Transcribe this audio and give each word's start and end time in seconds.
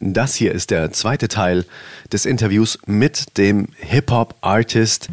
Das 0.00 0.36
hier 0.36 0.52
ist 0.52 0.70
der 0.70 0.92
zweite 0.92 1.26
Teil 1.26 1.64
des 2.12 2.24
Interviews 2.24 2.78
mit 2.86 3.36
dem 3.36 3.66
Hip-Hop-Artist, 3.78 5.08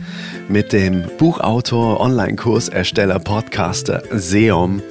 mit 0.47 0.73
dem 0.73 1.05
Buchautor, 1.17 1.99
Online-Kursersteller, 1.99 3.17
Podcaster 3.17 4.03
Seom. 4.11 4.83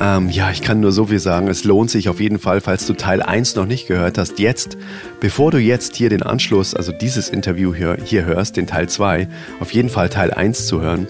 Ähm, 0.00 0.30
ja, 0.30 0.52
ich 0.52 0.62
kann 0.62 0.78
nur 0.78 0.92
so 0.92 1.06
viel 1.06 1.18
sagen. 1.18 1.48
Es 1.48 1.64
lohnt 1.64 1.90
sich 1.90 2.08
auf 2.08 2.20
jeden 2.20 2.38
Fall, 2.38 2.60
falls 2.60 2.86
du 2.86 2.94
Teil 2.94 3.20
1 3.20 3.56
noch 3.56 3.66
nicht 3.66 3.88
gehört 3.88 4.18
hast, 4.18 4.38
jetzt, 4.38 4.78
bevor 5.18 5.50
du 5.50 5.58
jetzt 5.58 5.96
hier 5.96 6.10
den 6.10 6.22
Anschluss, 6.22 6.74
also 6.74 6.92
dieses 6.92 7.28
Interview 7.28 7.74
hier, 7.74 7.98
hier 8.04 8.24
hörst, 8.24 8.56
den 8.56 8.68
Teil 8.68 8.88
2, 8.88 9.26
auf 9.58 9.72
jeden 9.72 9.88
Fall 9.88 10.10
Teil 10.10 10.30
1 10.30 10.68
zu 10.68 10.80
hören. 10.80 11.08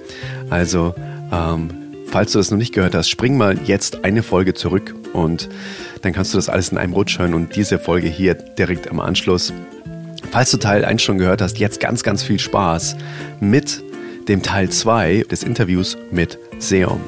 Also, 0.49 0.95
ähm, 1.31 1.88
falls 2.11 2.33
du 2.33 2.39
das 2.39 2.51
noch 2.51 2.59
nicht 2.59 2.75
gehört 2.75 2.95
hast, 2.95 3.09
spring 3.09 3.37
mal 3.37 3.59
jetzt 3.65 4.05
eine 4.05 4.23
Folge 4.23 4.55
zurück 4.55 4.95
und 5.13 5.49
dann 6.03 6.13
kannst 6.13 6.33
du 6.33 6.39
das 6.39 6.49
alles 6.49 6.71
in 6.71 6.79
einem 6.79 6.93
Rutsch 6.93 7.19
hören 7.19 7.35
und 7.35 7.57
diese 7.57 7.79
Folge 7.79 8.09
hier 8.09 8.35
direkt 8.35 8.91
am 8.91 9.01
Anschluss. 9.01 9.53
Falls 10.31 10.51
du 10.51 10.59
Teil 10.59 10.85
1 10.85 11.03
schon 11.03 11.19
gehört 11.19 11.43
hast, 11.43 11.59
jetzt 11.59 11.81
ganz, 11.81 12.03
ganz 12.03 12.23
viel 12.23 12.39
Spaß 12.39 12.97
mit 13.41 13.83
dem 14.29 14.43
Teil 14.43 14.69
2 14.69 15.25
des 15.31 15.43
Interviews 15.43 15.97
mit 16.11 16.39
Seom. 16.59 17.01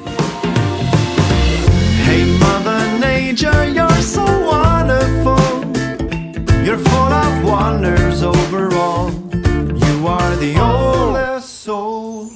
Hey 2.05 2.25
Mother 2.39 2.81
Nature, 2.99 3.65
you're 3.73 4.01
so 4.01 4.21
wonderful. 4.21 5.37
You're 6.65 6.79
full 6.79 7.11
of 7.11 7.43
wonders 7.43 8.23
overall. 8.23 9.11
You 9.33 10.07
are 10.07 10.35
the 10.37 10.59
oldest 10.59 11.63
soul. 11.63 12.27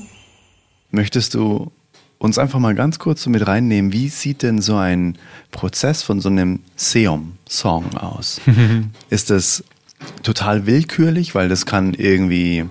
Möchtest 0.91 1.33
du 1.33 1.71
uns 2.17 2.37
einfach 2.37 2.59
mal 2.59 2.75
ganz 2.75 2.99
kurz 2.99 3.23
so 3.23 3.29
mit 3.29 3.45
reinnehmen, 3.45 3.91
wie 3.91 4.09
sieht 4.09 4.41
denn 4.41 4.61
so 4.61 4.75
ein 4.77 5.17
Prozess 5.51 6.01
von 6.03 6.21
so 6.21 6.29
einem 6.29 6.61
Seom-Song 6.75 7.97
aus? 7.97 8.41
Ist 9.09 9.29
das 9.29 9.63
total 10.23 10.65
willkürlich, 10.65 11.35
weil 11.35 11.49
das 11.49 11.65
kann 11.65 11.93
irgendwie 11.93 12.65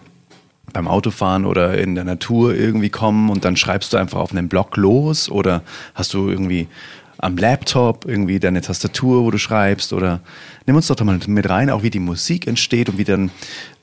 beim 0.73 0.89
Autofahren 0.89 1.45
oder 1.45 1.79
in 1.79 1.95
der 1.95 2.05
Natur 2.05 2.55
irgendwie 2.55 2.91
kommen 2.91 3.31
und 3.31 3.45
dann 3.45 3.57
schreibst 3.57 3.93
du 3.93 3.97
einfach 3.97 4.19
auf 4.19 4.33
einem 4.33 4.49
Blog 4.49 4.77
los 4.77 5.31
oder 5.31 5.63
hast 5.95 6.15
du 6.15 6.29
irgendwie 6.29 6.69
am 7.19 7.37
Laptop 7.37 8.07
irgendwie 8.07 8.41
deine 8.41 8.61
Tastatur, 8.61 9.25
wo 9.25 9.31
du 9.31 9.39
schreibst 9.39 9.93
oder 9.93 10.21
nimm 10.67 10.77
uns 10.77 10.89
doch 10.89 11.01
mal 11.03 11.19
mit 11.27 11.49
rein, 11.49 11.71
auch 11.71 11.83
wie 11.83 11.91
die 11.91 12.01
Musik 12.01 12.47
entsteht 12.47 12.89
und 12.89 12.99
wie 12.99 13.05
dann 13.05 13.31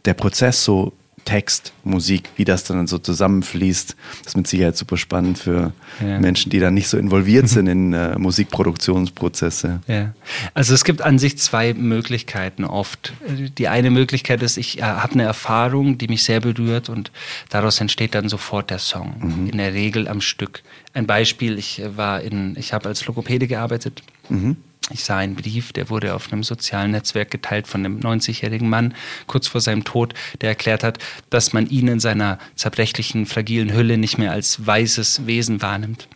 der 0.05 0.13
Prozess 0.13 0.63
so 0.63 0.93
Text, 1.31 1.71
Musik, 1.85 2.27
wie 2.35 2.43
das 2.43 2.65
dann 2.65 2.87
so 2.87 2.97
zusammenfließt. 2.97 3.95
Das 4.19 4.27
ist 4.27 4.35
mit 4.35 4.47
Sicherheit 4.47 4.75
super 4.75 4.97
spannend 4.97 5.37
für 5.37 5.71
ja. 6.01 6.19
Menschen, 6.19 6.49
die 6.49 6.59
da 6.59 6.71
nicht 6.71 6.89
so 6.89 6.97
involviert 6.97 7.47
sind 7.47 7.67
in 7.67 7.93
äh, 7.93 8.19
Musikproduktionsprozesse. 8.19 9.79
Ja. 9.87 10.13
Also 10.53 10.73
es 10.73 10.83
gibt 10.83 11.01
an 11.01 11.19
sich 11.19 11.37
zwei 11.37 11.73
Möglichkeiten 11.73 12.65
oft. 12.65 13.13
Die 13.57 13.69
eine 13.69 13.91
Möglichkeit 13.91 14.43
ist, 14.43 14.57
ich 14.57 14.79
äh, 14.79 14.81
habe 14.81 15.13
eine 15.13 15.23
Erfahrung, 15.23 15.97
die 15.97 16.09
mich 16.09 16.25
sehr 16.25 16.41
berührt 16.41 16.89
und 16.89 17.13
daraus 17.47 17.79
entsteht 17.79 18.13
dann 18.13 18.27
sofort 18.27 18.69
der 18.69 18.79
Song. 18.79 19.15
Mhm. 19.21 19.47
In 19.51 19.57
der 19.57 19.73
Regel 19.73 20.09
am 20.09 20.19
Stück. 20.19 20.63
Ein 20.93 21.07
Beispiel, 21.07 21.57
ich 21.57 21.81
war 21.95 22.19
in, 22.19 22.57
ich 22.57 22.73
habe 22.73 22.89
als 22.89 23.05
Logopäde 23.05 23.47
gearbeitet. 23.47 24.03
Mhm 24.27 24.57
ich 24.93 25.03
sah 25.03 25.17
einen 25.17 25.35
Brief, 25.35 25.73
der 25.73 25.89
wurde 25.89 26.13
auf 26.13 26.31
einem 26.31 26.43
sozialen 26.43 26.91
Netzwerk 26.91 27.31
geteilt 27.31 27.67
von 27.67 27.85
einem 27.85 27.99
90-jährigen 27.99 28.69
Mann 28.69 28.93
kurz 29.27 29.47
vor 29.47 29.61
seinem 29.61 29.83
Tod, 29.83 30.13
der 30.41 30.49
erklärt 30.49 30.83
hat, 30.83 30.99
dass 31.29 31.53
man 31.53 31.69
ihn 31.69 31.87
in 31.87 31.99
seiner 31.99 32.39
zerbrechlichen, 32.55 33.25
fragilen 33.25 33.73
Hülle 33.73 33.97
nicht 33.97 34.17
mehr 34.17 34.31
als 34.31 34.65
weißes 34.65 35.25
Wesen 35.25 35.61
wahrnimmt 35.61 36.07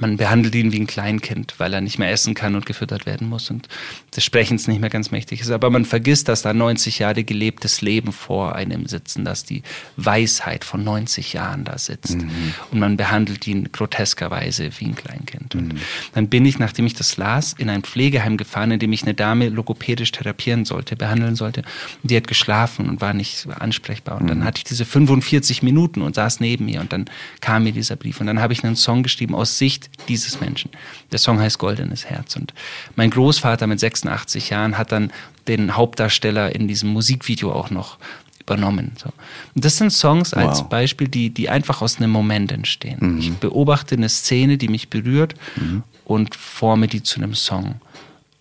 man 0.00 0.16
behandelt 0.16 0.54
ihn 0.54 0.72
wie 0.72 0.80
ein 0.80 0.86
Kleinkind, 0.86 1.54
weil 1.58 1.72
er 1.72 1.80
nicht 1.80 1.98
mehr 1.98 2.10
essen 2.10 2.34
kann 2.34 2.54
und 2.54 2.66
gefüttert 2.66 3.06
werden 3.06 3.28
muss 3.28 3.50
und 3.50 3.68
des 4.14 4.24
Sprechens 4.24 4.68
nicht 4.68 4.80
mehr 4.80 4.90
ganz 4.90 5.10
mächtig 5.10 5.40
ist. 5.40 5.50
Aber 5.50 5.70
man 5.70 5.84
vergisst, 5.84 6.28
dass 6.28 6.42
da 6.42 6.52
90 6.52 6.98
Jahre 6.98 7.24
gelebtes 7.24 7.80
Leben 7.80 8.12
vor 8.12 8.54
einem 8.54 8.86
sitzen, 8.86 9.24
dass 9.24 9.44
die 9.44 9.62
Weisheit 9.96 10.64
von 10.64 10.84
90 10.84 11.32
Jahren 11.32 11.64
da 11.64 11.78
sitzt. 11.78 12.16
Mhm. 12.16 12.54
Und 12.70 12.78
man 12.78 12.96
behandelt 12.96 13.46
ihn 13.46 13.70
groteskerweise 13.72 14.70
wie 14.78 14.86
ein 14.86 14.94
Kleinkind. 14.94 15.54
Mhm. 15.54 15.60
Und 15.60 15.80
dann 16.14 16.28
bin 16.28 16.46
ich, 16.46 16.58
nachdem 16.58 16.86
ich 16.86 16.94
das 16.94 17.16
las, 17.16 17.54
in 17.58 17.68
ein 17.68 17.82
Pflegeheim 17.82 18.36
gefahren, 18.36 18.70
in 18.70 18.78
dem 18.78 18.92
ich 18.92 19.02
eine 19.02 19.14
Dame 19.14 19.48
logopädisch 19.48 20.12
therapieren 20.12 20.64
sollte, 20.64 20.96
behandeln 20.96 21.34
sollte. 21.34 21.62
Und 22.02 22.10
die 22.10 22.16
hat 22.16 22.28
geschlafen 22.28 22.88
und 22.88 23.00
war 23.00 23.12
nicht 23.12 23.46
ansprechbar. 23.58 24.20
Und 24.20 24.28
dann 24.28 24.38
mhm. 24.38 24.44
hatte 24.44 24.58
ich 24.58 24.64
diese 24.64 24.84
45 24.84 25.62
Minuten 25.62 26.02
und 26.02 26.14
saß 26.14 26.40
neben 26.40 26.66
mir 26.66 26.80
und 26.80 26.92
dann 26.92 27.06
kam 27.40 27.64
mir 27.64 27.72
dieser 27.72 27.96
Brief. 27.96 28.20
Und 28.20 28.28
dann 28.28 28.40
habe 28.40 28.52
ich 28.52 28.64
einen 28.64 28.76
Song 28.76 29.02
geschrieben 29.02 29.34
aus 29.34 29.58
Sicht 29.58 29.90
dieses 30.08 30.40
Menschen. 30.40 30.70
Der 31.10 31.18
Song 31.18 31.40
heißt 31.40 31.58
Goldenes 31.58 32.06
Herz. 32.06 32.36
Und 32.36 32.54
mein 32.94 33.10
Großvater 33.10 33.66
mit 33.66 33.80
86 33.80 34.50
Jahren 34.50 34.78
hat 34.78 34.92
dann 34.92 35.12
den 35.48 35.76
Hauptdarsteller 35.76 36.54
in 36.54 36.68
diesem 36.68 36.90
Musikvideo 36.90 37.52
auch 37.52 37.70
noch 37.70 37.98
übernommen. 38.44 38.92
So. 38.96 39.10
Und 39.54 39.64
das 39.64 39.76
sind 39.76 39.90
Songs 39.90 40.32
wow. 40.32 40.48
als 40.48 40.68
Beispiel, 40.68 41.08
die, 41.08 41.30
die 41.30 41.48
einfach 41.48 41.82
aus 41.82 41.96
einem 41.96 42.10
Moment 42.10 42.52
entstehen. 42.52 42.98
Mhm. 43.00 43.18
Ich 43.18 43.32
beobachte 43.32 43.94
eine 43.94 44.08
Szene, 44.08 44.58
die 44.58 44.68
mich 44.68 44.88
berührt 44.90 45.34
mhm. 45.56 45.82
und 46.04 46.34
forme 46.34 46.86
die 46.86 47.02
zu 47.02 47.20
einem 47.20 47.34
Song. 47.34 47.76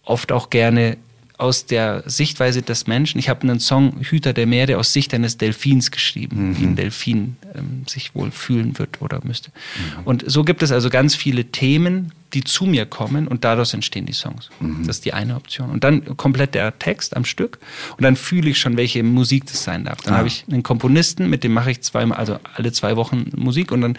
Oft 0.03 0.31
auch 0.31 0.49
gerne 0.49 0.97
aus 1.43 1.65
der 1.65 2.03
Sichtweise 2.05 2.61
des 2.61 2.87
Menschen. 2.87 3.19
Ich 3.19 3.27
habe 3.27 3.41
einen 3.41 3.59
Song 3.59 3.99
Hüter 3.99 4.31
der 4.31 4.47
Meere 4.47 4.77
aus 4.77 4.93
Sicht 4.93 5.13
eines 5.13 5.35
Delfins 5.35 5.91
geschrieben, 5.91 6.51
mhm. 6.51 6.57
wie 6.57 6.63
ein 6.63 6.75
Delfin 6.77 7.35
ähm, 7.53 7.83
sich 7.85 8.15
wohl 8.15 8.31
fühlen 8.31 8.79
wird 8.79 9.01
oder 9.01 9.19
müsste. 9.25 9.51
Mhm. 9.51 10.03
Und 10.05 10.23
so 10.25 10.45
gibt 10.45 10.63
es 10.63 10.71
also 10.71 10.89
ganz 10.89 11.15
viele 11.15 11.43
Themen, 11.43 12.13
die 12.33 12.45
zu 12.45 12.65
mir 12.65 12.85
kommen 12.85 13.27
und 13.27 13.43
daraus 13.43 13.73
entstehen 13.73 14.05
die 14.05 14.13
Songs. 14.13 14.51
Mhm. 14.61 14.87
Das 14.87 14.97
ist 14.97 15.05
die 15.05 15.11
eine 15.11 15.35
Option. 15.35 15.69
Und 15.69 15.83
dann 15.83 16.15
komplett 16.15 16.55
der 16.55 16.79
Text 16.79 17.13
am 17.17 17.25
Stück 17.25 17.59
und 17.97 18.03
dann 18.03 18.15
fühle 18.15 18.49
ich 18.49 18.57
schon, 18.57 18.77
welche 18.77 19.03
Musik 19.03 19.45
das 19.47 19.65
sein 19.65 19.83
darf. 19.83 20.01
Dann 20.01 20.13
ah. 20.13 20.19
habe 20.19 20.29
ich 20.29 20.45
einen 20.49 20.63
Komponisten, 20.63 21.29
mit 21.29 21.43
dem 21.43 21.51
mache 21.51 21.71
ich 21.71 21.81
zweimal, 21.81 22.19
also 22.19 22.39
alle 22.55 22.71
zwei 22.71 22.95
Wochen 22.95 23.31
Musik 23.35 23.73
und 23.73 23.81
dann 23.81 23.97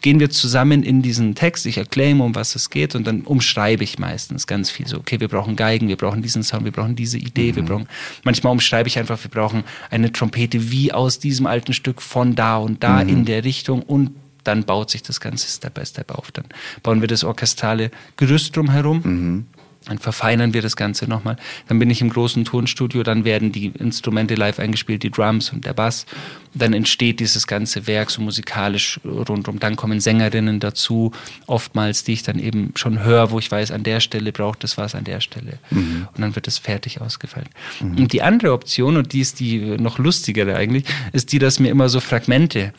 gehen 0.00 0.20
wir 0.20 0.30
zusammen 0.30 0.82
in 0.82 1.02
diesen 1.02 1.34
Text, 1.34 1.66
ich 1.66 1.78
erkläre 1.78 2.10
ihm, 2.10 2.20
um 2.20 2.34
was 2.34 2.54
es 2.54 2.70
geht 2.70 2.94
und 2.94 3.06
dann 3.06 3.22
umschreibe 3.22 3.84
ich 3.84 3.98
meistens 3.98 4.46
ganz 4.46 4.70
viel 4.70 4.86
so, 4.86 4.98
okay, 4.98 5.20
wir 5.20 5.28
brauchen 5.28 5.56
Geigen, 5.56 5.88
wir 5.88 5.96
brauchen 5.96 6.22
diesen 6.22 6.42
Sound, 6.42 6.64
wir 6.64 6.72
brauchen 6.72 6.96
diese 6.96 7.18
Idee, 7.18 7.52
mhm. 7.52 7.56
wir 7.56 7.62
brauchen, 7.64 7.88
manchmal 8.24 8.52
umschreibe 8.52 8.88
ich 8.88 8.98
einfach, 8.98 9.22
wir 9.22 9.30
brauchen 9.30 9.64
eine 9.90 10.12
Trompete 10.12 10.70
wie 10.70 10.92
aus 10.92 11.18
diesem 11.18 11.46
alten 11.46 11.72
Stück 11.72 12.02
von 12.02 12.34
da 12.34 12.56
und 12.56 12.82
da 12.82 13.02
mhm. 13.02 13.10
in 13.10 13.24
der 13.24 13.44
Richtung 13.44 13.82
und 13.82 14.10
dann 14.44 14.64
baut 14.64 14.90
sich 14.90 15.02
das 15.02 15.20
Ganze 15.20 15.48
Step 15.48 15.74
by 15.74 15.84
Step 15.84 16.10
auf. 16.10 16.30
Dann 16.32 16.46
bauen 16.82 17.00
wir 17.00 17.08
das 17.08 17.22
orchestrale 17.22 17.90
Gerüst 18.16 18.56
drumherum. 18.56 19.02
Mhm 19.04 19.46
dann 19.88 19.98
verfeinern 19.98 20.54
wir 20.54 20.62
das 20.62 20.76
Ganze 20.76 21.08
nochmal. 21.08 21.36
Dann 21.66 21.78
bin 21.78 21.90
ich 21.90 22.00
im 22.00 22.10
großen 22.10 22.44
Tonstudio, 22.44 23.02
dann 23.02 23.24
werden 23.24 23.52
die 23.52 23.66
Instrumente 23.66 24.34
live 24.34 24.58
eingespielt, 24.58 25.02
die 25.02 25.10
Drums 25.10 25.52
und 25.52 25.64
der 25.64 25.72
Bass. 25.72 26.06
Dann 26.54 26.72
entsteht 26.72 27.20
dieses 27.20 27.46
ganze 27.46 27.86
Werk 27.86 28.10
so 28.10 28.22
musikalisch 28.22 29.00
rundum. 29.04 29.58
Dann 29.58 29.76
kommen 29.76 30.00
Sängerinnen 30.00 30.60
dazu, 30.60 31.12
oftmals, 31.46 32.04
die 32.04 32.12
ich 32.12 32.22
dann 32.22 32.38
eben 32.38 32.72
schon 32.74 33.02
höre, 33.02 33.30
wo 33.30 33.38
ich 33.38 33.50
weiß, 33.50 33.70
an 33.70 33.82
der 33.82 34.00
Stelle 34.00 34.32
braucht 34.32 34.64
es 34.64 34.76
was, 34.76 34.94
an 34.94 35.04
der 35.04 35.20
Stelle. 35.20 35.58
Mhm. 35.70 36.08
Und 36.14 36.20
dann 36.20 36.34
wird 36.34 36.48
es 36.48 36.58
fertig 36.58 37.00
ausgefallen. 37.00 37.48
Mhm. 37.80 37.98
Und 37.98 38.12
die 38.12 38.22
andere 38.22 38.52
Option, 38.52 38.96
und 38.96 39.12
die 39.12 39.20
ist 39.20 39.40
die 39.40 39.58
noch 39.78 39.98
lustigere 39.98 40.54
eigentlich, 40.56 40.84
ist 41.12 41.32
die, 41.32 41.38
dass 41.38 41.58
mir 41.58 41.70
immer 41.70 41.88
so 41.88 42.00
Fragmente 42.00 42.72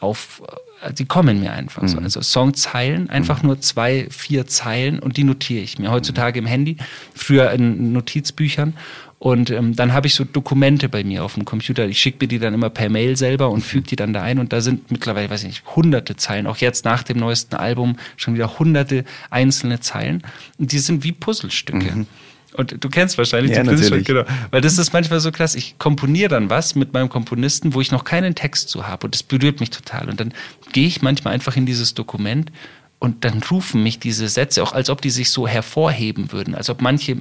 auf 0.00 0.42
die 0.92 1.04
kommen 1.04 1.40
mir 1.40 1.52
einfach 1.52 1.82
mhm. 1.82 1.88
so. 1.88 1.98
Also 1.98 2.22
Songzeilen, 2.22 3.10
einfach 3.10 3.42
mhm. 3.42 3.48
nur 3.48 3.60
zwei, 3.60 4.06
vier 4.10 4.46
Zeilen 4.46 4.98
und 4.98 5.16
die 5.16 5.24
notiere 5.24 5.62
ich 5.62 5.78
mir. 5.78 5.90
Heutzutage 5.90 6.38
im 6.38 6.46
Handy, 6.46 6.76
früher 7.14 7.50
in 7.52 7.92
Notizbüchern. 7.92 8.74
Und 9.18 9.50
ähm, 9.50 9.74
dann 9.74 9.94
habe 9.94 10.06
ich 10.06 10.14
so 10.14 10.24
Dokumente 10.24 10.88
bei 10.90 11.02
mir 11.02 11.24
auf 11.24 11.34
dem 11.34 11.46
Computer. 11.46 11.86
Ich 11.86 11.98
schicke 11.98 12.18
mir 12.20 12.28
die 12.28 12.38
dann 12.38 12.52
immer 12.52 12.68
per 12.68 12.90
Mail 12.90 13.16
selber 13.16 13.50
und 13.50 13.62
füge 13.62 13.88
die 13.88 13.96
dann 13.96 14.12
da 14.12 14.22
ein. 14.22 14.38
Und 14.38 14.52
da 14.52 14.60
sind 14.60 14.90
mittlerweile, 14.90 15.30
weiß 15.30 15.40
ich 15.42 15.48
nicht, 15.48 15.64
hunderte 15.74 16.16
Zeilen. 16.16 16.46
Auch 16.46 16.58
jetzt 16.58 16.84
nach 16.84 17.02
dem 17.02 17.18
neuesten 17.18 17.56
Album 17.56 17.96
schon 18.16 18.34
wieder 18.34 18.58
hunderte 18.58 19.04
einzelne 19.30 19.80
Zeilen. 19.80 20.22
Und 20.58 20.72
die 20.72 20.78
sind 20.78 21.02
wie 21.02 21.12
Puzzlestücke. 21.12 21.92
Mhm. 21.92 22.06
Und 22.56 22.82
du 22.82 22.88
kennst 22.88 23.18
wahrscheinlich 23.18 23.56
ja, 23.56 23.62
die 23.62 23.70
natürlich. 23.70 24.04
genau. 24.04 24.24
Weil 24.50 24.60
das 24.60 24.78
ist 24.78 24.92
manchmal 24.92 25.20
so 25.20 25.30
krass. 25.32 25.54
Ich 25.54 25.78
komponiere 25.78 26.28
dann 26.28 26.50
was 26.50 26.74
mit 26.74 26.92
meinem 26.92 27.08
Komponisten, 27.08 27.74
wo 27.74 27.80
ich 27.80 27.92
noch 27.92 28.04
keinen 28.04 28.34
Text 28.34 28.68
zu 28.68 28.86
habe. 28.86 29.06
Und 29.06 29.14
das 29.14 29.22
berührt 29.22 29.60
mich 29.60 29.70
total. 29.70 30.08
Und 30.08 30.20
dann 30.20 30.32
gehe 30.72 30.86
ich 30.86 31.02
manchmal 31.02 31.34
einfach 31.34 31.56
in 31.56 31.66
dieses 31.66 31.94
Dokument 31.94 32.50
und 32.98 33.24
dann 33.24 33.42
rufen 33.42 33.82
mich 33.82 33.98
diese 33.98 34.26
Sätze 34.26 34.62
auch, 34.62 34.72
als 34.72 34.88
ob 34.88 35.02
die 35.02 35.10
sich 35.10 35.30
so 35.30 35.46
hervorheben 35.46 36.32
würden, 36.32 36.54
als 36.54 36.70
ob 36.70 36.80
manche 36.80 37.14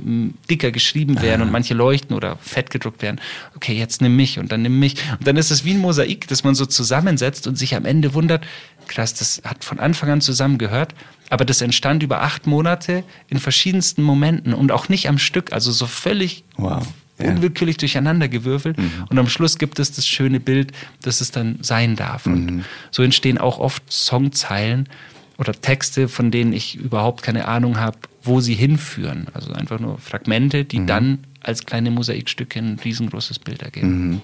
dicker 0.50 0.72
geschrieben 0.72 1.22
wären 1.22 1.42
ah. 1.42 1.44
und 1.44 1.52
manche 1.52 1.74
leuchten 1.74 2.16
oder 2.16 2.38
fett 2.38 2.70
gedruckt 2.70 3.02
wären. 3.02 3.20
Okay, 3.56 3.74
jetzt 3.74 4.02
nimm 4.02 4.16
mich 4.16 4.40
und 4.40 4.54
dann 4.54 4.62
nimm 4.62 4.80
mich. 4.80 4.96
Und 5.20 5.28
dann 5.28 5.36
ist 5.36 5.52
es 5.52 5.66
wie 5.66 5.72
ein 5.72 5.80
Mosaik, 5.80 6.28
das 6.30 6.46
man 6.46 6.56
so 6.56 6.66
zusammensetzt 6.66 7.46
und 7.46 7.58
sich 7.58 7.76
am 7.76 7.84
Ende 7.84 8.14
wundert, 8.14 8.46
krass, 8.88 9.14
das 9.16 9.42
hat 9.44 9.66
von 9.66 9.80
Anfang 9.80 10.10
an 10.10 10.22
zusammengehört, 10.22 10.96
aber 11.30 11.45
das 11.45 11.62
entstand 11.62 12.04
über 12.04 12.22
acht 12.22 12.48
Monate 12.48 13.04
in 13.27 13.39
verschiedensten 13.39 14.04
Momenten 14.04 14.54
und 14.54 14.72
auch 14.72 14.89
nicht 14.89 15.10
am 15.10 15.18
Stück, 15.18 15.54
also 15.54 15.72
so 15.72 15.88
völlig 15.88 16.44
wow. 16.57 16.86
Ja. 17.18 17.30
unwillkürlich 17.31 17.77
durcheinandergewürfelt. 17.77 18.77
Mhm. 18.77 18.92
Und 19.10 19.18
am 19.18 19.30
Schluss 19.30 19.57
gibt 19.57 19.80
es 19.80 19.92
das 19.94 20.06
schöne 20.06 20.39
Bild, 20.39 20.74
dass 21.01 21.22
es 21.22 21.31
dann 21.31 21.60
sein 21.62 21.95
darf. 21.95 22.25
Mhm. 22.25 22.33
Und 22.33 22.66
so 22.92 23.04
entstehen 23.04 23.38
auch 23.38 23.60
oft 23.60 23.83
Songzeilen, 23.92 24.89
oder 25.38 25.54
Texte, 25.54 26.07
von 26.07 26.31
denen 26.31 26.54
ich 26.54 26.75
überhaupt 26.75 27.22
keine 27.22 27.48
Ahnung 27.48 27.77
habe, 27.77 27.98
wo 28.24 28.39
sie 28.39 28.54
hinführen. 28.54 29.27
Also 29.33 29.51
einfach 29.54 29.80
nur 29.80 29.98
Fragmente, 29.98 30.66
die 30.66 30.80
mhm. 30.80 30.88
dann 30.88 31.19
als 31.42 31.66
kleine 31.66 31.92
Mosaikstücke 31.92 32.60
ein 32.60 32.80
riesengroßes 32.83 33.39
Bild 33.39 33.62
ergeben. 33.62 34.10
Mhm. 34.10 34.22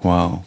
Wow. 0.00 0.44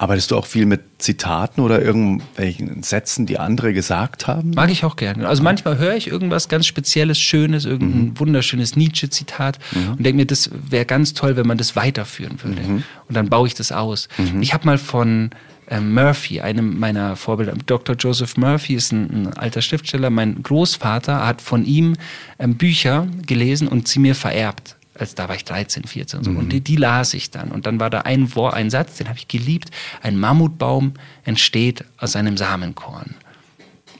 Arbeitest 0.00 0.30
du 0.30 0.36
auch 0.36 0.46
viel 0.46 0.64
mit 0.64 0.80
Zitaten 0.98 1.60
oder 1.60 1.82
irgendwelchen 1.82 2.84
Sätzen, 2.84 3.26
die 3.26 3.40
andere 3.40 3.72
gesagt 3.72 4.28
haben? 4.28 4.52
Mag 4.52 4.70
ich 4.70 4.84
auch 4.84 4.94
gerne. 4.94 5.26
Also 5.26 5.42
manchmal 5.42 5.76
höre 5.76 5.96
ich 5.96 6.06
irgendwas 6.06 6.48
ganz 6.48 6.66
Spezielles, 6.66 7.18
Schönes, 7.18 7.64
irgendein 7.64 8.18
wunderschönes 8.18 8.76
Nietzsche-Zitat 8.76 9.58
und 9.74 10.04
denke 10.04 10.18
mir, 10.18 10.26
das 10.26 10.50
wäre 10.70 10.84
ganz 10.84 11.14
toll, 11.14 11.36
wenn 11.36 11.48
man 11.48 11.58
das 11.58 11.74
weiterführen 11.74 12.38
würde. 12.42 12.62
Und 13.08 13.16
dann 13.16 13.28
baue 13.28 13.48
ich 13.48 13.54
das 13.54 13.72
aus. 13.72 14.08
Ich 14.40 14.54
habe 14.54 14.66
mal 14.66 14.78
von 14.78 15.30
ähm, 15.70 15.92
Murphy, 15.94 16.40
einem 16.40 16.78
meiner 16.78 17.16
Vorbilder, 17.16 17.54
Dr. 17.66 17.96
Joseph 17.96 18.36
Murphy 18.36 18.74
ist 18.74 18.92
ein, 18.92 19.26
ein 19.26 19.34
alter 19.34 19.62
Schriftsteller. 19.62 20.10
Mein 20.10 20.42
Großvater 20.42 21.26
hat 21.26 21.42
von 21.42 21.64
ihm 21.64 21.96
ähm, 22.38 22.56
Bücher 22.56 23.06
gelesen 23.26 23.68
und 23.68 23.88
sie 23.88 23.98
mir 23.98 24.14
vererbt 24.14 24.77
als 24.98 25.14
da 25.14 25.28
war 25.28 25.36
ich 25.36 25.44
13, 25.44 25.84
14 25.84 26.18
und 26.18 26.24
so. 26.24 26.30
Und 26.30 26.50
die, 26.50 26.60
die 26.60 26.76
las 26.76 27.14
ich 27.14 27.30
dann. 27.30 27.50
Und 27.50 27.66
dann 27.66 27.80
war 27.80 27.90
da 27.90 28.00
ein 28.00 28.34
Wort, 28.34 28.54
ein 28.54 28.70
Satz, 28.70 28.96
den 28.96 29.08
habe 29.08 29.18
ich 29.18 29.28
geliebt. 29.28 29.70
Ein 30.02 30.18
Mammutbaum 30.18 30.94
entsteht 31.24 31.84
aus 31.98 32.16
einem 32.16 32.36
Samenkorn. 32.36 33.14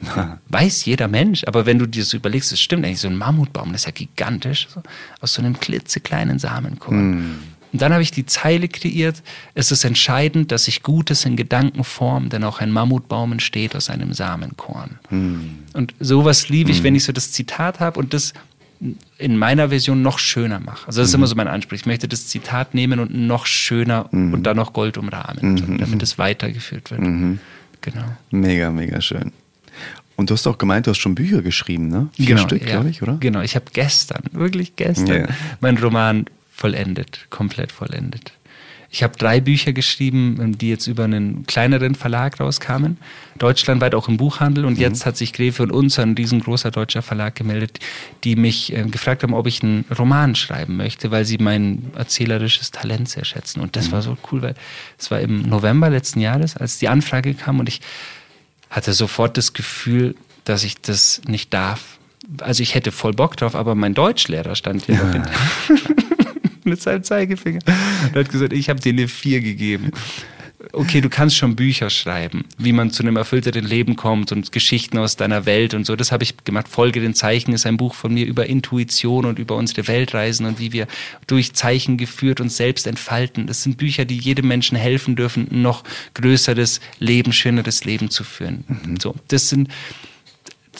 Weiß 0.48 0.84
jeder 0.84 1.08
Mensch, 1.08 1.44
aber 1.46 1.66
wenn 1.66 1.78
du 1.78 1.86
dir 1.86 2.02
das 2.02 2.12
überlegst, 2.12 2.52
das 2.52 2.60
stimmt 2.60 2.84
eigentlich, 2.84 3.00
so 3.00 3.08
ein 3.08 3.16
Mammutbaum, 3.16 3.72
das 3.72 3.82
ist 3.82 3.86
ja 3.86 3.92
gigantisch, 3.92 4.68
so, 4.72 4.82
aus 5.20 5.34
so 5.34 5.42
einem 5.42 5.58
klitzekleinen 5.58 6.38
Samenkorn. 6.38 6.96
Und 7.72 7.82
dann 7.82 7.92
habe 7.92 8.02
ich 8.02 8.10
die 8.10 8.24
Zeile 8.24 8.68
kreiert, 8.68 9.22
es 9.54 9.70
ist 9.72 9.84
entscheidend, 9.84 10.52
dass 10.52 10.64
sich 10.64 10.82
Gutes 10.82 11.24
in 11.24 11.36
Gedanken 11.36 11.84
formt, 11.84 12.32
denn 12.32 12.44
auch 12.44 12.60
ein 12.60 12.70
Mammutbaum 12.70 13.32
entsteht 13.32 13.76
aus 13.76 13.90
einem 13.90 14.14
Samenkorn. 14.14 14.98
Und 15.74 15.94
sowas 16.00 16.48
liebe 16.48 16.70
ich, 16.70 16.82
wenn 16.82 16.94
ich 16.94 17.04
so 17.04 17.12
das 17.12 17.32
Zitat 17.32 17.80
habe 17.80 17.98
und 17.98 18.14
das 18.14 18.32
in 19.18 19.36
meiner 19.36 19.70
Version 19.70 20.02
noch 20.02 20.18
schöner 20.18 20.60
mache. 20.60 20.86
Also 20.86 21.00
das 21.00 21.08
ist 21.08 21.14
immer 21.14 21.26
so 21.26 21.34
mein 21.34 21.48
Anspruch. 21.48 21.74
Ich 21.76 21.86
möchte 21.86 22.06
das 22.08 22.28
Zitat 22.28 22.74
nehmen 22.74 23.00
und 23.00 23.14
noch 23.14 23.46
schöner 23.46 24.12
und 24.12 24.42
dann 24.44 24.56
noch 24.56 24.72
Gold 24.72 24.98
umrahmen, 24.98 25.78
damit 25.78 26.02
es 26.02 26.18
weitergeführt 26.18 26.90
wird. 26.90 27.00
Genau. 27.80 28.04
Mega, 28.30 28.70
mega 28.70 29.00
schön. 29.00 29.32
Und 30.16 30.30
du 30.30 30.34
hast 30.34 30.46
auch 30.48 30.58
gemeint, 30.58 30.86
du 30.86 30.90
hast 30.90 30.98
schon 30.98 31.14
Bücher 31.14 31.42
geschrieben, 31.42 31.88
ne? 31.88 32.08
Vier 32.14 32.38
Stück, 32.38 32.62
ja. 32.62 32.70
glaube 32.70 32.90
ich, 32.90 33.02
oder? 33.02 33.18
Genau, 33.20 33.40
ich 33.40 33.54
habe 33.54 33.66
gestern, 33.72 34.24
wirklich 34.32 34.74
gestern, 34.74 35.22
Ja. 35.22 35.28
meinen 35.60 35.78
Roman 35.78 36.24
vollendet, 36.52 37.26
komplett 37.30 37.70
vollendet. 37.70 38.32
Ich 38.90 39.02
habe 39.02 39.18
drei 39.18 39.40
Bücher 39.40 39.74
geschrieben, 39.74 40.56
die 40.56 40.70
jetzt 40.70 40.86
über 40.86 41.04
einen 41.04 41.46
kleineren 41.46 41.94
Verlag 41.94 42.40
rauskamen, 42.40 42.96
deutschlandweit 43.36 43.94
auch 43.94 44.08
im 44.08 44.16
Buchhandel. 44.16 44.64
Und 44.64 44.78
jetzt 44.78 45.04
hat 45.04 45.16
sich 45.18 45.34
Gräfe 45.34 45.62
und 45.62 45.70
uns, 45.70 45.98
ein 45.98 46.14
riesengroßer 46.14 46.70
deutscher 46.70 47.02
Verlag, 47.02 47.34
gemeldet, 47.34 47.80
die 48.24 48.34
mich 48.34 48.74
äh, 48.74 48.84
gefragt 48.84 49.22
haben, 49.22 49.34
ob 49.34 49.46
ich 49.46 49.62
einen 49.62 49.84
Roman 49.96 50.34
schreiben 50.34 50.76
möchte, 50.76 51.10
weil 51.10 51.26
sie 51.26 51.36
mein 51.36 51.90
erzählerisches 51.96 52.70
Talent 52.70 53.10
sehr 53.10 53.26
schätzen. 53.26 53.60
Und 53.60 53.76
das 53.76 53.92
war 53.92 54.00
so 54.00 54.16
cool, 54.32 54.40
weil 54.40 54.54
es 54.98 55.10
war 55.10 55.20
im 55.20 55.42
November 55.42 55.90
letzten 55.90 56.20
Jahres, 56.20 56.56
als 56.56 56.78
die 56.78 56.88
Anfrage 56.88 57.34
kam 57.34 57.60
und 57.60 57.68
ich 57.68 57.82
hatte 58.70 58.94
sofort 58.94 59.36
das 59.36 59.52
Gefühl, 59.52 60.14
dass 60.44 60.64
ich 60.64 60.80
das 60.80 61.20
nicht 61.26 61.52
darf. 61.52 61.98
Also 62.40 62.62
ich 62.62 62.74
hätte 62.74 62.90
voll 62.92 63.12
Bock 63.12 63.36
drauf, 63.36 63.54
aber 63.54 63.74
mein 63.74 63.92
Deutschlehrer 63.92 64.54
stand 64.54 64.86
hier 64.86 64.98
hinter 65.12 65.30
mit 66.68 66.80
seinem 66.82 67.02
Zeigefinger 67.02 67.60
und 68.06 68.16
hat 68.16 68.30
gesagt, 68.30 68.52
ich 68.52 68.68
habe 68.68 68.80
dir 68.80 68.92
eine 68.92 69.08
4 69.08 69.40
gegeben. 69.40 69.90
Okay, 70.72 71.00
du 71.00 71.08
kannst 71.08 71.36
schon 71.36 71.54
Bücher 71.54 71.88
schreiben, 71.88 72.44
wie 72.58 72.72
man 72.72 72.90
zu 72.90 73.04
einem 73.04 73.16
erfüllteren 73.16 73.64
Leben 73.64 73.94
kommt 73.94 74.32
und 74.32 74.50
Geschichten 74.50 74.98
aus 74.98 75.14
deiner 75.14 75.46
Welt 75.46 75.72
und 75.72 75.86
so. 75.86 75.94
Das 75.94 76.10
habe 76.10 76.24
ich 76.24 76.34
gemacht. 76.42 76.66
Folge 76.66 77.00
den 77.00 77.14
Zeichen 77.14 77.52
ist 77.52 77.64
ein 77.64 77.76
Buch 77.76 77.94
von 77.94 78.12
mir 78.12 78.26
über 78.26 78.46
Intuition 78.46 79.24
und 79.24 79.38
über 79.38 79.54
unsere 79.54 79.86
Weltreisen 79.86 80.46
und 80.46 80.58
wie 80.58 80.72
wir 80.72 80.88
durch 81.28 81.54
Zeichen 81.54 81.96
geführt 81.96 82.40
uns 82.40 82.56
selbst 82.56 82.88
entfalten. 82.88 83.46
Das 83.46 83.62
sind 83.62 83.76
Bücher, 83.76 84.04
die 84.04 84.18
jedem 84.18 84.48
Menschen 84.48 84.76
helfen 84.76 85.14
dürfen, 85.14 85.46
ein 85.48 85.62
noch 85.62 85.84
größeres 86.14 86.80
Leben, 86.98 87.32
schöneres 87.32 87.84
Leben 87.84 88.10
zu 88.10 88.24
führen. 88.24 88.64
So, 89.00 89.14
das 89.28 89.48
sind 89.48 89.68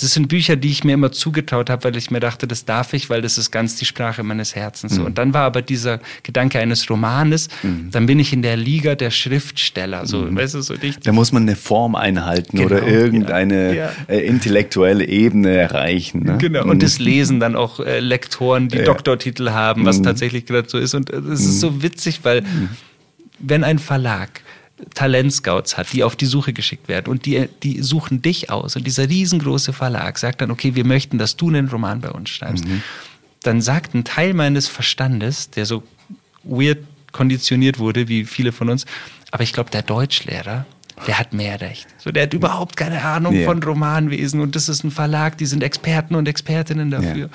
das 0.01 0.13
sind 0.15 0.29
Bücher, 0.29 0.57
die 0.57 0.69
ich 0.71 0.85
mir 0.85 0.93
immer 0.95 1.13
zugetraut 1.13 1.71
habe, 1.71 1.85
weil 1.85 1.97
ich 1.97 2.11
mir 2.11 2.21
dachte, 2.21 2.47
das 2.47 2.65
darf 2.65 2.93
ich, 2.93 3.11
weil 3.11 3.23
das 3.23 3.39
ist 3.39 3.51
ganz 3.51 3.77
die 3.77 3.85
Sprache 3.85 4.23
meines 4.23 4.55
Herzens. 4.55 4.95
So. 4.95 5.05
Und 5.05 5.19
dann 5.19 5.35
war 5.35 5.43
aber 5.43 5.63
dieser 5.63 6.01
Gedanke 6.23 6.59
eines 6.59 6.89
Romanes, 6.89 7.49
dann 7.91 8.07
bin 8.07 8.19
ich 8.19 8.33
in 8.33 8.43
der 8.43 8.57
Liga 8.57 8.95
der 8.95 9.11
Schriftsteller. 9.11 10.07
So, 10.07 10.35
weißt 10.35 10.55
du, 10.55 10.63
so 10.63 10.75
nicht. 10.75 11.07
Da 11.07 11.13
muss 11.13 11.33
man 11.33 11.43
eine 11.43 11.57
Form 11.57 11.95
einhalten 11.95 12.57
Genau, 12.59 12.67
oder 12.67 12.87
irgendeine 12.87 13.77
ja. 13.77 13.91
äh, 14.09 14.21
intellektuelle 14.27 15.05
Ebene 15.07 15.57
erreichen. 15.57 16.23
Ne? 16.25 16.39
Genau. 16.39 16.65
Und 16.65 16.83
das 16.83 16.99
lesen 16.99 17.41
dann 17.41 17.57
auch 17.57 17.81
äh, 17.81 18.01
Lektoren, 18.01 18.69
die 18.69 18.79
Ja. 18.79 18.85
Doktortitel 18.85 19.51
haben, 19.51 19.85
was 19.85 20.03
tatsächlich 20.03 20.47
gerade 20.47 20.69
so 20.69 20.79
ist. 20.79 20.95
Und 20.95 21.11
es 21.11 21.41
ist 21.41 21.61
so 21.61 21.83
witzig, 21.83 22.21
weil 22.23 22.43
wenn 23.39 23.65
ein 23.65 23.79
Verlag 23.79 24.41
Talentscouts 24.95 25.77
hat, 25.77 25.93
die 25.93 26.05
auf 26.05 26.17
die 26.17 26.27
Suche 26.27 26.53
geschickt 26.53 26.89
werden 26.89 27.09
und 27.11 27.27
die, 27.27 27.49
die 27.63 27.83
suchen 27.83 28.23
dich 28.23 28.51
aus 28.51 28.77
und 28.77 28.87
dieser 28.87 29.09
riesengroße 29.09 29.73
Verlag 29.73 30.19
sagt 30.19 30.41
dann, 30.41 30.51
okay, 30.51 30.75
wir 30.75 30.85
möchten, 30.85 31.19
dass 31.19 31.37
du 31.37 31.49
einen 31.49 31.69
Roman 31.69 32.01
bei 32.01 32.11
uns 32.11 32.31
schreibst, 32.31 32.65
dann 33.43 33.61
sagt 33.61 33.95
ein 33.95 34.05
Teil 34.05 34.35
meines 34.35 34.69
Verstandes, 34.69 35.51
der 35.51 35.67
so 35.67 35.83
weird 36.45 36.79
konditioniert 37.13 37.79
wurde, 37.79 38.09
wie 38.09 38.25
viele 38.25 38.53
von 38.53 38.69
uns, 38.69 38.87
aber 39.31 39.43
ich 39.43 39.53
glaube, 39.53 39.71
der 39.71 39.83
Deutschlehrer, 39.83 40.67
der 41.07 41.19
hat 41.19 41.33
mehr 41.33 41.61
Recht. 41.61 41.87
So, 41.99 42.11
der 42.11 42.25
hat 42.25 42.35
überhaupt 42.35 42.77
keine 42.77 43.03
Ahnung 43.03 43.35
Ja. 43.35 43.45
von 43.47 43.63
Romanwesen 43.63 44.41
und 44.41 44.57
das 44.57 44.69
ist 44.69 44.85
ein 44.85 44.91
Verlag, 44.91 45.39
die 45.39 45.47
sind 45.47 45.63
Experten 45.63 46.15
und 46.15 46.27
Expertinnen 46.29 46.91
dafür. 46.91 47.31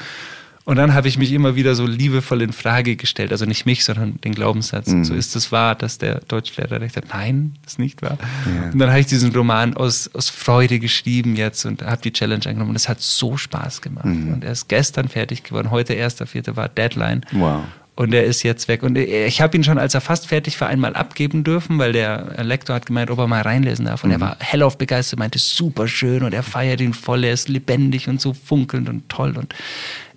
Und 0.65 0.77
dann 0.77 0.94
habe 0.94 1.10
ich 1.10 1.18
mich 1.18 1.33
immer 1.33 1.56
wieder 1.56 1.75
so 1.75 1.86
liebevoll 1.86 2.42
in 2.42 2.54
Frage 2.54 2.95
gestellt, 2.95 3.33
also 3.33 3.45
nicht 3.45 3.65
mich, 3.65 3.83
sondern 3.83 4.21
den 4.21 4.33
Glaubenssatz. 4.33 4.89
So 5.01 5.13
ist 5.13 5.36
es 5.36 5.51
wahr, 5.51 5.75
dass 5.75 5.98
der 5.98 6.21
Deutschlehrer 6.21 6.80
recht 6.80 6.95
hat? 6.95 7.06
Nein, 7.12 7.56
ist 7.65 7.80
nicht 7.80 8.01
wahr. 8.01 8.18
Ja. 8.45 8.69
Und 8.71 8.80
dann 8.80 8.89
habe 8.89 9.01
ich 9.01 9.07
diesen 9.07 9.36
Roman 9.36 9.75
aus, 9.75 10.10
aus 10.13 10.30
Freude 10.30 10.80
geschrieben 10.80 11.36
jetzt 11.36 11.65
und 11.65 11.81
habe 11.81 12.01
die 12.01 12.13
Challenge 12.13 12.45
angenommen. 12.45 12.69
Und 12.69 12.75
es 12.77 12.88
hat 12.88 13.01
so 13.01 13.36
Spaß 13.36 13.81
gemacht. 13.81 14.06
Und 14.06 14.45
er 14.45 14.54
ist 14.54 14.69
gestern 14.69 15.10
fertig 15.10 15.44
geworden. 15.44 15.69
Heute, 15.69 15.94
1.4. 15.94 16.56
war 16.56 16.69
Deadline. 16.69 17.25
Wow. 17.33 17.63
Und 17.95 18.13
er 18.13 18.24
ist 18.24 18.42
jetzt 18.42 18.68
weg. 18.68 18.81
Und 18.81 18.98
ich 18.98 19.42
habe 19.42 19.56
ihn 19.56 19.63
schon, 19.63 19.77
als 19.77 19.94
er 19.94 20.01
fast 20.01 20.27
fertig 20.27 20.60
war, 20.60 20.68
einmal 20.68 20.95
abgeben 20.95 21.44
dürfen, 21.44 21.77
weil 21.77 21.92
der 21.92 22.42
Lektor 22.44 22.75
hat 22.75 22.88
gemeint, 22.88 23.12
ob 23.12 23.19
er 23.19 23.27
mal 23.27 23.42
reinlesen 23.42 23.86
darf. 23.86 24.04
Und 24.04 24.12
er 24.12 24.19
war 24.19 24.38
hellauf 24.39 24.80
begeistert, 24.80 25.19
meinte, 25.19 25.38
super 25.38 25.88
schön 25.88 26.24
und 26.24 26.33
er 26.33 26.42
feiert 26.42 26.81
ihn 26.81 26.94
voll, 26.95 27.24
er 27.24 27.33
ist 27.33 27.50
lebendig 27.50 28.07
und 28.07 28.19
so 28.19 28.33
funkelnd 28.33 28.89
und 28.89 29.10
toll. 29.10 29.38
Und 29.38 29.54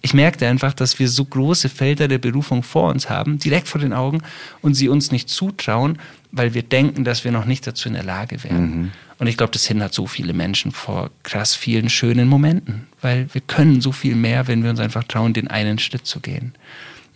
ich 0.06 0.14
merkte 0.14 0.46
einfach, 0.46 0.72
dass 0.72 1.00
wir 1.00 1.08
so 1.08 1.24
große 1.24 1.68
Felder 1.68 2.06
der 2.06 2.18
Berufung 2.18 2.62
vor 2.62 2.90
uns 2.90 3.10
haben, 3.10 3.40
direkt 3.40 3.66
vor 3.66 3.80
den 3.80 3.92
Augen, 3.92 4.22
und 4.62 4.74
sie 4.74 4.88
uns 4.88 5.10
nicht 5.10 5.28
zutrauen, 5.28 5.98
weil 6.30 6.54
wir 6.54 6.62
denken, 6.62 7.02
dass 7.02 7.24
wir 7.24 7.32
noch 7.32 7.44
nicht 7.44 7.66
dazu 7.66 7.88
in 7.88 7.94
der 7.94 8.04
Lage 8.04 8.44
wären. 8.44 8.92
Und 9.18 9.26
ich 9.26 9.36
glaube, 9.36 9.52
das 9.52 9.66
hindert 9.66 9.92
so 9.92 10.06
viele 10.06 10.32
Menschen 10.32 10.70
vor 10.70 11.10
krass 11.24 11.56
vielen 11.56 11.90
schönen 11.90 12.28
Momenten, 12.28 12.86
weil 13.02 13.26
wir 13.32 13.40
können 13.40 13.80
so 13.80 13.90
viel 13.90 14.14
mehr, 14.14 14.46
wenn 14.46 14.62
wir 14.62 14.70
uns 14.70 14.78
einfach 14.78 15.02
trauen, 15.02 15.32
den 15.32 15.48
einen 15.48 15.80
Schritt 15.80 16.06
zu 16.06 16.20
gehen. 16.20 16.52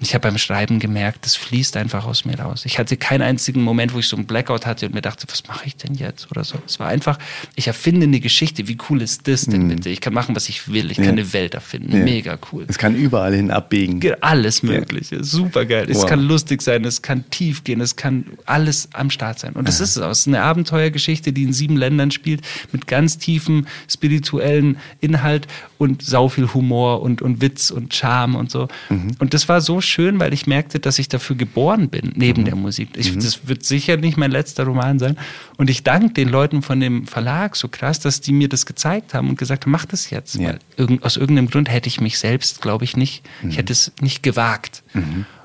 Ich 0.03 0.15
habe 0.15 0.29
beim 0.29 0.39
Schreiben 0.39 0.79
gemerkt, 0.79 1.25
das 1.27 1.37
fließt 1.37 1.77
einfach 1.77 2.07
aus 2.07 2.25
mir 2.25 2.39
raus. 2.41 2.65
Ich 2.65 2.79
hatte 2.79 2.97
keinen 2.97 3.23
einzigen 3.23 3.63
Moment, 3.63 3.93
wo 3.93 3.99
ich 3.99 4.07
so 4.09 4.17
einen 4.17 4.25
Blackout 4.27 4.65
hatte 4.67 4.87
und 4.87 4.95
mir 4.95 5.03
dachte, 5.03 5.27
was 5.29 5.47
mache 5.47 5.67
ich 5.67 5.77
denn 5.77 5.95
jetzt 5.95 6.31
oder 6.31 6.43
so. 6.43 6.57
Es 6.67 6.81
war 6.81 6.89
einfach, 6.89 7.19
ich 7.55 7.67
erfinde 7.67 8.05
eine 8.07 8.19
Geschichte. 8.21 8.67
Wie 8.67 8.79
cool 8.89 9.03
ist 9.03 9.29
das 9.29 9.43
denn 9.43 9.69
bitte? 9.69 9.91
Ich 9.91 10.01
kann 10.01 10.15
machen, 10.15 10.35
was 10.35 10.49
ich 10.49 10.69
will. 10.73 10.91
Ich 10.91 10.97
kann 10.97 11.05
Ja. 11.05 11.11
eine 11.13 11.33
Welt 11.35 11.53
erfinden. 11.55 11.97
Ja. 11.99 12.03
Mega 12.03 12.39
cool. 12.51 12.65
Es 12.67 12.79
kann 12.79 12.95
überall 12.97 13.35
hin 13.35 13.51
abbiegen. 13.51 14.01
Ge- 14.01 14.17
Alles 14.23 14.63
Mögliche. 14.63 15.23
Super 15.23 15.67
geil. 15.67 15.87
Es 15.91 15.99
Wow. 15.99 16.07
kann 16.07 16.21
lustig 16.21 16.63
sein, 16.63 16.85
es 16.87 17.03
kann 17.03 17.29
tief 17.31 17.63
gehen, 17.65 17.81
es 17.83 17.95
kann 17.97 18.25
alles 18.47 18.89
am 18.95 19.11
Start 19.11 19.39
sein. 19.39 19.53
Und 19.53 19.69
das 19.69 19.81
ist 19.81 19.97
es 19.97 20.03
auch. 20.03 20.11
Es 20.11 20.21
ist 20.21 20.29
eine 20.29 20.43
Abenteuergeschichte, 20.43 21.33
die 21.35 21.43
in 21.43 21.53
sieben 21.53 21.77
Ländern 21.77 22.11
spielt, 22.11 22.41
mit 22.73 22.87
ganz 22.87 23.19
tiefem 23.19 23.67
spirituellen 23.87 24.79
Inhalt 25.01 25.47
und 25.77 26.03
sau 26.03 26.29
viel 26.29 26.53
Humor 26.55 27.03
und, 27.03 27.21
und 27.23 27.41
Witz 27.43 27.71
und 27.71 27.95
Charme 27.95 28.35
und 28.37 28.51
so. 28.51 28.69
Und 28.89 29.35
das 29.35 29.49
war 29.49 29.61
so 29.61 29.81
schön, 29.81 29.90
weil 30.21 30.33
ich 30.33 30.47
merkte, 30.47 30.79
dass 30.81 30.99
ich 30.99 31.09
dafür 31.09 31.37
geboren 31.37 31.89
bin, 31.89 32.13
neben 32.15 32.45
der 32.45 32.55
Musik. 32.57 32.91
Ich, 32.97 33.15
Das 33.17 33.47
wird 33.49 33.65
sicher 33.65 33.97
nicht 33.97 34.17
mein 34.17 34.31
letzter 34.31 34.65
Roman 34.65 34.99
sein. 34.99 35.17
Und 35.57 35.69
ich 35.71 35.83
danke 35.83 36.15
den 36.15 36.29
Leuten 36.29 36.63
von 36.63 36.81
dem 36.81 37.07
Verlag 37.07 37.57
so 37.57 37.69
krass, 37.69 38.01
dass 38.01 38.21
die 38.21 38.33
mir 38.33 38.49
das 38.49 38.67
gezeigt 38.67 39.15
haben 39.15 39.29
und 39.29 39.39
gesagt 39.39 39.65
haben, 39.65 39.73
mach 39.73 39.85
das 39.87 40.11
jetzt. 40.11 40.37
Ja. 40.37 40.55
Irgend, 40.77 41.03
aus 41.05 41.17
irgendeinem 41.17 41.51
Grund 41.51 41.69
hätte 41.71 41.89
ich 41.89 42.01
mich 42.01 42.19
selbst, 42.19 42.63
glaube 42.63 42.85
ich, 42.85 42.97
nicht, 42.97 43.23
ich 43.49 43.57
hätte 43.59 43.73
es 43.73 43.93
nicht 44.01 44.23
gewagt. 44.23 44.83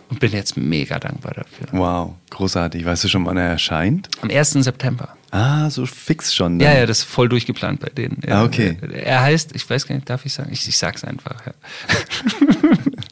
Und 0.07 0.19
bin 0.19 0.31
jetzt 0.33 0.55
mega 0.55 0.99
dankbar 0.99 1.33
dafür. 1.33 1.67
Wow, 1.71 2.13
großartig. 2.29 2.85
Weißt 2.85 3.03
du 3.03 3.07
schon, 3.07 3.25
wann 3.25 3.37
er 3.37 3.49
erscheint? 3.49 4.07
Am 4.21 4.29
1. 4.29 4.51
September. 4.51 5.17
Ah, 5.31 5.67
so 5.71 5.85
fix 5.87 6.33
schon. 6.33 6.59
Ja, 6.59 6.69
dann. 6.69 6.77
ja, 6.77 6.85
das 6.85 6.99
ist 6.99 7.03
voll 7.05 7.27
durchgeplant 7.27 7.79
bei 7.79 7.89
denen. 7.89 8.19
Ja, 8.25 8.41
Ah, 8.41 8.43
okay. 8.45 8.77
Er 8.93 9.21
heißt, 9.21 9.55
ich 9.55 9.67
weiß 9.67 9.87
gar 9.87 9.95
nicht, 9.95 10.07
darf 10.09 10.23
ich 10.25 10.31
sagen? 10.33 10.51
Ich, 10.53 10.67
ich 10.69 10.77
sag's 10.77 11.03
einfach. 11.03 11.41
Ja. 11.47 11.53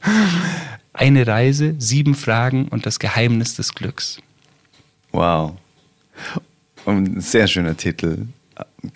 Eine 0.94 1.26
Reise, 1.28 1.76
sieben 1.80 2.14
Fragen 2.16 2.68
und 2.68 2.86
das 2.86 3.00
Geheimnis 3.00 3.56
des 3.56 3.74
Glücks. 3.74 4.20
Wow. 5.12 5.54
Ein 6.86 7.20
sehr 7.20 7.48
schöner 7.48 7.76
Titel. 7.76 8.28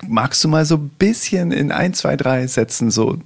Magst 0.08 0.44
du 0.44 0.48
mal 0.48 0.66
so 0.66 0.76
ein 0.76 0.90
bisschen 1.00 1.52
in 1.52 1.72
ein, 1.72 1.94
zwei, 1.94 2.16
drei 2.16 2.46
Sätzen 2.48 2.92
so 2.92 3.18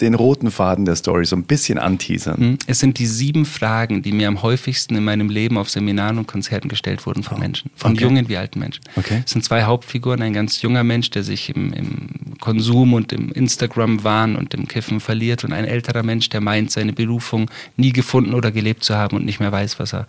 den 0.00 0.14
roten 0.14 0.50
Faden 0.52 0.84
der 0.84 0.94
Story 0.94 1.24
so 1.24 1.34
ein 1.34 1.42
bisschen 1.42 1.76
anteasern. 1.78 2.36
Hm? 2.38 2.58
Es 2.68 2.78
sind 2.78 2.98
die 2.98 3.06
sieben 3.06 3.44
Fragen, 3.44 4.00
die 4.02 4.12
mir 4.12 4.28
am 4.28 4.42
häufigsten 4.42 4.94
in 4.94 5.02
meinem 5.04 5.28
Leben 5.28 5.58
auf 5.58 5.68
Seminaren 5.70 6.18
und 6.18 6.28
Konzerten 6.28 6.68
gestellt 6.68 7.04
wurden 7.04 7.24
von 7.24 7.38
Menschen. 7.40 7.70
Von 7.74 7.92
Okay. 7.92 8.02
jungen 8.04 8.28
wie 8.28 8.36
alten 8.36 8.60
Menschen. 8.60 8.82
Okay. 8.94 9.22
Es 9.24 9.32
sind 9.32 9.44
zwei 9.44 9.64
Hauptfiguren, 9.64 10.22
ein 10.22 10.32
ganz 10.32 10.62
junger 10.62 10.84
Mensch, 10.84 11.10
der 11.10 11.24
sich 11.24 11.50
im, 11.50 11.72
im 11.72 12.08
Konsum 12.40 12.94
und 12.94 13.12
im 13.12 13.30
Instagram-Wahn 13.30 14.36
und 14.36 14.54
im 14.54 14.68
Kiffen 14.68 15.00
verliert 15.00 15.44
und 15.44 15.52
ein 15.52 15.64
älterer 15.64 16.02
Mensch, 16.02 16.28
der 16.28 16.40
meint, 16.40 16.70
seine 16.70 16.92
Berufung 16.92 17.50
nie 17.76 17.92
gefunden 17.92 18.34
oder 18.34 18.52
gelebt 18.52 18.84
zu 18.84 18.96
haben 18.96 19.16
und 19.16 19.24
nicht 19.24 19.40
mehr 19.40 19.52
weiß, 19.52 19.78
was 19.78 19.94
er 19.94 20.06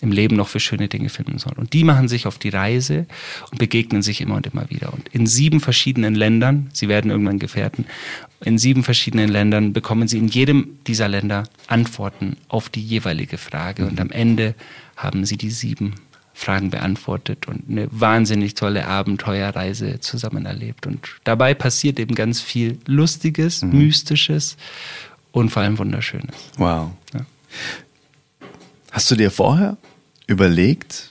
im 0.00 0.12
Leben 0.12 0.36
noch 0.36 0.48
für 0.48 0.60
schöne 0.60 0.88
Dinge 0.88 1.08
finden 1.08 1.38
soll. 1.38 1.54
Und 1.56 1.72
die 1.72 1.84
machen 1.84 2.08
sich 2.08 2.26
auf 2.26 2.38
die 2.38 2.50
Reise 2.50 3.06
und 3.50 3.58
begegnen 3.58 4.02
sich 4.02 4.20
immer 4.20 4.36
und 4.36 4.46
immer 4.46 4.68
wieder. 4.70 4.92
Und 4.92 5.08
in 5.08 5.26
sieben 5.26 5.60
verschiedenen 5.60 6.14
Ländern, 6.14 6.68
sie 6.72 6.88
werden 6.88 7.10
irgendwann 7.10 7.38
Gefährten, 7.38 7.86
in 8.44 8.58
sieben 8.58 8.82
verschiedenen 8.82 9.30
Ländern 9.30 9.72
bekommen 9.72 10.06
sie 10.06 10.18
in 10.18 10.28
jedem 10.28 10.78
dieser 10.86 11.08
Länder 11.08 11.44
Antworten 11.66 12.36
auf 12.48 12.68
die 12.68 12.82
jeweilige 12.82 13.38
Frage. 13.38 13.86
Und 13.86 14.00
am 14.00 14.10
Ende 14.10 14.54
haben 14.96 15.24
sie 15.24 15.38
die 15.38 15.50
sieben 15.50 15.94
Fragen 16.36 16.70
beantwortet 16.70 17.46
und 17.46 17.70
eine 17.70 17.86
wahnsinnig 17.90 18.54
tolle 18.54 18.86
Abenteuerreise 18.86 20.00
zusammen 20.00 20.44
erlebt. 20.46 20.86
Und 20.86 21.08
dabei 21.22 21.54
passiert 21.54 21.98
eben 22.00 22.14
ganz 22.14 22.40
viel 22.40 22.78
Lustiges, 22.86 23.62
Mystisches 23.62 24.56
und 25.30 25.50
vor 25.50 25.62
allem 25.62 25.78
Wunderschönes. 25.78 26.34
Wow. 26.56 26.90
Ja. 27.14 27.20
Hast 28.90 29.10
du 29.10 29.14
dir 29.14 29.30
vorher 29.30 29.76
überlegt, 30.26 31.10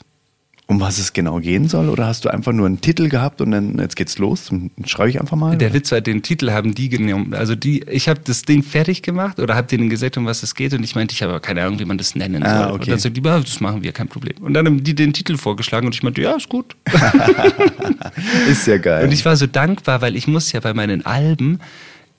um 0.74 0.80
was 0.82 0.98
es 0.98 1.14
genau 1.14 1.40
gehen 1.40 1.68
soll? 1.68 1.90
Oder 1.90 2.08
hast 2.08 2.26
du 2.26 2.30
einfach 2.30 2.52
nur 2.52 2.66
einen 2.66 2.82
Titel 2.82 3.10
gehabt 3.10 3.42
und 3.42 3.52
dann 3.52 3.78
jetzt 3.80 3.96
geht's 3.96 4.18
los? 4.18 4.48
Dann 4.50 4.72
schreibe 4.86 5.10
ich 5.10 5.20
einfach 5.22 5.38
mal. 5.38 5.58
Der 5.58 5.74
Witz 5.74 5.92
war, 5.92 6.02
den 6.02 6.22
Titel 6.24 6.52
haben 6.52 6.74
die 6.74 6.90
genommen. 6.90 7.34
Also 7.34 7.56
die, 7.56 7.84
ich 7.90 8.10
habe 8.10 8.20
das 8.24 8.42
Ding 8.44 8.64
fertig 8.64 9.02
gemacht 9.04 9.40
oder 9.40 9.56
habe 9.56 9.68
denen 9.68 9.90
gesagt, 9.90 10.18
um 10.18 10.26
was 10.26 10.44
es 10.44 10.56
geht 10.56 10.74
und 10.74 10.84
ich 10.84 10.96
meinte, 10.96 11.14
ich 11.14 11.22
habe 11.22 11.32
aber 11.34 11.40
keine 11.42 11.64
Ahnung, 11.64 11.80
wie 11.80 11.86
man 11.86 11.98
das 11.98 12.16
nennen 12.16 12.44
Ah, 12.44 12.64
soll. 12.64 12.72
okay. 12.74 12.82
Und 12.84 12.90
dann 12.90 13.00
so, 13.00 13.10
die, 13.10 13.22
"Ja, 13.24 13.40
das 13.40 13.60
machen 13.60 13.84
wir, 13.84 13.92
kein 13.92 14.08
Problem. 14.08 14.36
Und 14.42 14.54
dann 14.54 14.66
haben 14.66 14.84
die 14.84 14.96
den 14.96 15.14
Titel 15.14 15.38
vorgeschlagen 15.38 15.86
und 15.88 15.96
ich 15.96 16.04
meinte, 16.04 16.22
ja, 16.22 16.32
ist 16.36 16.50
gut. 16.50 16.76
Ist 18.50 18.68
ja 18.68 18.78
geil. 18.78 19.06
Und 19.06 19.12
ich 19.14 19.24
war 19.26 19.36
so 19.36 19.48
dankbar, 19.48 20.02
weil 20.02 20.16
ich 20.16 20.28
muss 20.28 20.52
ja 20.52 20.60
bei 20.60 20.74
meinen 20.74 21.06
Alben 21.06 21.60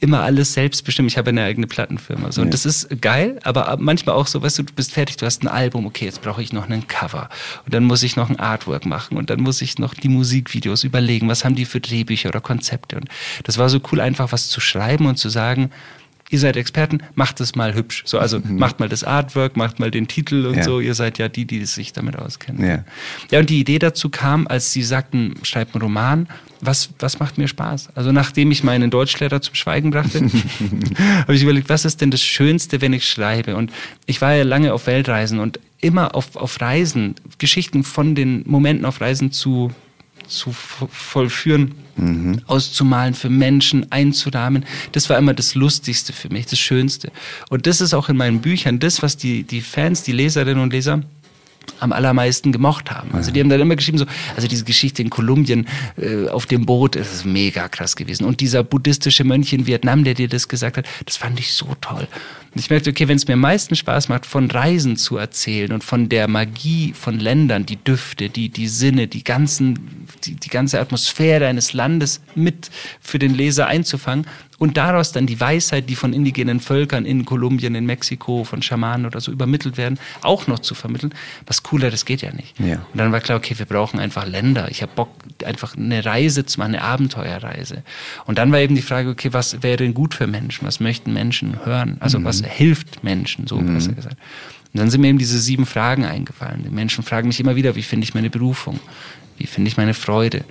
immer 0.04 0.20
alles 0.20 0.52
selbst 0.54 0.84
bestimmen. 0.84 1.08
Ich 1.08 1.18
habe 1.18 1.30
eine 1.30 1.42
eigene 1.42 1.66
Plattenfirma. 1.66 2.30
So. 2.30 2.40
Und 2.42 2.48
Ja. 2.48 2.52
das 2.52 2.64
ist 2.66 3.00
geil, 3.00 3.40
aber 3.42 3.76
manchmal 3.80 4.14
auch 4.14 4.26
so, 4.28 4.42
weißt 4.42 4.58
du, 4.60 4.62
du 4.62 4.72
bist 4.74 4.92
fertig, 4.92 5.16
du 5.16 5.26
hast 5.26 5.42
ein 5.42 5.48
Album, 5.48 5.86
okay, 5.86 6.04
jetzt 6.04 6.22
brauche 6.22 6.42
ich 6.42 6.52
noch 6.52 6.64
einen 6.68 6.86
Cover. 6.86 7.28
Und 7.64 7.74
dann 7.74 7.84
muss 7.84 8.02
ich 8.02 8.14
noch 8.16 8.30
ein 8.30 8.38
Artwork 8.38 8.86
machen 8.86 9.16
und 9.16 9.30
dann 9.30 9.40
muss 9.40 9.60
ich 9.62 9.78
noch 9.78 9.94
die 9.94 10.08
Musikvideos 10.08 10.84
überlegen, 10.84 11.28
was 11.28 11.44
haben 11.44 11.54
die 11.56 11.64
für 11.64 11.80
Drehbücher 11.80 12.28
oder 12.28 12.40
Konzepte. 12.40 12.96
Und 12.96 13.08
das 13.42 13.58
war 13.58 13.68
so 13.68 13.80
cool, 13.90 14.00
einfach 14.00 14.30
was 14.32 14.48
zu 14.48 14.60
schreiben 14.60 15.06
und 15.06 15.16
zu 15.16 15.28
sagen, 15.28 15.70
ihr 16.30 16.38
seid 16.38 16.56
Experten, 16.56 17.00
macht 17.14 17.40
es 17.40 17.54
mal 17.54 17.74
hübsch. 17.74 18.02
So, 18.06 18.18
also 18.18 18.40
macht 18.40 18.80
mal 18.80 18.88
das 18.88 19.04
Artwork, 19.04 19.56
macht 19.56 19.78
mal 19.78 19.90
den 19.90 20.08
Titel 20.08 20.46
und 20.46 20.56
Ja. 20.56 20.62
so. 20.64 20.80
Ihr 20.80 20.94
seid 20.94 21.18
ja 21.18 21.28
die, 21.28 21.44
die 21.44 21.64
sich 21.66 21.92
damit 21.92 22.16
auskennen. 22.16 22.66
Ja. 22.66 22.84
Ja, 23.30 23.40
und 23.40 23.50
die 23.50 23.60
Idee 23.60 23.78
dazu 23.78 24.08
kam, 24.10 24.46
als 24.46 24.72
sie 24.72 24.82
sagten, 24.82 25.34
schreibt 25.42 25.74
einen 25.74 25.82
Roman, 25.82 26.28
was, 26.60 26.90
was 26.98 27.18
macht 27.20 27.36
mir 27.36 27.46
Spaß? 27.46 27.90
Also 27.94 28.10
nachdem 28.10 28.50
ich 28.50 28.64
meinen 28.64 28.90
Deutschlehrer 28.90 29.40
zum 29.42 29.54
Schweigen 29.54 29.90
brachte, 29.90 30.20
habe 31.20 31.34
ich 31.34 31.42
überlegt, 31.42 31.68
was 31.68 31.84
ist 31.84 32.00
denn 32.00 32.10
das 32.10 32.22
Schönste, 32.22 32.80
wenn 32.80 32.92
ich 32.92 33.08
schreibe? 33.08 33.54
Und 33.56 33.70
ich 34.06 34.20
war 34.20 34.34
ja 34.34 34.44
lange 34.44 34.72
auf 34.72 34.86
Weltreisen 34.86 35.38
und 35.40 35.60
immer 35.80 36.14
auf, 36.14 36.36
auf 36.36 36.60
Reisen, 36.60 37.16
Geschichten 37.38 37.84
von 37.84 38.14
den 38.14 38.42
Momenten 38.46 38.86
auf 38.86 39.00
Reisen 39.02 39.30
zu, 39.30 39.72
zu 40.26 40.50
vo- 40.50 40.88
vollführen, 40.90 41.74
auszumalen, 42.46 43.14
für 43.14 43.30
Menschen 43.30 43.90
einzurahmen. 43.92 44.64
Das 44.92 45.08
war 45.10 45.16
immer 45.16 45.32
das 45.32 45.54
Lustigste 45.54 46.12
für 46.12 46.28
mich, 46.28 46.46
das 46.46 46.58
Schönste. 46.58 47.12
Und 47.50 47.66
das 47.66 47.80
ist 47.80 47.94
auch 47.94 48.08
in 48.08 48.16
meinen 48.16 48.40
Büchern 48.40 48.80
das, 48.80 49.00
was 49.02 49.16
die, 49.16 49.44
die 49.44 49.60
Fans, 49.60 50.02
die 50.02 50.12
Leserinnen 50.12 50.62
und 50.62 50.72
Leser 50.72 51.02
am 51.80 51.92
allermeisten 51.92 52.52
gemocht 52.52 52.90
haben. 52.90 53.12
Also 53.12 53.30
die 53.30 53.40
haben 53.40 53.48
dann 53.48 53.60
immer 53.60 53.76
geschrieben 53.76 53.98
so, 53.98 54.06
also 54.36 54.48
diese 54.48 54.64
Geschichte 54.64 55.02
in 55.02 55.10
Kolumbien 55.10 55.66
äh, 55.96 56.28
auf 56.28 56.46
dem 56.46 56.66
Boot, 56.66 56.96
das 56.96 57.12
ist 57.12 57.24
mega 57.24 57.68
krass 57.68 57.96
gewesen. 57.96 58.24
Und 58.24 58.40
dieser 58.40 58.64
buddhistische 58.64 59.24
Mönch 59.24 59.52
in 59.52 59.66
Vietnam, 59.66 60.04
der 60.04 60.14
dir 60.14 60.28
das 60.28 60.48
gesagt 60.48 60.76
hat, 60.76 60.86
das 61.04 61.16
fand 61.16 61.38
ich 61.38 61.52
so 61.52 61.68
toll. 61.80 62.06
Und 62.54 62.60
ich 62.60 62.70
merkte, 62.70 62.90
okay, 62.90 63.08
wenn 63.08 63.16
es 63.16 63.26
mir 63.26 63.34
am 63.34 63.40
meisten 63.40 63.74
Spaß 63.74 64.08
macht, 64.08 64.26
von 64.26 64.48
Reisen 64.48 64.96
zu 64.96 65.16
erzählen 65.16 65.72
und 65.72 65.82
von 65.82 66.08
der 66.08 66.28
Magie 66.28 66.92
von 66.92 67.18
Ländern, 67.18 67.66
die 67.66 67.76
Düfte, 67.76 68.30
die, 68.30 68.48
die 68.48 68.68
Sinne, 68.68 69.08
die 69.08 69.24
ganzen, 69.24 70.06
die, 70.24 70.36
die 70.36 70.48
ganze 70.50 70.78
Atmosphäre 70.80 71.48
eines 71.48 71.72
Landes 71.72 72.20
mit 72.36 72.70
für 73.00 73.18
den 73.18 73.34
Leser 73.34 73.66
einzufangen 73.66 74.26
und 74.58 74.76
daraus 74.76 75.12
dann 75.12 75.26
die 75.26 75.40
Weisheit, 75.40 75.88
die 75.88 75.96
von 75.96 76.12
indigenen 76.12 76.60
Völkern 76.60 77.04
in 77.04 77.24
Kolumbien, 77.24 77.74
in 77.74 77.86
Mexiko, 77.86 78.44
von 78.44 78.62
Schamanen 78.62 79.06
oder 79.06 79.20
so 79.20 79.32
übermittelt 79.32 79.76
werden, 79.76 79.98
auch 80.22 80.46
noch 80.46 80.60
zu 80.60 80.74
vermitteln. 80.74 81.14
Was 81.46 81.62
cooler, 81.62 81.90
das 81.90 82.04
geht 82.04 82.22
ja 82.22 82.32
nicht. 82.32 82.58
Ja. 82.60 82.76
Und 82.92 82.98
dann 82.98 83.12
war 83.12 83.20
klar, 83.20 83.38
okay, 83.38 83.58
wir 83.58 83.66
brauchen 83.66 83.98
einfach 83.98 84.26
Länder. 84.26 84.70
Ich 84.70 84.82
habe 84.82 84.92
Bock, 84.94 85.10
einfach 85.44 85.76
eine 85.76 86.04
Reise 86.04 86.46
zu 86.46 86.58
machen, 86.60 86.74
eine 86.74 86.82
Abenteuerreise. 86.82 87.82
Und 88.26 88.38
dann 88.38 88.52
war 88.52 88.60
eben 88.60 88.74
die 88.74 88.82
Frage, 88.82 89.10
okay, 89.10 89.32
was 89.32 89.62
wäre 89.62 89.78
denn 89.78 89.94
gut 89.94 90.14
für 90.14 90.26
Menschen? 90.26 90.66
Was 90.66 90.80
möchten 90.80 91.12
Menschen 91.12 91.64
hören? 91.64 91.96
Also 92.00 92.22
was 92.24 92.42
hilft 92.44 93.02
Menschen, 93.04 93.46
so 93.46 93.58
besser 93.58 93.92
gesagt. 93.92 94.16
Und 94.72 94.80
dann 94.80 94.90
sind 94.90 95.00
mir 95.00 95.08
eben 95.08 95.18
diese 95.18 95.38
sieben 95.38 95.66
Fragen 95.66 96.04
eingefallen. 96.04 96.64
Die 96.64 96.70
Menschen 96.70 97.04
fragen 97.04 97.28
mich 97.28 97.38
immer 97.38 97.54
wieder, 97.54 97.76
wie 97.76 97.82
finde 97.82 98.04
ich 98.04 98.14
meine 98.14 98.28
Berufung? 98.28 98.80
Wie 99.38 99.46
finde 99.46 99.68
ich 99.68 99.76
meine 99.76 99.94
Freude? 99.94 100.44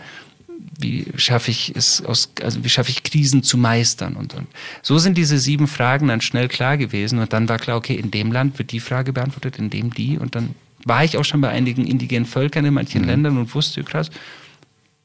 Wie 0.79 1.05
schaffe 1.15 1.51
ich 1.51 1.73
es 1.75 2.03
aus, 2.03 2.31
also 2.41 2.63
wie 2.63 2.69
schaffe 2.69 2.89
ich 2.91 3.03
Krisen 3.03 3.43
zu 3.43 3.57
meistern 3.57 4.15
und, 4.15 4.33
und 4.33 4.47
so 4.81 4.97
sind 4.97 5.17
diese 5.17 5.37
sieben 5.39 5.67
Fragen 5.67 6.07
dann 6.07 6.21
schnell 6.21 6.47
klar 6.47 6.77
gewesen 6.77 7.19
und 7.19 7.31
dann 7.33 7.47
war 7.49 7.59
klar, 7.59 7.77
okay, 7.77 7.95
in 7.95 8.11
dem 8.11 8.31
Land 8.31 8.57
wird 8.59 8.71
die 8.71 8.79
Frage 8.79 9.13
beantwortet, 9.13 9.57
in 9.59 9.69
dem 9.69 9.93
die 9.93 10.17
und 10.17 10.35
dann 10.35 10.55
war 10.85 11.03
ich 11.03 11.17
auch 11.17 11.23
schon 11.25 11.41
bei 11.41 11.49
einigen 11.49 11.85
indigenen 11.87 12.25
Völkern 12.25 12.65
in 12.65 12.73
manchen 12.73 13.03
Ländern 13.05 13.37
und 13.37 13.53
wusste, 13.55 13.83
krass, 13.83 14.09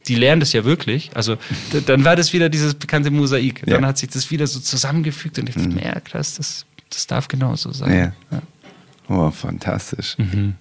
die 0.09 0.15
lernen 0.15 0.41
das 0.41 0.53
ja 0.53 0.65
wirklich. 0.65 1.11
Also 1.15 1.37
dann 1.87 2.05
war 2.05 2.17
das 2.17 2.33
wieder 2.33 2.49
dieses 2.49 2.75
bekannte 2.75 3.11
Mosaik. 3.11 3.63
Dann 3.67 3.83
Ja. 3.83 3.89
hat 3.89 3.99
sich 3.99 4.09
das 4.09 4.31
wieder 4.31 4.47
so 4.47 4.59
zusammengefügt 4.59 5.39
und 5.39 5.49
ich 5.49 5.55
dachte 5.55 5.69
mir, 5.69 5.85
ja 5.85 6.01
krass, 6.01 6.35
das, 6.35 6.65
das 6.91 7.07
darf 7.07 7.29
genauso 7.29 7.73
sein. 7.73 7.91
Ja. 7.93 8.13
Ja. 8.31 8.43
Oh, 9.11 9.31
fantastisch. 9.31 10.17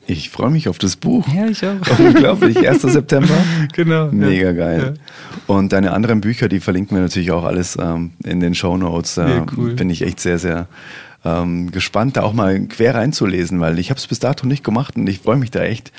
Ich 0.06 0.30
freue 0.30 0.50
mich 0.50 0.70
auf 0.70 0.78
das 0.78 0.96
Buch. 0.96 1.28
Ja, 1.36 1.48
ich 1.48 1.66
auch. 1.66 1.76
Unglaublich. 2.00 2.58
1. 2.68 2.82
September. 2.82 3.34
Genau, 3.74 4.06
ja. 4.06 4.12
Mega 4.12 4.52
geil. 4.54 4.94
Und 5.48 5.74
deine 5.74 5.92
anderen 5.92 6.22
Bücher, 6.22 6.48
die 6.48 6.60
verlinken 6.62 6.96
wir 6.96 7.02
natürlich 7.04 7.32
auch 7.32 7.44
alles 7.44 7.78
ähm, 7.80 8.12
in 8.24 8.40
den 8.40 8.56
Show 8.56 8.78
Notes. 8.78 9.16
Da 9.16 9.28
Ja, 9.28 9.46
cool. 9.58 9.74
bin 9.74 9.90
ich 9.90 10.02
echt 10.02 10.20
sehr, 10.22 10.40
sehr 10.40 10.68
ähm, 11.26 11.72
gespannt, 11.72 12.16
da 12.16 12.24
auch 12.24 12.34
mal 12.34 12.60
quer 12.68 12.96
reinzulesen, 12.96 13.60
weil 13.60 13.80
ich 13.80 13.90
habe 13.90 13.98
es 14.00 14.08
bis 14.08 14.20
dato 14.20 14.48
nicht 14.48 14.64
gemacht 14.64 14.96
und 14.96 15.08
ich 15.10 15.20
freue 15.20 15.36
mich 15.38 15.52
da 15.52 15.64
echt, 15.64 15.92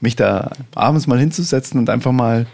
mich 0.00 0.14
da 0.16 0.50
abends 0.74 1.06
mal 1.06 1.18
hinzusetzen 1.18 1.78
und 1.80 1.88
einfach 1.88 2.12
mal 2.12 2.46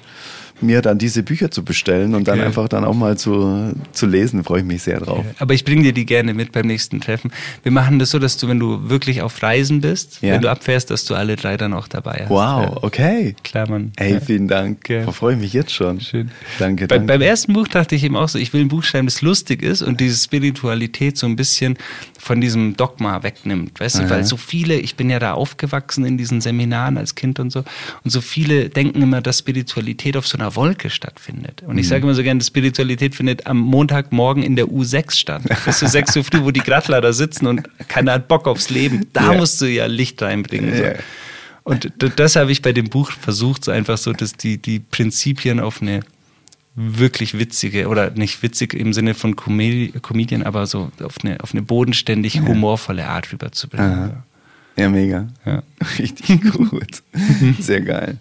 mir 0.62 0.82
dann 0.82 0.98
diese 0.98 1.22
Bücher 1.22 1.50
zu 1.50 1.64
bestellen 1.64 2.14
und 2.14 2.28
dann 2.28 2.40
einfach 2.40 2.68
dann 2.68 2.84
auch 2.84 2.94
mal 2.94 3.16
zu, 3.18 3.72
zu 3.92 4.06
lesen, 4.06 4.44
freue 4.44 4.60
ich 4.60 4.66
mich 4.66 4.82
sehr 4.82 5.00
drauf. 5.00 5.24
Aber 5.38 5.54
ich 5.54 5.64
bringe 5.64 5.82
dir 5.82 5.92
die 5.92 6.06
gerne 6.06 6.34
mit 6.34 6.52
beim 6.52 6.66
nächsten 6.66 7.00
Treffen. 7.00 7.30
Wir 7.62 7.72
machen 7.72 7.98
das 7.98 8.10
so, 8.10 8.18
dass 8.18 8.36
du, 8.36 8.48
wenn 8.48 8.58
du 8.58 8.88
wirklich 8.88 9.22
auf 9.22 9.42
Reisen 9.42 9.80
bist, 9.80 10.18
Ja. 10.22 10.34
wenn 10.34 10.42
du 10.42 10.50
abfährst, 10.50 10.90
dass 10.90 11.04
du 11.04 11.14
alle 11.14 11.36
drei 11.36 11.56
dann 11.56 11.72
auch 11.74 11.88
dabei 11.88 12.20
hast. 12.22 12.30
Wow, 12.30 12.36
Ja. 12.74 12.76
okay. 12.82 13.34
Klar, 13.44 13.68
Mann. 13.68 13.92
Ey, 13.96 14.14
Ja. 14.14 14.20
vielen 14.20 14.48
Dank. 14.48 14.84
Gerne. 14.84 15.06
Da 15.06 15.12
freue 15.12 15.34
ich 15.34 15.40
mich 15.40 15.52
jetzt 15.52 15.72
schon. 15.72 16.00
Schön. 16.00 16.30
Danke, 16.58 16.86
Bei, 16.86 16.96
danke. 16.98 17.12
beim 17.12 17.22
ersten 17.22 17.52
Buch 17.52 17.68
dachte 17.68 17.94
ich 17.94 18.04
eben 18.04 18.16
auch 18.16 18.28
so, 18.28 18.38
ich 18.38 18.52
will 18.52 18.60
ein 18.62 18.68
Buch 18.68 18.82
schreiben, 18.84 19.06
das 19.06 19.22
lustig 19.22 19.62
ist 19.62 19.82
und 19.82 20.00
diese 20.00 20.16
Spiritualität 20.16 21.16
so 21.16 21.26
ein 21.26 21.36
bisschen 21.36 21.76
von 22.18 22.40
diesem 22.40 22.76
Dogma 22.76 23.22
wegnimmt. 23.22 23.80
Weißt 23.80 23.98
du, 24.00 24.10
weil 24.10 24.24
so 24.24 24.36
viele, 24.36 24.76
ich 24.76 24.96
bin 24.96 25.08
ja 25.10 25.18
da 25.18 25.32
aufgewachsen 25.32 26.04
in 26.04 26.18
diesen 26.18 26.40
Seminaren 26.40 26.98
als 26.98 27.14
Kind 27.14 27.40
und 27.40 27.50
so, 27.50 27.60
und 28.04 28.10
so 28.10 28.20
viele 28.20 28.68
denken 28.68 29.00
immer, 29.02 29.20
dass 29.22 29.38
Spiritualität 29.38 30.16
auf 30.16 30.26
so 30.26 30.36
einer 30.36 30.49
Wolke 30.56 30.90
stattfindet. 30.90 31.62
Und 31.66 31.78
ich 31.78 31.88
sage 31.88 32.02
immer 32.04 32.14
so 32.14 32.22
gerne, 32.22 32.42
Spiritualität 32.42 33.14
findet 33.14 33.46
am 33.46 33.58
Montagmorgen 33.58 34.42
in 34.42 34.56
der 34.56 34.66
U6 34.66 35.12
statt. 35.16 35.42
Weißt 35.66 35.82
du, 35.82 35.86
6 35.88 36.16
Uhr 36.16 36.24
früh, 36.24 36.42
wo 36.42 36.50
die 36.50 36.60
Gradler 36.60 37.00
da 37.00 37.12
sitzen 37.12 37.46
und 37.46 37.68
keiner 37.88 38.12
hat 38.12 38.28
Bock 38.28 38.46
aufs 38.48 38.70
Leben. 38.70 39.06
Da 39.12 39.32
Ja. 39.32 39.38
musst 39.38 39.60
du 39.60 39.66
ja 39.66 39.86
Licht 39.86 40.20
reinbringen. 40.22 40.76
So. 40.76 40.82
Ja. 40.82 40.92
Und 41.62 41.92
das 42.16 42.36
habe 42.36 42.50
ich 42.52 42.62
bei 42.62 42.72
dem 42.72 42.88
Buch 42.88 43.10
versucht, 43.12 43.64
so 43.64 43.70
einfach 43.70 43.98
so, 43.98 44.12
dass 44.12 44.32
die, 44.32 44.58
die 44.58 44.78
Prinzipien 44.80 45.60
auf 45.60 45.82
eine 45.82 46.00
wirklich 46.74 47.38
witzige 47.38 47.88
oder 47.88 48.10
nicht 48.10 48.42
witzig 48.42 48.74
im 48.74 48.92
Sinne 48.92 49.14
von 49.14 49.36
Comedi 49.36 49.92
Comedian, 50.00 50.42
aber 50.42 50.66
so 50.66 50.90
auf 51.02 51.16
eine, 51.22 51.40
auf 51.40 51.52
eine 51.52 51.62
bodenständig 51.62 52.40
humorvolle 52.40 53.06
Art 53.08 53.32
rüberzubringen. 53.32 53.92
Aha. 53.92 54.24
Ja, 54.76 54.88
mega. 54.88 55.26
Ja. 55.44 55.62
Richtig 55.98 56.40
gut. 56.52 57.02
Sehr 57.58 57.80
geil. 57.82 58.16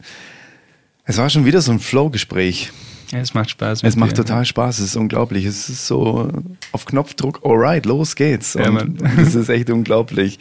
Es 1.10 1.18
war 1.18 1.28
schon 1.28 1.44
wieder 1.44 1.60
so 1.60 1.72
ein 1.72 1.80
Flow-Gespräch. 1.80 2.72
Ja, 3.12 3.18
es 3.18 3.34
macht 3.34 3.50
Spaß. 3.50 3.82
Es 3.82 3.96
macht 3.96 4.12
dir. 4.12 4.18
total 4.18 4.46
Spaß, 4.46 4.78
es 4.78 4.90
ist 4.92 4.96
unglaublich. 4.96 5.44
Es 5.44 5.68
ist 5.68 5.88
so 5.88 6.32
auf 6.72 6.86
Knopfdruck, 6.86 7.40
alright, 7.44 7.88
los 7.88 8.16
geht's. 8.16 8.54
Ja, 8.54 8.70
das 9.18 9.34
ist 9.36 9.50
echt 9.50 9.72
unglaublich. 9.72 10.38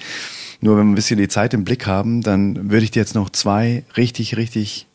Nur 0.60 0.76
wenn 0.76 0.84
wir 0.84 0.92
ein 0.92 0.94
bisschen 0.94 1.16
die 1.16 1.28
Zeit 1.28 1.54
im 1.54 1.64
Blick 1.64 1.86
haben, 1.86 2.20
dann 2.20 2.70
würde 2.70 2.84
ich 2.84 2.90
dir 2.90 3.00
jetzt 3.00 3.14
noch 3.14 3.30
zwei 3.30 3.82
richtig, 3.96 4.36
richtig 4.36 4.86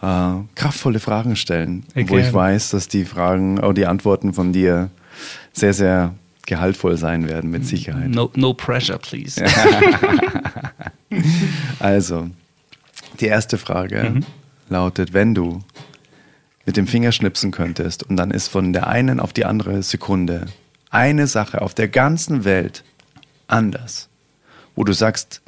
äh, 0.00 0.36
kraftvolle 0.54 1.00
Fragen 1.00 1.36
stellen, 1.36 1.84
Ja, 1.94 2.08
wo 2.08 2.16
ich 2.16 2.32
weiß, 2.32 2.70
dass 2.70 2.88
die 2.88 3.04
Fragen, 3.04 3.60
auch 3.60 3.74
die 3.74 3.84
Antworten 3.84 4.32
von 4.32 4.54
dir 4.54 4.88
sehr, 5.52 5.74
sehr 5.74 6.14
gehaltvoll 6.46 6.96
sein 6.96 7.28
werden, 7.28 7.50
mit 7.50 7.66
Sicherheit. 7.66 8.08
No, 8.08 8.30
no 8.36 8.54
pressure, 8.54 8.96
please. 8.96 9.44
Also, 11.78 12.30
die 13.20 13.26
erste 13.26 13.58
Frage 13.58 14.22
lautet, 14.72 15.12
wenn 15.12 15.34
du 15.34 15.62
mit 16.66 16.76
dem 16.76 16.86
Finger 16.86 17.12
schnipsen 17.12 17.50
könntest 17.50 18.02
und 18.02 18.16
dann 18.16 18.30
ist 18.30 18.48
von 18.48 18.72
der 18.72 18.88
einen 18.88 19.20
auf 19.20 19.32
die 19.32 19.44
andere 19.44 19.82
Sekunde 19.82 20.46
eine 20.90 21.26
Sache 21.26 21.62
auf 21.62 21.74
der 21.74 21.88
ganzen 21.88 22.44
Welt 22.44 22.84
anders, 23.46 24.08
wo 24.74 24.84
du 24.84 24.92
sagst, 24.92 25.42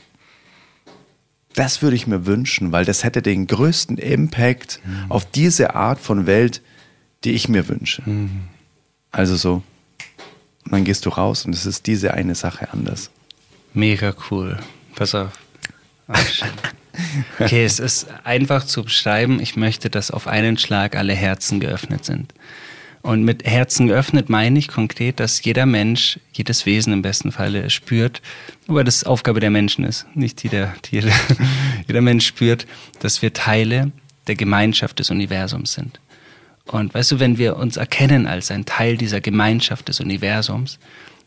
das 1.55 1.83
würde 1.83 1.97
ich 1.97 2.07
mir 2.07 2.27
wünschen, 2.27 2.73
weil 2.73 2.85
das 2.85 3.05
hätte 3.05 3.23
den 3.23 3.47
größten 3.47 3.99
Impact 3.99 4.81
auf 5.09 5.25
diese 5.25 5.75
Art 5.75 6.01
von 6.01 6.27
Welt, 6.27 6.63
die 7.23 7.33
ich 7.33 7.49
mir 7.49 7.69
wünsche. 7.69 8.03
Also 9.13 9.37
so, 9.37 9.63
und 10.65 10.73
dann 10.73 10.85
gehst 10.85 11.07
du 11.07 11.11
raus 11.11 11.45
und 11.45 11.55
es 11.55 11.67
ist 11.67 11.87
diese 11.87 12.15
eine 12.15 12.35
Sache 12.35 12.73
anders. 12.73 13.11
Mega 13.73 14.15
cool. 14.31 14.59
Pass 14.95 15.15
auf. 15.15 15.33
Okay, 17.39 17.65
es 17.65 17.79
ist 17.79 18.07
einfach 18.25 18.65
zu 18.65 18.85
beschreiben. 18.85 19.41
Ich 19.41 19.57
möchte, 19.57 19.91
dass 19.91 20.11
auf 20.11 20.27
einen 20.27 20.59
Schlag 20.59 20.97
alle 20.97 21.15
Herzen 21.15 21.61
geöffnet 21.61 22.05
sind. 22.05 22.33
Und 23.03 23.23
mit 23.23 23.45
Herzen 23.45 23.87
geöffnet 23.87 24.31
meine 24.31 24.59
ich 24.59 24.69
konkret, 24.69 25.21
dass 25.21 25.45
jeder 25.45 25.67
Mensch, 25.67 26.19
jedes 26.33 26.65
Wesen 26.65 26.93
im 26.95 27.03
besten 27.03 27.33
Falle 27.33 27.69
spürt, 27.69 28.23
aber 28.67 28.83
das 28.83 29.05
Aufgabe 29.05 29.41
der 29.41 29.51
Menschen 29.51 29.85
ist, 29.85 30.07
nicht 30.15 30.43
die 30.43 30.49
der 30.49 30.75
Tiere. 30.81 31.11
jeder 31.87 32.01
Mensch 32.01 32.27
spürt, 32.27 32.67
dass 33.01 33.21
wir 33.21 33.35
Teile 33.35 33.93
der 34.27 34.37
Gemeinschaft 34.37 35.01
des 35.01 35.11
Universums 35.11 35.75
sind. 35.75 36.01
Und 36.67 36.95
weißt 36.95 37.13
du, 37.13 37.21
wenn 37.21 37.37
wir 37.37 37.57
uns 37.57 37.77
erkennen 37.77 38.27
als 38.27 38.51
ein 38.51 38.65
Teil 38.65 38.97
dieser 38.97 39.21
Gemeinschaft 39.21 39.89
des 39.89 40.01
Universums, 40.01 40.79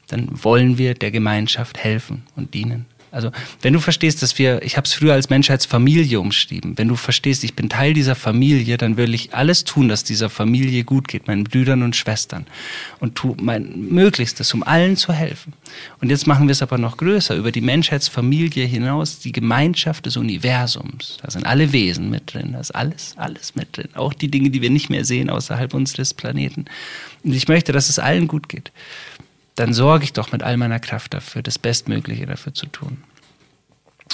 dann 0.08 0.30
wollen 0.32 0.80
wir 0.80 0.96
der 0.96 1.12
Gemeinschaft 1.12 1.78
helfen 1.78 2.24
und 2.36 2.56
dienen. 2.56 2.86
Also 3.18 3.32
wenn 3.64 3.74
du 3.74 3.80
verstehst, 3.80 4.22
dass 4.22 4.38
wir, 4.38 4.62
ich 4.62 4.78
habe 4.78 4.86
es 4.86 4.94
früher 4.94 5.14
als 5.14 5.32
Menschheitsfamilie 5.32 6.20
umschrieben, 6.20 6.78
wenn 6.78 6.88
du 6.88 6.96
verstehst, 6.96 7.44
ich 7.44 7.56
bin 7.56 7.68
Teil 7.68 7.94
dieser 7.96 8.14
Familie, 8.14 8.78
dann 8.78 8.96
will 8.96 9.16
ich 9.16 9.34
alles 9.34 9.64
tun, 9.64 9.90
dass 9.90 10.04
dieser 10.04 10.30
Familie 10.30 10.84
gut 10.84 11.08
geht, 11.08 11.26
meinen 11.26 11.44
Brüdern 11.44 11.82
und 11.82 11.96
Schwestern 11.96 12.46
und 13.00 13.16
tu 13.16 13.36
mein 13.42 13.90
Möglichstes, 13.90 14.54
um 14.54 14.62
allen 14.62 14.98
zu 14.98 15.14
helfen. 15.14 15.54
Und 16.00 16.12
jetzt 16.12 16.28
machen 16.28 16.48
wir 16.48 16.52
es 16.52 16.62
aber 16.62 16.78
noch 16.78 16.98
größer, 16.98 17.36
über 17.36 17.52
die 17.52 17.62
Menschheitsfamilie 17.62 18.66
hinaus, 18.66 19.18
die 19.18 19.32
Gemeinschaft 19.32 20.06
des 20.06 20.16
Universums. 20.16 21.18
Da 21.24 21.32
sind 21.32 21.48
alle 21.48 21.74
Wesen 21.74 22.12
mit 22.12 22.32
drin, 22.32 22.52
da 22.54 22.60
ist 22.60 22.76
alles, 22.76 23.16
alles 23.18 23.56
mit 23.56 23.76
drin. 23.76 23.90
Auch 23.96 24.14
die 24.14 24.30
Dinge, 24.30 24.52
die 24.52 24.62
wir 24.62 24.70
nicht 24.70 24.92
mehr 24.92 25.06
sehen 25.06 25.32
außerhalb 25.32 25.74
unseres 25.74 26.14
Planeten. 26.14 26.66
Und 27.24 27.34
ich 27.34 27.48
möchte, 27.48 27.72
dass 27.72 27.90
es 27.90 27.98
allen 27.98 28.28
gut 28.28 28.48
geht 28.48 28.72
dann 29.58 29.74
sorge 29.74 30.04
ich 30.06 30.14
doch 30.14 30.32
mit 30.32 30.44
all 30.44 30.56
meiner 30.56 30.80
Kraft 30.80 31.14
dafür, 31.14 31.42
das 31.42 31.60
Bestmögliche 31.60 32.26
dafür 32.26 32.54
zu 32.54 32.68
tun. 32.68 33.04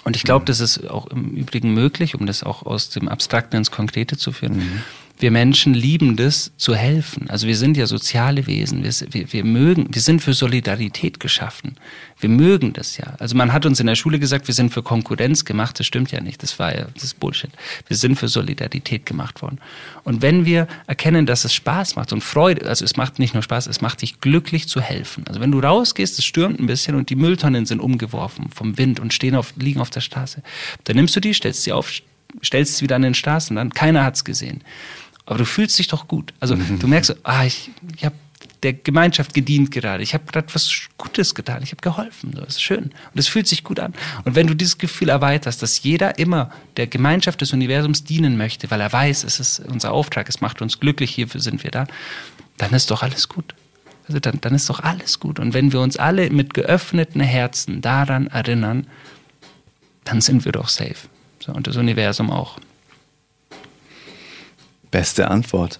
Und 0.05 0.15
ich 0.15 0.23
glaube, 0.23 0.45
das 0.45 0.59
ist 0.59 0.89
auch 0.89 1.07
im 1.07 1.31
Übrigen 1.31 1.73
möglich, 1.73 2.15
um 2.15 2.25
das 2.25 2.43
auch 2.43 2.63
aus 2.65 2.89
dem 2.89 3.07
Abstrakten 3.07 3.57
ins 3.57 3.69
Konkrete 3.69 4.17
zu 4.17 4.31
führen. 4.31 4.57
Mhm. 4.57 4.83
Wir 5.20 5.32
Menschen 5.32 5.74
lieben 5.74 6.15
das, 6.15 6.51
zu 6.58 6.75
helfen. 6.75 7.29
Also 7.29 7.48
wir 7.48 7.55
sind 7.55 7.77
ja 7.77 7.86
soziale 7.86 8.48
Wesen. 8.48 8.84
Wir, 8.84 8.91
wir, 9.12 9.32
wir 9.32 9.46
mögen, 9.46 9.88
wir 9.93 10.01
sind 10.01 10.22
für 10.22 10.34
Solidarität 10.34 11.20
geschaffen. 11.20 11.75
Wir 12.20 12.29
mögen 12.29 12.74
das 12.74 12.98
ja. 12.98 13.13
Also 13.20 13.36
man 13.36 13.53
hat 13.53 13.65
uns 13.65 13.79
in 13.79 13.88
der 13.88 13.96
Schule 13.96 14.20
gesagt, 14.20 14.48
wir 14.48 14.55
sind 14.55 14.74
für 14.74 14.82
Konkurrenz 14.82 15.46
gemacht. 15.46 15.79
Das 15.79 15.86
stimmt 15.86 16.12
ja 16.12 16.20
nicht. 16.20 16.41
Das 16.41 16.58
war 16.58 16.75
ja, 16.75 16.88
das 16.93 17.03
ist 17.03 17.20
Bullshit. 17.20 17.51
Wir 17.88 17.96
sind 17.96 18.15
für 18.15 18.27
Solidarität 18.27 19.05
gemacht 19.05 19.41
worden. 19.41 19.60
Und 20.03 20.22
wenn 20.22 20.46
wir 20.46 20.67
erkennen, 20.88 21.25
dass 21.25 21.46
es 21.46 21.53
Spaß 21.53 21.96
macht 21.96 22.12
und 22.12 22.22
Freude, 22.22 22.67
also 22.67 22.84
es 22.84 22.98
macht 22.98 23.20
nicht 23.20 23.34
nur 23.34 23.43
Spaß, 23.43 23.67
es 23.67 23.82
macht 23.82 24.01
dich 24.01 24.20
glücklich 24.20 24.67
zu 24.67 24.82
helfen. 24.82 25.25
Also 25.27 25.39
wenn 25.39 25.51
du 25.51 25.60
rausgehst, 25.60 26.17
es 26.17 26.25
stürmt 26.25 26.60
ein 26.60 26.65
bisschen 26.65 26.96
und 26.96 27.10
die 27.10 27.15
Mülltonnen 27.15 27.65
sind 27.65 27.79
umgeworfen 27.79 28.50
vom 28.50 28.77
Wind 28.77 29.00
und 29.00 29.13
stehen 29.13 29.36
auf, 29.36 29.53
liegen 29.58 29.79
auf 29.79 29.89
der 29.89 30.01
Straße, 30.01 30.41
dann 30.86 30.96
nimmst 30.96 31.15
du 31.15 31.20
die, 31.20 31.34
stellst 31.34 31.63
sie 31.63 31.72
auf, 31.72 31.91
stellst 32.43 32.77
sie 32.77 32.84
wieder 32.84 32.96
an 32.96 33.03
den 33.03 33.13
Straßen, 33.13 33.56
dann 33.56 33.69
keiner 33.69 34.04
hat's 34.04 34.26
gesehen. 34.26 34.62
Aber 35.25 35.38
du 35.38 35.45
fühlst 35.45 35.77
dich 35.79 35.88
doch 35.88 36.07
gut. 36.07 36.33
Also 36.39 36.55
du 36.79 36.88
merkst, 36.88 37.15
ah, 37.23 37.45
ich, 37.45 37.71
ich 37.95 38.05
habe 38.05 38.15
der 38.63 38.73
Gemeinschaft 38.73 39.33
gedient 39.33 39.71
gerade. 39.71 40.01
Ich 40.01 40.13
habe 40.13 40.23
gerade 40.25 40.47
was 40.53 40.71
Gutes 40.97 41.36
getan. 41.36 41.62
Ich 41.63 41.71
habe 41.71 41.81
geholfen. 41.81 42.31
Das 42.33 42.55
ist 42.55 42.62
schön. 42.62 42.86
Und 42.86 43.19
es 43.19 43.27
fühlt 43.27 43.47
sich 43.47 43.63
gut 43.63 43.79
an. 43.79 43.93
Und 44.23 44.36
wenn 44.36 44.47
du 44.47 44.53
dieses 44.55 44.77
Gefühl 44.77 45.09
erweiterst, 45.09 45.62
dass 45.62 45.83
jeder 45.83 46.17
immer 46.17 46.49
der 46.77 46.88
Gemeinschaft 46.88 47.41
des 47.41 47.53
Universums 47.53 48.03
dienen 48.03 48.38
möchte, 48.38 48.71
weil 48.71 48.81
er 48.81 48.91
weiß, 48.91 49.25
es 49.25 49.39
ist 49.39 49.59
unser 49.59 49.91
Auftrag, 49.91 50.29
es 50.29 50.41
macht 50.41 50.62
uns 50.62 50.79
glücklich, 50.79 51.13
hierfür 51.13 51.41
sind 51.41 51.63
wir 51.63 51.71
da, 51.71 51.88
dann 52.57 52.73
ist 52.73 52.89
doch 52.89 53.03
alles 53.03 53.27
gut. 53.27 53.53
Also 54.07 54.19
dann, 54.19 54.39
dann 54.41 54.55
ist 54.55 54.69
doch 54.69 54.79
alles 54.81 55.19
gut. 55.19 55.39
Und 55.39 55.53
wenn 55.53 55.71
wir 55.71 55.79
uns 55.79 55.97
alle 55.97 56.29
mit 56.29 56.53
geöffneten 56.53 57.21
Herzen 57.21 57.81
daran 57.81 58.27
erinnern, 58.27 58.88
dann 60.03 60.21
sind 60.21 60.45
wir 60.45 60.51
doch 60.51 60.69
safe. 60.69 61.07
So, 61.39 61.51
und 61.51 61.67
das 61.67 61.77
Universum 61.77 62.29
auch. 62.29 62.59
Beste 64.93 65.29
Antwort. 65.32 65.79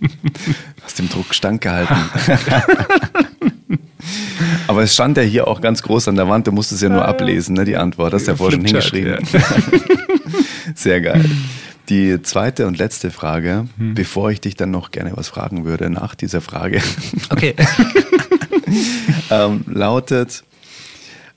Hast 0.82 0.98
dem 0.98 1.08
Druck 1.08 1.32
standgehalten. 1.32 1.96
Aber 4.66 4.82
es 4.82 4.92
stand 4.94 5.16
ja 5.16 5.22
hier 5.22 5.46
auch 5.46 5.60
ganz 5.60 5.80
groß 5.82 6.08
an 6.08 6.16
der 6.16 6.28
Wand, 6.28 6.48
du 6.48 6.52
musst 6.52 6.72
es 6.72 6.80
ja 6.80 6.88
nur 6.88 7.04
ablesen, 7.06 7.54
ne, 7.54 7.64
die 7.64 7.76
Antwort. 7.76 8.14
Hast 8.14 8.26
du 8.26 8.32
ja 8.32 8.36
Flipchart, 8.36 8.66
hingeschrieben. 8.66 9.16
Sehr 10.74 11.00
geil. 11.00 11.24
Die 11.88 12.20
zweite 12.22 12.66
und 12.66 12.78
letzte 12.78 13.12
Frage, 13.12 13.68
bevor 13.76 14.32
ich 14.32 14.40
dich 14.40 14.56
dann 14.56 14.72
noch 14.72 14.90
gerne 14.90 15.12
was 15.14 15.28
fragen 15.28 15.64
würde 15.64 15.88
nach 15.88 16.16
dieser 16.16 16.40
Frage, 16.40 16.82
Okay. 17.30 17.54
ähm, 19.30 19.64
lautet, 19.68 20.42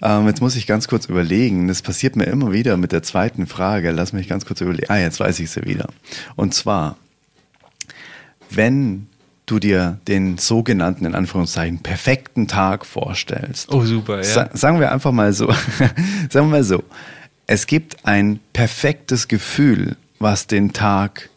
ähm, 0.01 0.27
jetzt 0.27 0.41
muss 0.41 0.55
ich 0.55 0.67
ganz 0.67 0.87
kurz 0.87 1.05
überlegen, 1.05 1.67
das 1.67 1.81
passiert 1.81 2.15
mir 2.15 2.25
immer 2.25 2.51
wieder 2.51 2.77
mit 2.77 2.91
der 2.91 3.03
zweiten 3.03 3.47
Frage, 3.47 3.91
lass 3.91 4.13
mich 4.13 4.27
ganz 4.27 4.45
kurz 4.45 4.61
überlegen, 4.61 4.89
ah, 4.89 4.97
jetzt 4.97 5.19
weiß 5.19 5.39
ich 5.39 5.49
sie 5.49 5.63
wieder. 5.65 5.87
Und 6.35 6.53
zwar, 6.53 6.97
wenn 8.49 9.07
du 9.45 9.59
dir 9.59 9.99
den 10.07 10.37
sogenannten, 10.37 11.05
in 11.05 11.15
Anführungszeichen, 11.15 11.79
perfekten 11.79 12.47
Tag 12.47 12.85
vorstellst, 12.85 13.71
Oh, 13.71 13.83
super, 13.85 14.17
ja. 14.17 14.23
Sa 14.23 14.49
sagen 14.53 14.79
wir 14.79 14.91
einfach 14.91 15.11
mal 15.11 15.33
so, 15.33 15.51
sagen 16.29 16.47
wir 16.47 16.57
mal 16.57 16.63
so, 16.63 16.83
es 17.47 17.67
gibt 17.67 18.05
ein 18.05 18.39
perfektes 18.53 19.27
Gefühl, 19.27 19.97
was 20.19 20.47
den 20.47 20.73
Tag 20.73 21.29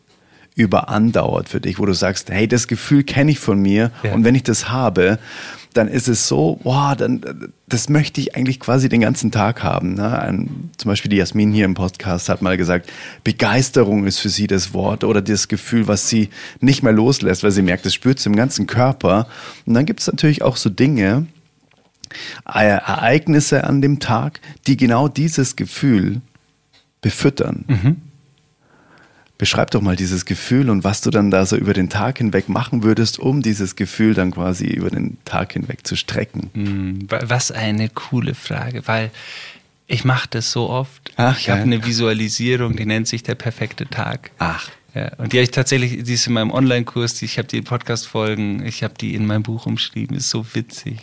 über 0.58 0.88
andauert 0.88 1.48
für 1.48 1.60
dich, 1.60 1.78
wo 1.78 1.86
du 1.86 1.92
sagst, 1.94 2.30
hey, 2.30 2.48
das 2.48 2.66
Gefühl 2.66 3.04
kenne 3.04 3.30
ich 3.30 3.38
von 3.38 3.60
mir 3.62 3.92
Ja. 4.02 4.12
und 4.12 4.24
wenn 4.24 4.34
ich 4.34 4.42
das 4.42 4.68
habe, 4.70 5.18
dann 5.74 5.86
ist 5.86 6.08
es 6.08 6.26
so, 6.26 6.58
wow, 6.64 6.96
dann, 6.96 7.20
das 7.68 7.88
möchte 7.88 8.20
ich 8.20 8.34
eigentlich 8.34 8.58
quasi 8.58 8.88
den 8.88 9.00
ganzen 9.02 9.30
Tag 9.30 9.62
haben. 9.62 9.94
Ne? 9.94 10.18
Ein, 10.18 10.70
zum 10.76 10.88
Beispiel 10.88 11.10
die 11.10 11.16
Jasmin 11.18 11.52
hier 11.52 11.66
im 11.66 11.74
Podcast 11.74 12.28
hat 12.28 12.42
mal 12.42 12.56
gesagt, 12.56 12.90
Begeisterung 13.22 14.04
ist 14.06 14.18
für 14.18 14.30
sie 14.30 14.48
das 14.48 14.74
Wort 14.74 15.04
oder 15.04 15.22
das 15.22 15.46
Gefühl, 15.46 15.86
was 15.86 16.08
sie 16.08 16.30
nicht 16.60 16.82
mehr 16.82 16.92
loslässt, 16.92 17.44
weil 17.44 17.52
sie 17.52 17.62
merkt, 17.62 17.86
das 17.86 17.94
spürt 17.94 18.18
sie 18.18 18.28
im 18.30 18.34
ganzen 18.36 18.66
Körper. 18.66 19.28
Und 19.66 19.74
dann 19.74 19.86
gibt 19.86 20.00
es 20.00 20.08
natürlich 20.08 20.42
auch 20.42 20.56
so 20.56 20.70
Dinge, 20.70 21.26
Ereignisse 22.44 23.64
an 23.64 23.80
dem 23.80 24.00
Tag, 24.00 24.40
die 24.66 24.76
genau 24.76 25.06
dieses 25.08 25.54
Gefühl 25.54 26.20
befüttern. 27.02 28.00
Beschreib 29.38 29.70
doch 29.70 29.80
mal 29.80 29.94
dieses 29.94 30.24
Gefühl 30.24 30.68
und 30.68 30.82
was 30.82 31.00
du 31.00 31.10
dann 31.10 31.30
da 31.30 31.46
so 31.46 31.56
über 31.56 31.72
den 31.72 31.88
Tag 31.88 32.18
hinweg 32.18 32.48
machen 32.48 32.82
würdest, 32.82 33.20
um 33.20 33.40
dieses 33.40 33.76
Gefühl 33.76 34.12
dann 34.14 34.32
quasi 34.32 34.66
über 34.66 34.90
den 34.90 35.16
Tag 35.24 35.52
hinweg 35.52 35.86
zu 35.86 35.94
strecken. 35.94 36.50
Hm, 36.54 37.10
wa- 37.10 37.20
Was 37.26 37.52
eine 37.52 37.88
coole 37.88 38.34
Frage, 38.34 38.82
weil 38.86 39.10
ich 39.86 40.04
mache 40.04 40.26
das 40.30 40.50
so 40.50 40.68
oft. 40.68 41.12
Ach, 41.16 41.38
ich 41.38 41.48
habe 41.50 41.62
eine 41.62 41.84
Visualisierung, 41.86 42.76
die 42.76 42.84
nennt 42.84 43.06
sich 43.08 43.22
der 43.22 43.36
perfekte 43.36 43.86
Tag. 43.86 44.32
Ach. 44.38 44.68
Ja, 44.94 45.12
und 45.18 45.32
die 45.32 45.36
habe 45.38 45.44
ich 45.44 45.50
tatsächlich, 45.50 46.02
die 46.02 46.14
ist 46.14 46.26
in 46.26 46.32
meinem 46.32 46.50
Online-Kurs, 46.50 47.22
ich 47.22 47.38
habe 47.38 47.46
die 47.46 47.58
in 47.58 47.64
Podcast-Folgen, 47.64 48.66
ich 48.66 48.82
habe 48.82 48.94
die 49.00 49.14
in 49.14 49.24
meinem 49.26 49.44
Buch 49.44 49.66
umschrieben, 49.66 50.16
ist 50.16 50.30
so 50.30 50.44
witzig. 50.54 50.98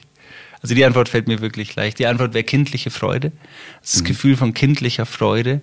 Also 0.61 0.73
die 0.75 0.83
Antwort 0.83 1.07
fällt 1.09 1.27
mir 1.27 1.39
wirklich 1.41 1.75
leicht. 1.75 1.99
Die 1.99 2.07
Antwort 2.07 2.33
wäre 2.33 2.43
kindliche 2.43 2.89
Freude. 2.89 3.31
Das 3.81 4.03
Gefühl 4.03 4.35
von 4.35 4.53
kindlicher 4.55 5.05
Freude 5.05 5.61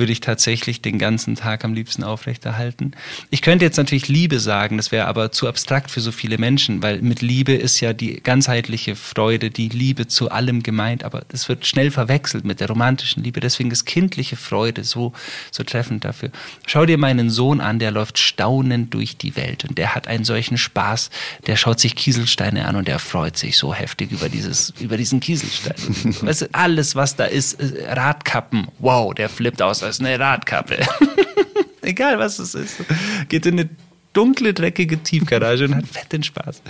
würde 0.00 0.10
ich 0.12 0.20
tatsächlich 0.20 0.82
den 0.82 0.98
ganzen 0.98 1.36
Tag 1.36 1.64
am 1.64 1.74
liebsten 1.74 2.02
aufrechterhalten. 2.02 2.92
Ich 3.30 3.42
könnte 3.42 3.64
jetzt 3.64 3.76
natürlich 3.76 4.08
Liebe 4.08 4.40
sagen, 4.40 4.78
das 4.78 4.90
wäre 4.90 5.06
aber 5.06 5.30
zu 5.30 5.46
abstrakt 5.46 5.90
für 5.90 6.00
so 6.00 6.10
viele 6.10 6.38
Menschen, 6.38 6.82
weil 6.82 7.02
mit 7.02 7.20
Liebe 7.22 7.52
ist 7.52 7.80
ja 7.80 7.92
die 7.92 8.20
ganzheitliche 8.20 8.96
Freude, 8.96 9.50
die 9.50 9.68
Liebe 9.68 10.08
zu 10.08 10.30
allem 10.30 10.62
gemeint, 10.62 11.04
aber 11.04 11.22
das 11.28 11.48
wird 11.48 11.66
schnell 11.66 11.90
verwechselt 11.90 12.44
mit 12.44 12.60
der 12.60 12.68
romantischen 12.68 13.22
Liebe. 13.22 13.40
Deswegen 13.40 13.70
ist 13.70 13.84
kindliche 13.84 14.36
Freude 14.36 14.84
so, 14.84 15.12
so 15.52 15.62
treffend 15.62 16.04
dafür. 16.04 16.30
Schau 16.66 16.86
dir 16.86 16.96
meinen 16.98 17.28
Sohn 17.28 17.60
an, 17.60 17.78
der 17.78 17.90
läuft 17.90 18.18
staunend 18.18 18.94
durch 18.94 19.18
die 19.18 19.36
Welt 19.36 19.64
und 19.66 19.76
der 19.76 19.94
hat 19.94 20.08
einen 20.08 20.24
solchen 20.24 20.56
Spaß, 20.56 21.10
der 21.46 21.56
schaut 21.56 21.78
sich 21.78 21.94
Kieselsteine 21.94 22.66
an 22.66 22.76
und 22.76 22.88
der 22.88 22.98
freut 22.98 23.36
sich 23.36 23.58
so 23.58 23.74
heftig 23.74 24.12
über 24.12 24.30
dieses, 24.30 24.72
über 24.80 24.96
diesen 24.96 25.20
Kieselstein. 25.20 25.76
weißt 26.22 26.42
du, 26.42 26.46
alles, 26.52 26.96
was 26.96 27.16
da 27.16 27.26
ist, 27.26 27.60
äh, 27.60 27.92
Radkappen, 27.92 28.68
wow, 28.78 29.12
der 29.12 29.28
flippt 29.28 29.60
aus 29.60 29.82
als 29.90 30.00
eine 30.00 30.18
Radkappe. 30.18 30.78
Egal 31.82 32.18
was 32.18 32.38
es 32.38 32.54
ist. 32.54 32.76
Geht 33.28 33.46
in 33.46 33.58
eine 33.58 33.70
dunkle, 34.12 34.54
dreckige 34.54 35.02
Tiefgarage 35.02 35.64
und 35.64 35.76
hat 35.76 35.86
fetten 35.86 36.22
Spaß. 36.22 36.62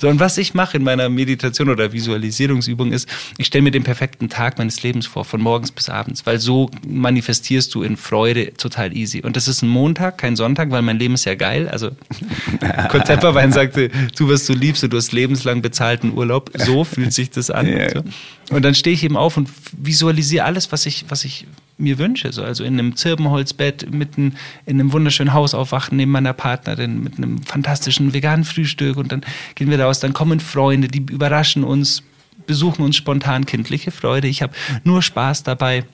So, 0.00 0.08
und 0.08 0.20
was 0.20 0.36
ich 0.36 0.52
mache 0.52 0.76
in 0.76 0.82
meiner 0.82 1.08
Meditation 1.08 1.70
oder 1.70 1.92
Visualisierungsübung 1.92 2.92
ist, 2.92 3.08
ich 3.38 3.46
stelle 3.46 3.62
mir 3.62 3.70
den 3.70 3.82
perfekten 3.82 4.28
Tag 4.28 4.58
meines 4.58 4.82
Lebens 4.82 5.06
vor, 5.06 5.24
von 5.24 5.40
morgens 5.40 5.72
bis 5.72 5.88
abends, 5.88 6.26
weil 6.26 6.38
so 6.38 6.70
manifestierst 6.86 7.74
du 7.74 7.82
in 7.82 7.96
Freude 7.96 8.52
total 8.54 8.94
easy. 8.94 9.22
Und 9.22 9.36
das 9.36 9.48
ist 9.48 9.62
ein 9.62 9.68
Montag, 9.68 10.18
kein 10.18 10.36
Sonntag, 10.36 10.70
weil 10.70 10.82
mein 10.82 10.98
Leben 10.98 11.14
ist 11.14 11.24
ja 11.24 11.34
geil. 11.34 11.68
Also 11.68 11.90
Kurt 12.90 13.06
Tepperwein 13.06 13.52
sagte, 13.52 13.90
tu, 14.14 14.28
was 14.28 14.44
du 14.44 14.52
liebst 14.52 14.84
und 14.84 14.92
du 14.92 14.98
hast 14.98 15.12
lebenslang 15.12 15.62
bezahlten 15.62 16.12
Urlaub. 16.12 16.50
So 16.54 16.84
fühlt 16.84 17.12
sich 17.12 17.30
das 17.30 17.50
an. 17.50 17.66
Ja. 17.72 17.88
So. 17.90 18.02
Und 18.50 18.62
dann 18.64 18.74
stehe 18.74 18.92
ich 18.92 19.02
eben 19.02 19.16
auf 19.16 19.36
und 19.36 19.48
visualisiere 19.78 20.44
alles, 20.44 20.72
was 20.72 20.84
ich, 20.84 21.06
was 21.08 21.24
ich 21.24 21.46
mir 21.78 21.98
wünsche. 21.98 22.32
So, 22.32 22.42
also 22.42 22.64
in 22.64 22.78
einem 22.78 22.96
Zirbenholzbett, 22.96 23.92
mitten 23.92 24.36
in 24.66 24.80
einem 24.80 24.92
wunderschönen 24.92 25.32
Haus 25.32 25.54
aufwachen, 25.54 25.96
neben 25.96 26.10
meiner 26.10 26.32
Partnerin, 26.32 27.02
mit 27.02 27.18
einem 27.18 27.42
fantastischen 27.42 28.12
veganen 28.12 28.44
Frühstück 28.44 28.96
und 28.96 29.12
dann 29.12 29.22
gehen 29.54 29.70
wir 29.70 29.80
raus, 29.80 30.00
dann 30.00 30.12
kommen 30.12 30.40
Freunde, 30.40 30.88
die 30.88 31.00
überraschen 31.00 31.64
uns, 31.64 32.02
besuchen 32.46 32.84
uns 32.84 32.96
spontan 32.96 33.46
kindliche 33.46 33.90
Freude. 33.90 34.28
Ich 34.28 34.42
habe 34.42 34.52
nur 34.84 35.02
Spaß 35.02 35.42
dabei. 35.42 35.84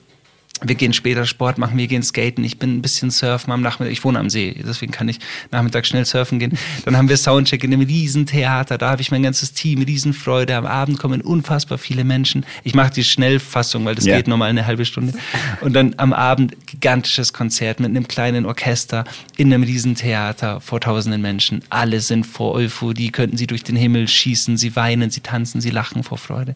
Wir 0.61 0.75
gehen 0.75 0.91
später 0.91 1.25
Sport 1.25 1.57
machen, 1.57 1.77
wir 1.77 1.87
gehen 1.87 2.03
skaten, 2.03 2.43
ich 2.43 2.59
bin 2.59 2.77
ein 2.77 2.81
bisschen 2.81 3.11
surfen 3.11 3.53
am 3.53 3.61
Nachmittag, 3.61 3.93
ich 3.93 4.03
wohne 4.03 4.19
am 4.19 4.29
See, 4.29 4.55
deswegen 4.67 4.91
kann 4.91 5.07
ich 5.07 5.19
Nachmittag 5.51 5.85
schnell 5.85 6.03
surfen 6.03 6.37
gehen. 6.37 6.57
Dann 6.83 6.97
haben 6.97 7.07
wir 7.07 7.15
Soundcheck 7.15 7.63
in 7.63 7.73
einem 7.73 7.87
Riesentheater, 7.87 8.77
da 8.77 8.89
habe 8.91 9.01
ich 9.01 9.09
mein 9.09 9.23
ganzes 9.23 9.53
Team, 9.53 9.81
Riesenfreude, 9.81 10.55
am 10.55 10.65
Abend 10.65 10.99
kommen 10.99 11.21
unfassbar 11.21 11.77
viele 11.77 12.03
Menschen. 12.03 12.45
Ich 12.65 12.73
mache 12.75 12.91
die 12.91 13.05
Schnellfassung, 13.05 13.85
weil 13.85 13.95
das 13.95 14.05
Ja. 14.05 14.17
geht 14.17 14.27
normal 14.27 14.49
eine 14.49 14.65
halbe 14.65 14.83
Stunde. 14.83 15.13
Und 15.61 15.73
dann 15.73 15.93
am 15.97 16.11
Abend 16.11 16.55
gigantisches 16.67 17.31
Konzert 17.31 17.79
mit 17.79 17.89
einem 17.89 18.07
kleinen 18.07 18.45
Orchester 18.45 19.05
in 19.37 19.53
einem 19.53 19.63
Riesentheater 19.63 20.59
vor 20.59 20.81
tausenden 20.81 21.21
Menschen. 21.21 21.61
Alle 21.69 22.01
sind 22.01 22.25
vor 22.25 22.53
Euphorie, 22.55 23.11
könnten 23.11 23.37
sie 23.37 23.47
durch 23.47 23.63
den 23.63 23.77
Himmel 23.77 24.07
schießen, 24.09 24.57
sie 24.57 24.75
weinen, 24.75 25.09
sie 25.09 25.21
tanzen, 25.21 25.61
sie 25.61 25.69
lachen 25.69 26.03
vor 26.03 26.17
Freude. 26.17 26.55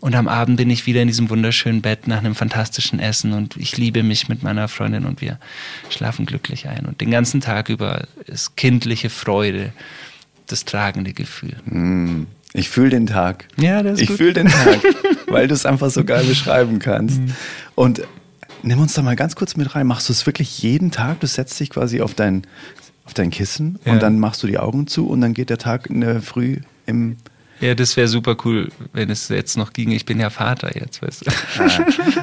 Und 0.00 0.14
am 0.14 0.28
Abend 0.28 0.56
bin 0.56 0.70
ich 0.70 0.86
wieder 0.86 1.02
in 1.02 1.08
diesem 1.08 1.28
wunderschönen 1.28 1.82
Bett 1.82 2.06
nach 2.06 2.18
einem 2.18 2.34
fantastischen 2.34 3.00
Essen 3.00 3.33
und 3.34 3.56
ich 3.56 3.76
liebe 3.76 4.02
mich 4.02 4.28
mit 4.28 4.42
meiner 4.42 4.68
Freundin 4.68 5.04
und 5.04 5.20
wir 5.20 5.38
schlafen 5.90 6.26
glücklich 6.26 6.68
ein. 6.68 6.86
Und 6.86 7.00
den 7.00 7.10
ganzen 7.10 7.40
Tag 7.40 7.68
über 7.68 8.04
ist 8.26 8.56
kindliche 8.56 9.10
Freude 9.10 9.72
das 10.46 10.64
tragende 10.64 11.12
Gefühl. 11.12 11.56
Ich 12.52 12.68
fühle 12.68 12.90
den 12.90 13.06
Tag. 13.06 13.46
Ja, 13.56 13.82
das 13.82 14.00
ist 14.00 14.10
Ich 14.10 14.16
fühle 14.16 14.34
den 14.34 14.48
Tag, 14.48 14.80
weil 15.26 15.48
du 15.48 15.54
es 15.54 15.66
einfach 15.66 15.90
so 15.90 16.04
geil 16.04 16.24
beschreiben 16.24 16.78
kannst. 16.78 17.20
Mhm. 17.20 17.32
Und 17.74 18.02
nimm 18.62 18.78
uns 18.80 18.94
da 18.94 19.02
mal 19.02 19.16
ganz 19.16 19.34
kurz 19.36 19.56
mit 19.56 19.74
rein. 19.74 19.86
Machst 19.86 20.08
du 20.08 20.12
es 20.12 20.24
wirklich 20.26 20.62
jeden 20.62 20.90
Tag? 20.90 21.20
Du 21.20 21.26
setzt 21.26 21.58
dich 21.60 21.70
quasi 21.70 22.00
auf 22.00 22.14
dein, 22.14 22.42
auf 23.04 23.14
dein 23.14 23.30
Kissen 23.30 23.78
Ja. 23.84 23.92
und 23.92 24.02
dann 24.02 24.18
machst 24.18 24.42
du 24.42 24.46
die 24.46 24.58
Augen 24.58 24.86
zu 24.86 25.08
und 25.08 25.20
dann 25.20 25.34
geht 25.34 25.50
der 25.50 25.58
Tag 25.58 25.86
in 25.88 26.00
der 26.00 26.20
Früh 26.22 26.58
im. 26.86 27.16
Ja, 27.60 27.74
das 27.74 27.96
wäre 27.96 28.08
super 28.08 28.36
cool, 28.44 28.70
wenn 28.92 29.10
es 29.10 29.28
jetzt 29.28 29.56
noch 29.56 29.72
ginge. 29.72 29.94
Ich 29.94 30.04
bin 30.04 30.20
ja 30.20 30.30
Vater 30.30 30.76
jetzt, 30.76 31.02
weißt 31.02 31.26
du. 31.26 31.30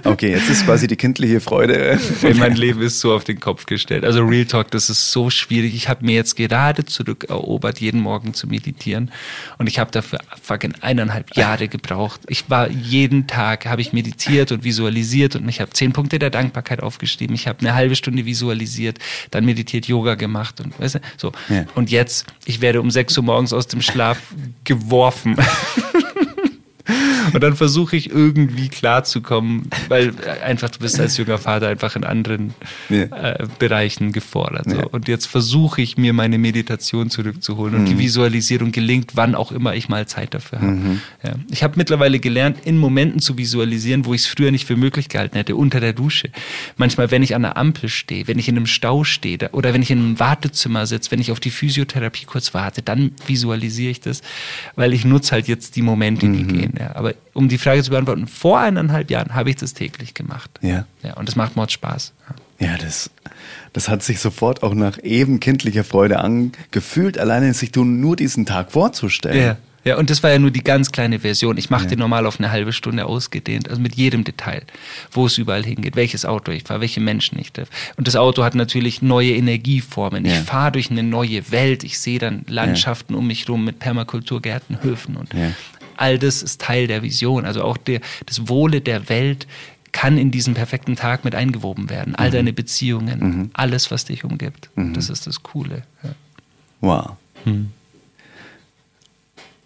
Ah, 0.03 0.09
okay, 0.09 0.31
jetzt 0.31 0.49
ist 0.49 0.65
quasi 0.65 0.87
die 0.87 0.97
kindliche 0.97 1.39
Freude. 1.39 1.99
Ey, 2.21 2.33
mein 2.33 2.55
Leben 2.55 2.81
ist 2.81 2.99
so 2.99 3.13
auf 3.13 3.23
den 3.23 3.39
Kopf 3.39 3.65
gestellt. 3.65 4.03
Also 4.03 4.23
Real 4.23 4.45
Talk, 4.45 4.71
das 4.71 4.89
ist 4.89 5.11
so 5.11 5.29
schwierig. 5.29 5.73
Ich 5.73 5.87
habe 5.87 6.05
mir 6.05 6.15
jetzt 6.15 6.35
gerade 6.35 6.85
zurückerobert, 6.85 7.79
jeden 7.79 8.01
Morgen 8.01 8.33
zu 8.33 8.47
meditieren. 8.47 9.11
Und 9.57 9.67
ich 9.67 9.79
habe 9.79 9.91
dafür 9.91 10.19
fucking 10.41 10.73
eineinhalb 10.81 11.35
Jahre 11.35 11.67
gebraucht. 11.67 12.21
Ich 12.27 12.49
war 12.49 12.69
jeden 12.69 13.27
Tag, 13.27 13.65
habe 13.65 13.81
ich 13.81 13.93
meditiert 13.93 14.51
und 14.51 14.63
visualisiert 14.63 15.35
und 15.35 15.47
ich 15.47 15.61
habe 15.61 15.71
zehn 15.71 15.93
Punkte 15.93 16.19
der 16.19 16.29
Dankbarkeit 16.29 16.83
aufgeschrieben. 16.83 17.35
Ich 17.35 17.47
habe 17.47 17.59
eine 17.59 17.73
halbe 17.73 17.95
Stunde 17.95 18.25
visualisiert, 18.25 18.99
dann 19.31 19.45
meditiert, 19.45 19.87
Yoga 19.87 20.15
gemacht 20.15 20.61
und 20.61 20.77
weißt 20.79 20.95
du, 20.95 20.99
so. 21.17 21.31
Ja. 21.49 21.65
Und 21.75 21.89
jetzt, 21.89 22.25
ich 22.45 22.61
werde 22.61 22.81
um 22.81 22.91
6 22.91 23.17
Uhr 23.17 23.23
morgens 23.23 23.53
aus 23.53 23.67
dem 23.67 23.81
Schlaf 23.81 24.19
geworfen. 24.63 25.36
Und 27.34 27.41
dann 27.43 27.55
versuche 27.55 27.95
ich 27.95 28.10
irgendwie 28.12 28.69
klarzukommen, 28.69 29.69
weil 29.89 30.13
einfach 30.43 30.69
du 30.69 30.79
bist 30.79 30.99
als 30.99 31.17
junger 31.17 31.38
Vater 31.38 31.67
einfach 31.67 31.95
in 31.95 32.03
anderen 32.03 32.53
Ja. 32.89 33.03
äh, 33.05 33.47
Bereichen 33.60 34.12
gefordert. 34.12 34.69
So. 34.69 34.75
Ja. 34.77 34.86
Und 34.88 35.07
jetzt 35.07 35.25
versuche 35.27 35.81
ich 35.81 35.97
mir 35.97 36.13
meine 36.13 36.38
Meditation 36.38 37.10
zurückzuholen 37.10 37.75
und 37.75 37.86
die 37.86 37.97
Visualisierung 37.97 38.71
gelingt, 38.71 39.12
wann 39.15 39.36
auch 39.36 39.51
immer 39.51 39.75
ich 39.75 39.89
mal 39.89 40.07
Zeit 40.07 40.34
dafür 40.34 40.62
habe. 40.62 40.99
Ja. 41.23 41.34
Ich 41.49 41.63
habe 41.63 41.73
mittlerweile 41.77 42.19
gelernt, 42.19 42.57
in 42.65 42.77
Momenten 42.77 43.19
zu 43.19 43.38
visualisieren, 43.38 44.05
wo 44.05 44.13
ich 44.13 44.21
es 44.21 44.27
früher 44.27 44.51
nicht 44.51 44.65
für 44.65 44.75
möglich 44.75 45.10
gehalten 45.10 45.36
hätte, 45.38 45.55
unter 45.55 45.79
der 45.79 45.93
Dusche. 45.93 46.29
Manchmal, 46.77 47.12
wenn 47.12 47.23
ich 47.23 47.36
an 47.36 47.41
der 47.43 47.57
Ampel 47.57 47.89
stehe, 47.89 48.27
wenn 48.27 48.39
ich 48.39 48.47
in 48.47 48.57
einem 48.57 48.65
Stau 48.67 49.03
stehe 49.03 49.38
oder 49.51 49.73
wenn 49.73 49.81
ich 49.81 49.91
in 49.91 49.99
einem 49.99 50.19
Wartezimmer 50.19 50.86
sitze, 50.86 51.12
wenn 51.12 51.19
ich 51.19 51.31
auf 51.31 51.39
die 51.39 51.51
Physiotherapie 51.51 52.25
kurz 52.25 52.53
warte, 52.53 52.81
dann 52.81 53.12
visualisiere 53.25 53.91
ich 53.91 53.99
das, 54.01 54.21
weil 54.75 54.93
ich 54.93 55.05
nutze 55.05 55.31
halt 55.34 55.47
jetzt 55.47 55.75
die 55.75 55.81
Momente, 55.81 56.27
die 56.29 56.43
gehen. 56.43 56.73
Ja. 56.79 56.95
Aber 57.12 57.19
um 57.34 57.50
die 57.50 57.58
Frage 57.58 57.84
zu 57.84 57.91
beantworten, 57.91 58.28
vor 58.28 58.60
eineinhalb 58.60 59.10
Jahren 59.12 59.34
habe 59.36 59.50
ich 59.50 59.56
das 59.58 59.74
täglich 59.74 60.13
gemacht. 60.13 60.50
Ja. 60.62 60.86
Ja, 61.04 61.13
und 61.15 61.28
das 61.28 61.36
macht 61.36 61.56
Mord 61.56 61.71
Spaß. 61.71 62.13
Ja. 62.60 62.67
Ja, 62.67 62.78
das, 62.78 63.10
das 63.74 63.89
hat 63.89 64.04
sich 64.04 64.19
sofort 64.19 64.62
auch 64.62 64.76
nach 64.76 65.00
eben 65.04 65.39
kindlicher 65.39 65.84
Freude 65.84 66.19
angefühlt, 66.19 67.17
alleine 67.17 67.54
sich 67.56 67.74
nur 67.76 68.15
diesen 68.15 68.45
Tag 68.45 68.71
vorzustellen. 68.71 69.38
Ja. 69.41 69.58
Ja, 69.84 69.97
und 69.97 70.12
das 70.12 70.21
war 70.21 70.30
ja 70.30 70.38
nur 70.38 70.52
die 70.52 70.63
ganz 70.63 70.91
kleine 70.91 71.17
Version. 71.21 71.58
Ich 71.58 71.71
mache 71.71 71.86
Ja. 71.86 71.89
den 71.89 71.97
normal 71.97 72.28
auf 72.28 72.38
eine 72.39 72.52
halbe 72.52 72.71
Stunde 72.71 73.08
ausgedehnt, 73.08 73.67
also 73.67 73.82
mit 73.82 73.95
jedem 73.95 74.24
Detail, 74.24 74.62
wo 75.12 75.26
es 75.26 75.39
überall 75.39 75.63
hingeht, 75.65 75.95
welches 75.95 76.24
Auto 76.24 76.52
ich 76.52 76.62
fahre, 76.65 76.82
welche 76.82 77.00
Menschen 77.02 77.39
ich 77.39 77.52
treffe. 77.52 77.71
Und 77.97 78.08
das 78.08 78.15
Auto 78.15 78.43
hat 78.43 78.54
natürlich 78.54 79.02
neue 79.02 79.32
Energieformen. 79.32 80.24
Ich 80.24 80.34
Ja. 80.36 80.41
fahre 80.41 80.74
durch 80.74 80.91
eine 80.91 81.02
neue 81.02 81.50
Welt. 81.52 81.84
Ich 81.84 81.97
sehe 81.97 82.19
dann 82.19 82.45
Landschaften 82.47 83.15
um 83.15 83.26
mich 83.26 83.50
rum 83.50 83.65
mit 83.65 83.80
Permakulturgärten, 83.80 84.84
Höfen 84.84 85.17
und 85.17 85.34
Ja. 85.34 85.50
All 86.01 86.19
das 86.19 86.41
ist 86.43 86.59
Teil 86.61 86.87
der 86.87 87.01
Vision. 87.03 87.45
Also 87.45 87.63
auch 87.63 87.77
der, 87.77 88.01
das 88.25 88.49
Wohle 88.49 88.81
der 88.81 89.07
Welt 89.07 89.47
kann 89.93 90.17
in 90.17 90.31
diesen 90.31 90.53
perfekten 90.53 90.95
Tag 90.95 91.23
mit 91.25 91.35
eingewoben 91.35 91.89
werden. 91.89 92.11
Mhm. 92.11 92.15
All 92.17 92.31
deine 92.31 92.53
Beziehungen, 92.53 93.49
alles, 93.53 93.91
was 93.91 94.05
dich 94.05 94.23
umgibt. 94.23 94.69
Das 94.75 95.09
ist 95.09 95.27
das 95.27 95.43
Coole. 95.43 95.83
Ja. 96.03 96.09
Wow. 96.81 97.11
Hm. 97.43 97.71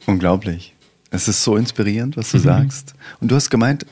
Unglaublich. 0.05 0.73
Es 1.11 1.27
ist 1.27 1.43
so 1.43 1.55
inspirierend, 1.55 2.15
Mhm. 2.15 2.19
was 2.21 2.31
du 2.31 2.39
sagst. 2.39 2.93
Und 3.21 3.29
du 3.31 3.35
hast 3.35 3.49
gemeint, 3.49 3.85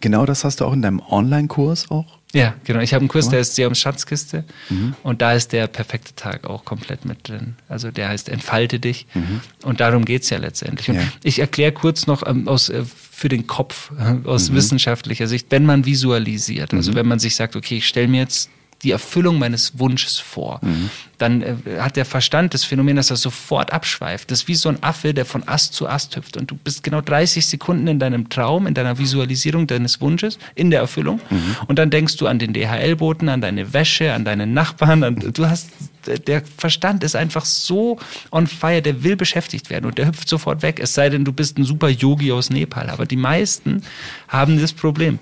genau 0.00 0.24
das 0.26 0.44
hast 0.44 0.60
du 0.60 0.64
auch 0.64 0.72
in 0.72 0.82
deinem 0.82 1.00
Online-Kurs 1.00 1.90
auch? 1.90 2.18
Ja, 2.32 2.54
genau. 2.64 2.78
Ich 2.80 2.94
habe 2.94 3.00
einen 3.00 3.08
Kurs, 3.08 3.28
der 3.28 3.40
ist 3.40 3.56
Seums 3.56 3.80
Schatzkiste 3.80 4.44
Mhm. 4.68 4.94
und 5.02 5.20
da 5.20 5.32
ist 5.32 5.52
der 5.52 5.66
perfekte 5.66 6.14
Tag 6.14 6.44
auch 6.46 6.64
komplett 6.64 7.04
mit 7.04 7.28
drin. 7.28 7.56
Also 7.68 7.90
der 7.90 8.08
heißt 8.08 8.28
Entfalte 8.28 8.78
dich 8.78 9.06
Mhm. 9.14 9.40
und 9.64 9.80
darum 9.80 10.04
geht's 10.04 10.30
ja 10.30 10.38
letztendlich. 10.38 10.88
Ja. 10.96 11.02
ich 11.24 11.40
erkläre 11.40 11.72
kurz 11.72 12.06
noch 12.06 12.24
ähm, 12.26 12.46
aus, 12.46 12.68
äh, 12.68 12.84
für 12.84 13.28
den 13.28 13.46
Kopf, 13.48 13.90
äh, 13.98 14.16
aus 14.28 14.48
Mhm. 14.50 14.54
wissenschaftlicher 14.54 15.26
Sicht, 15.26 15.46
wenn 15.50 15.66
man 15.66 15.86
visualisiert, 15.86 16.72
also 16.72 16.94
wenn 16.94 17.08
man 17.08 17.18
sich 17.18 17.34
sagt, 17.34 17.56
okay, 17.56 17.78
ich 17.78 17.88
stelle 17.88 18.06
mir 18.08 18.20
jetzt 18.20 18.48
die 18.82 18.92
Erfüllung 18.92 19.38
meines 19.38 19.78
Wunsches 19.78 20.18
vor, 20.18 20.60
Mhm. 20.62 20.88
Dann 21.20 21.42
äh, 21.42 21.54
hat 21.78 21.96
der 21.96 22.04
Verstand 22.04 22.54
das 22.54 22.64
Phänomen, 22.64 22.96
dass 22.96 23.10
er 23.10 23.16
sofort 23.16 23.72
abschweift. 23.72 24.30
Das 24.30 24.40
ist 24.40 24.48
wie 24.48 24.54
so 24.54 24.68
ein 24.68 24.82
Affe, 24.82 25.14
der 25.14 25.24
von 25.24 25.46
Ast 25.46 25.74
zu 25.74 25.88
Ast 25.88 26.16
hüpft 26.16 26.36
und 26.36 26.50
du 26.50 26.56
bist 26.56 26.82
genau 26.82 27.00
30 27.00 27.46
Sekunden 27.46 27.86
in 27.86 27.98
deinem 27.98 28.28
Traum, 28.28 28.66
in 28.66 28.74
deiner 28.74 28.98
Visualisierung 28.98 29.66
deines 29.66 30.00
Wunsches, 30.00 30.38
in 30.54 30.70
der 30.70 30.80
Erfüllung 30.80 31.20
und 31.66 31.78
dann 31.78 31.90
denkst 31.90 32.16
du 32.16 32.26
an 32.26 32.38
den 32.38 32.52
DHL-Boten, 32.52 33.28
an 33.28 33.40
deine 33.40 33.72
Wäsche, 33.72 34.12
an 34.12 34.24
deinen 34.24 34.54
Nachbarn, 34.54 35.04
an, 35.04 35.16
du 35.16 35.46
hast 35.46 35.70
der 36.06 36.42
Verstand 36.56 37.04
ist 37.04 37.16
einfach 37.16 37.44
so 37.44 37.98
on 38.32 38.46
fire, 38.46 38.82
der 38.82 39.02
will 39.02 39.16
beschäftigt 39.16 39.70
werden 39.70 39.86
und 39.86 39.98
der 39.98 40.06
hüpft 40.06 40.28
sofort 40.28 40.62
weg. 40.62 40.80
Es 40.80 40.94
sei 40.94 41.08
denn, 41.08 41.24
du 41.24 41.32
bist 41.32 41.58
ein 41.58 41.64
super 41.64 41.88
Yogi 41.88 42.32
aus 42.32 42.50
Nepal. 42.50 42.90
Aber 42.90 43.06
die 43.06 43.16
meisten 43.16 43.82
haben 44.28 44.60
das 44.60 44.72
Problem. 44.72 45.18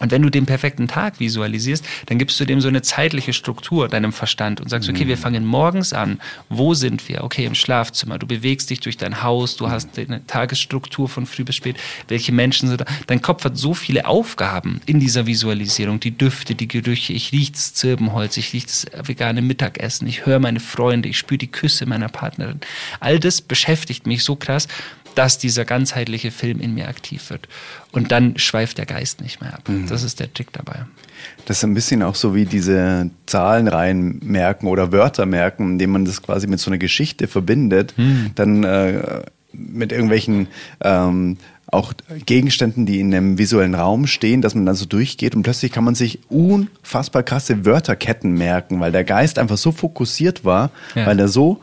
Und 0.00 0.10
wenn 0.10 0.22
du 0.22 0.30
den 0.30 0.46
perfekten 0.46 0.88
Tag 0.88 1.20
visualisierst, 1.20 1.84
dann 2.06 2.18
gibst 2.18 2.38
du 2.40 2.44
dem 2.44 2.60
so 2.60 2.68
eine 2.68 2.82
zeitliche 2.82 3.32
Struktur, 3.32 3.88
deinem 3.88 4.12
Verstand, 4.12 4.60
und 4.60 4.68
sagst, 4.68 4.88
okay, 4.88 5.06
wir 5.06 5.13
fangen 5.16 5.44
morgens 5.44 5.92
an. 5.92 6.20
Wo 6.48 6.74
sind 6.74 7.08
wir? 7.08 7.24
Okay, 7.24 7.44
im 7.44 7.54
Schlafzimmer. 7.54 8.18
Du 8.18 8.26
bewegst 8.26 8.70
dich 8.70 8.80
durch 8.80 8.96
dein 8.96 9.22
Haus, 9.22 9.56
du 9.56 9.70
hast 9.70 9.98
eine 9.98 10.26
Tagesstruktur 10.26 11.08
von 11.08 11.26
früh 11.26 11.44
bis 11.44 11.56
spät. 11.56 11.76
Welche 12.08 12.32
Menschen 12.32 12.68
sind 12.68 12.80
da? 12.80 12.86
Dein 13.06 13.22
Kopf 13.22 13.44
hat 13.44 13.56
so 13.56 13.74
viele 13.74 14.06
Aufgaben 14.06 14.80
in 14.86 15.00
dieser 15.00 15.26
Visualisierung. 15.26 16.00
Die 16.00 16.16
Düfte, 16.16 16.54
die 16.54 16.68
Gerüche. 16.68 17.12
Ich 17.12 17.32
rieche 17.32 17.52
das 17.52 17.74
Zirbenholz, 17.74 18.36
ich 18.36 18.52
rieche 18.52 18.66
das 18.66 18.86
vegane 19.02 19.42
Mittagessen, 19.42 20.06
ich 20.06 20.26
höre 20.26 20.38
meine 20.38 20.60
Freunde, 20.60 21.08
ich 21.08 21.18
spüre 21.18 21.38
die 21.38 21.50
Küsse 21.50 21.86
meiner 21.86 22.08
Partnerin. 22.08 22.60
All 23.00 23.18
das 23.18 23.40
beschäftigt 23.40 24.06
mich 24.06 24.24
so 24.24 24.36
krass, 24.36 24.68
dass 25.14 25.38
dieser 25.38 25.64
ganzheitliche 25.64 26.30
Film 26.30 26.60
in 26.60 26.74
mir 26.74 26.88
aktiv 26.88 27.30
wird. 27.30 27.48
Und 27.92 28.10
dann 28.12 28.38
schweift 28.38 28.78
der 28.78 28.86
Geist 28.86 29.20
nicht 29.20 29.40
mehr 29.40 29.54
ab. 29.54 29.62
Das 29.88 30.02
ist 30.02 30.20
der 30.20 30.32
Trick 30.32 30.52
dabei. 30.52 30.84
Das 31.46 31.58
ist 31.58 31.64
ein 31.64 31.74
bisschen 31.74 32.02
auch 32.02 32.14
so 32.16 32.34
wie 32.34 32.44
diese 32.44 33.10
Zahlenreihen 33.26 34.20
merken 34.22 34.66
oder 34.66 34.92
Wörter 34.92 35.26
merken, 35.26 35.72
indem 35.72 35.90
man 35.90 36.04
das 36.04 36.22
quasi 36.22 36.46
mit 36.46 36.60
so 36.60 36.70
einer 36.70 36.78
Geschichte 36.78 37.28
verbindet, 37.28 37.94
Hm. 37.96 38.30
dann 38.34 38.64
äh, 38.64 39.22
mit 39.52 39.92
irgendwelchen 39.92 40.48
ähm, 40.80 41.36
auch 41.66 41.92
Gegenständen, 42.26 42.86
die 42.86 43.00
in 43.00 43.12
einem 43.14 43.38
visuellen 43.38 43.74
Raum 43.74 44.06
stehen, 44.06 44.42
dass 44.42 44.54
man 44.54 44.66
dann 44.66 44.74
so 44.74 44.84
durchgeht 44.84 45.34
und 45.34 45.42
plötzlich 45.42 45.72
kann 45.72 45.82
man 45.84 45.94
sich 45.94 46.20
unfassbar 46.28 47.22
krasse 47.22 47.64
Wörterketten 47.64 48.32
merken, 48.32 48.80
weil 48.80 48.92
der 48.92 49.04
Geist 49.04 49.38
einfach 49.38 49.56
so 49.56 49.72
fokussiert 49.72 50.44
war, 50.44 50.70
Ja. 50.94 51.06
weil 51.06 51.18
er 51.18 51.28
so 51.28 51.60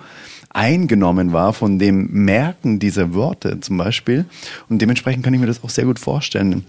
eingenommen 0.54 1.34
war 1.34 1.54
von 1.54 1.80
dem 1.80 2.08
Merken 2.12 2.80
dieser 2.80 3.14
Worte 3.14 3.60
zum 3.62 3.78
Beispiel. 3.78 4.26
Und 4.70 4.82
dementsprechend 4.82 5.24
kann 5.24 5.34
ich 5.34 5.40
mir 5.40 5.48
das 5.48 5.64
auch 5.64 5.70
sehr 5.70 5.86
gut 5.86 6.00
vorstellen. 6.00 6.66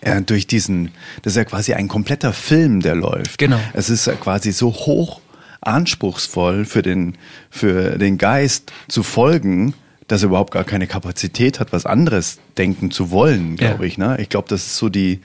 Äh, 0.00 0.22
durch 0.22 0.46
diesen, 0.46 0.90
das 1.22 1.34
ist 1.34 1.36
ja 1.36 1.44
quasi 1.44 1.74
ein 1.74 1.86
kompletter 1.88 2.32
Film, 2.32 2.80
der 2.80 2.96
läuft. 2.96 3.38
Genau. 3.38 3.60
Es 3.74 3.90
ist 3.90 4.06
ja 4.06 4.14
quasi 4.14 4.50
so 4.52 4.72
hoch 4.72 5.20
anspruchsvoll 5.60 6.64
für 6.64 6.82
den, 6.82 7.16
für 7.50 7.98
den 7.98 8.18
Geist 8.18 8.72
zu 8.88 9.02
folgen, 9.02 9.74
dass 10.08 10.22
er 10.22 10.28
überhaupt 10.28 10.52
gar 10.52 10.64
keine 10.64 10.86
Kapazität 10.86 11.60
hat, 11.60 11.72
was 11.72 11.84
anderes 11.86 12.38
denken 12.56 12.90
zu 12.90 13.10
wollen, 13.10 13.56
glaube 13.56 13.84
Ja. 13.84 13.86
ich. 13.88 13.98
Ne? 13.98 14.16
Ich 14.20 14.28
glaube, 14.30 14.48
das 14.48 14.62
ist 14.66 14.76
so 14.78 14.88
die, 14.88 15.20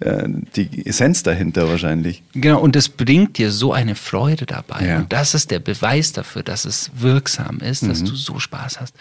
äh, 0.00 0.28
die 0.56 0.86
Essenz 0.86 1.22
dahinter 1.22 1.68
wahrscheinlich. 1.68 2.22
Genau, 2.32 2.60
und 2.60 2.74
das 2.74 2.88
bringt 2.88 3.38
dir 3.38 3.50
so 3.50 3.72
eine 3.72 3.94
Freude 3.94 4.46
dabei. 4.46 4.86
Ja. 4.86 4.98
Und 4.98 5.12
das 5.12 5.34
ist 5.34 5.50
der 5.50 5.58
Beweis 5.58 6.12
dafür, 6.12 6.42
dass 6.42 6.64
es 6.64 6.90
wirksam 6.94 7.58
ist, 7.58 7.86
dass 7.86 8.02
du 8.02 8.14
so 8.14 8.38
Spaß 8.38 8.80
hast. 8.80 8.94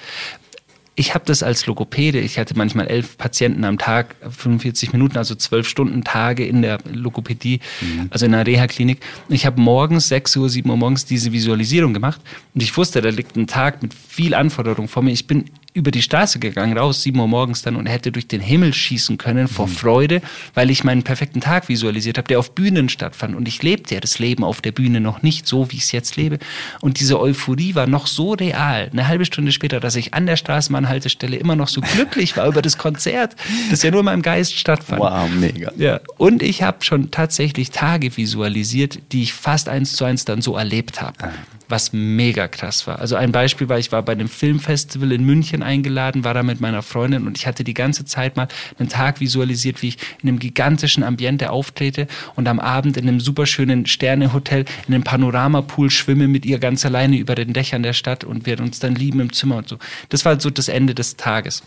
Ich 0.95 1.13
habe 1.15 1.23
das 1.25 1.43
als 1.43 1.65
Logopäde, 1.65 2.19
ich 2.19 2.37
hatte 2.37 2.57
manchmal 2.57 2.87
elf 2.87 3.17
Patienten 3.17 3.63
am 3.63 3.77
Tag, 3.77 4.17
45 4.29 4.91
Minuten, 4.91 5.17
also 5.17 5.33
zwölf 5.33 5.65
Stunden 5.65 6.03
Tage 6.03 6.45
in 6.45 6.61
der 6.61 6.79
Logopädie, 6.91 7.61
also 8.09 8.25
in 8.25 8.33
einer 8.33 8.45
Reha-Klinik. 8.45 8.99
Und 9.29 9.35
Ich 9.35 9.45
habe 9.45 9.61
morgens, 9.61 10.09
6 10.09 10.35
Uhr, 10.35 10.49
7 10.49 10.69
Uhr 10.69 10.75
morgens 10.75 11.05
diese 11.05 11.31
Visualisierung 11.31 11.93
gemacht 11.93 12.19
und 12.53 12.61
ich 12.61 12.75
wusste, 12.75 13.01
da 13.01 13.07
liegt 13.07 13.37
ein 13.37 13.47
Tag 13.47 13.81
mit 13.81 13.93
viel 13.93 14.33
Anforderung 14.33 14.89
vor 14.89 15.01
mir. 15.01 15.11
Ich 15.11 15.25
bin 15.25 15.45
über 15.73 15.91
die 15.91 16.01
Straße 16.01 16.39
gegangen, 16.39 16.77
raus, 16.77 17.03
7 17.03 17.19
Uhr 17.19 17.27
morgens 17.27 17.61
dann 17.61 17.75
und 17.75 17.85
hätte 17.85 18.11
durch 18.11 18.27
den 18.27 18.41
Himmel 18.41 18.73
schießen 18.73 19.17
können 19.17 19.47
vor 19.47 19.67
Freude, 19.67 20.21
weil 20.53 20.69
ich 20.69 20.83
meinen 20.83 21.03
perfekten 21.03 21.41
Tag 21.41 21.69
visualisiert 21.69 22.17
habe, 22.17 22.27
der 22.27 22.39
auf 22.39 22.55
Bühnen 22.55 22.89
stattfand. 22.89 23.35
Und 23.35 23.47
ich 23.47 23.61
lebte 23.61 23.93
ja 23.93 23.99
das 23.99 24.19
Leben 24.19 24.43
auf 24.43 24.61
der 24.61 24.71
Bühne 24.71 24.99
noch 24.99 25.21
nicht 25.21 25.47
so, 25.47 25.71
wie 25.71 25.77
ich 25.77 25.83
es 25.83 25.91
jetzt 25.91 26.15
lebe. 26.15 26.39
Und 26.81 26.99
diese 26.99 27.19
Euphorie 27.19 27.75
war 27.75 27.87
noch 27.87 28.07
so 28.07 28.33
real, 28.33 28.89
eine 28.91 29.07
halbe 29.07 29.25
Stunde 29.25 29.51
später, 29.51 29.79
dass 29.79 29.95
ich 29.95 30.13
an 30.13 30.25
der 30.25 30.37
Straßenbahnhaltestelle 30.37 31.37
immer 31.37 31.55
noch 31.55 31.67
so 31.67 31.81
glücklich 31.81 32.35
war 32.37 32.47
über 32.47 32.61
das 32.61 32.77
Konzert, 32.77 33.35
das 33.69 33.83
ja 33.83 33.91
nur 33.91 33.99
in 33.99 34.05
meinem 34.05 34.21
Geist 34.21 34.57
stattfand. 34.57 35.01
Wow, 35.01 35.29
mega. 35.29 35.71
Ja, 35.77 35.99
und 36.17 36.41
ich 36.41 36.63
habe 36.63 36.83
schon 36.83 37.11
tatsächlich 37.11 37.71
Tage 37.71 38.15
visualisiert, 38.17 38.99
die 39.11 39.23
ich 39.23 39.33
fast 39.33 39.69
eins 39.69 39.93
zu 39.93 40.05
eins 40.05 40.25
dann 40.25 40.41
so 40.41 40.55
erlebt 40.55 41.01
habe. 41.01 41.31
Was 41.69 41.93
mega 41.93 42.47
krass 42.47 42.87
war. 42.87 42.99
Also 42.99 43.15
ein 43.15 43.31
Beispiel 43.31 43.69
war, 43.69 43.77
ich 43.77 43.91
war 43.91 44.01
bei 44.01 44.13
einem 44.13 44.27
Filmfestival 44.27 45.11
in 45.11 45.23
München 45.23 45.61
eingeladen, 45.61 46.23
war 46.23 46.33
da 46.33 46.41
mit 46.41 46.59
meiner 46.59 46.81
Freundin 46.81 47.27
und 47.27 47.37
ich 47.37 47.45
hatte 47.45 47.63
die 47.63 47.75
ganze 47.75 48.05
Zeit 48.05 48.35
mal 48.35 48.47
einen 48.79 48.89
Tag 48.89 49.19
visualisiert, 49.19 49.83
wie 49.83 49.89
ich 49.89 49.97
in 50.23 50.29
einem 50.29 50.39
gigantischen 50.39 51.03
Ambiente 51.03 51.51
auftrete 51.51 52.07
und 52.35 52.47
am 52.47 52.59
Abend 52.59 52.97
in 52.97 53.07
einem 53.07 53.19
superschönen 53.19 53.85
Sternehotel 53.85 54.65
in 54.87 54.95
einem 54.95 55.03
Panoramapool 55.03 55.91
schwimme 55.91 56.27
mit 56.27 56.43
ihr 56.43 56.57
ganz 56.57 56.85
alleine 56.85 57.17
über 57.17 57.35
den 57.35 57.53
Dächern 57.53 57.83
der 57.83 57.93
Stadt 57.93 58.23
und 58.23 58.47
wir 58.47 58.59
uns 58.59 58.79
dann 58.79 58.95
lieben 58.95 59.19
im 59.19 59.31
Zimmer 59.31 59.57
und 59.57 59.69
so. 59.69 59.77
Das 60.09 60.25
war 60.25 60.39
so 60.39 60.49
das 60.49 60.69
Ende 60.69 60.95
des 60.95 61.17
Tages. 61.17 61.61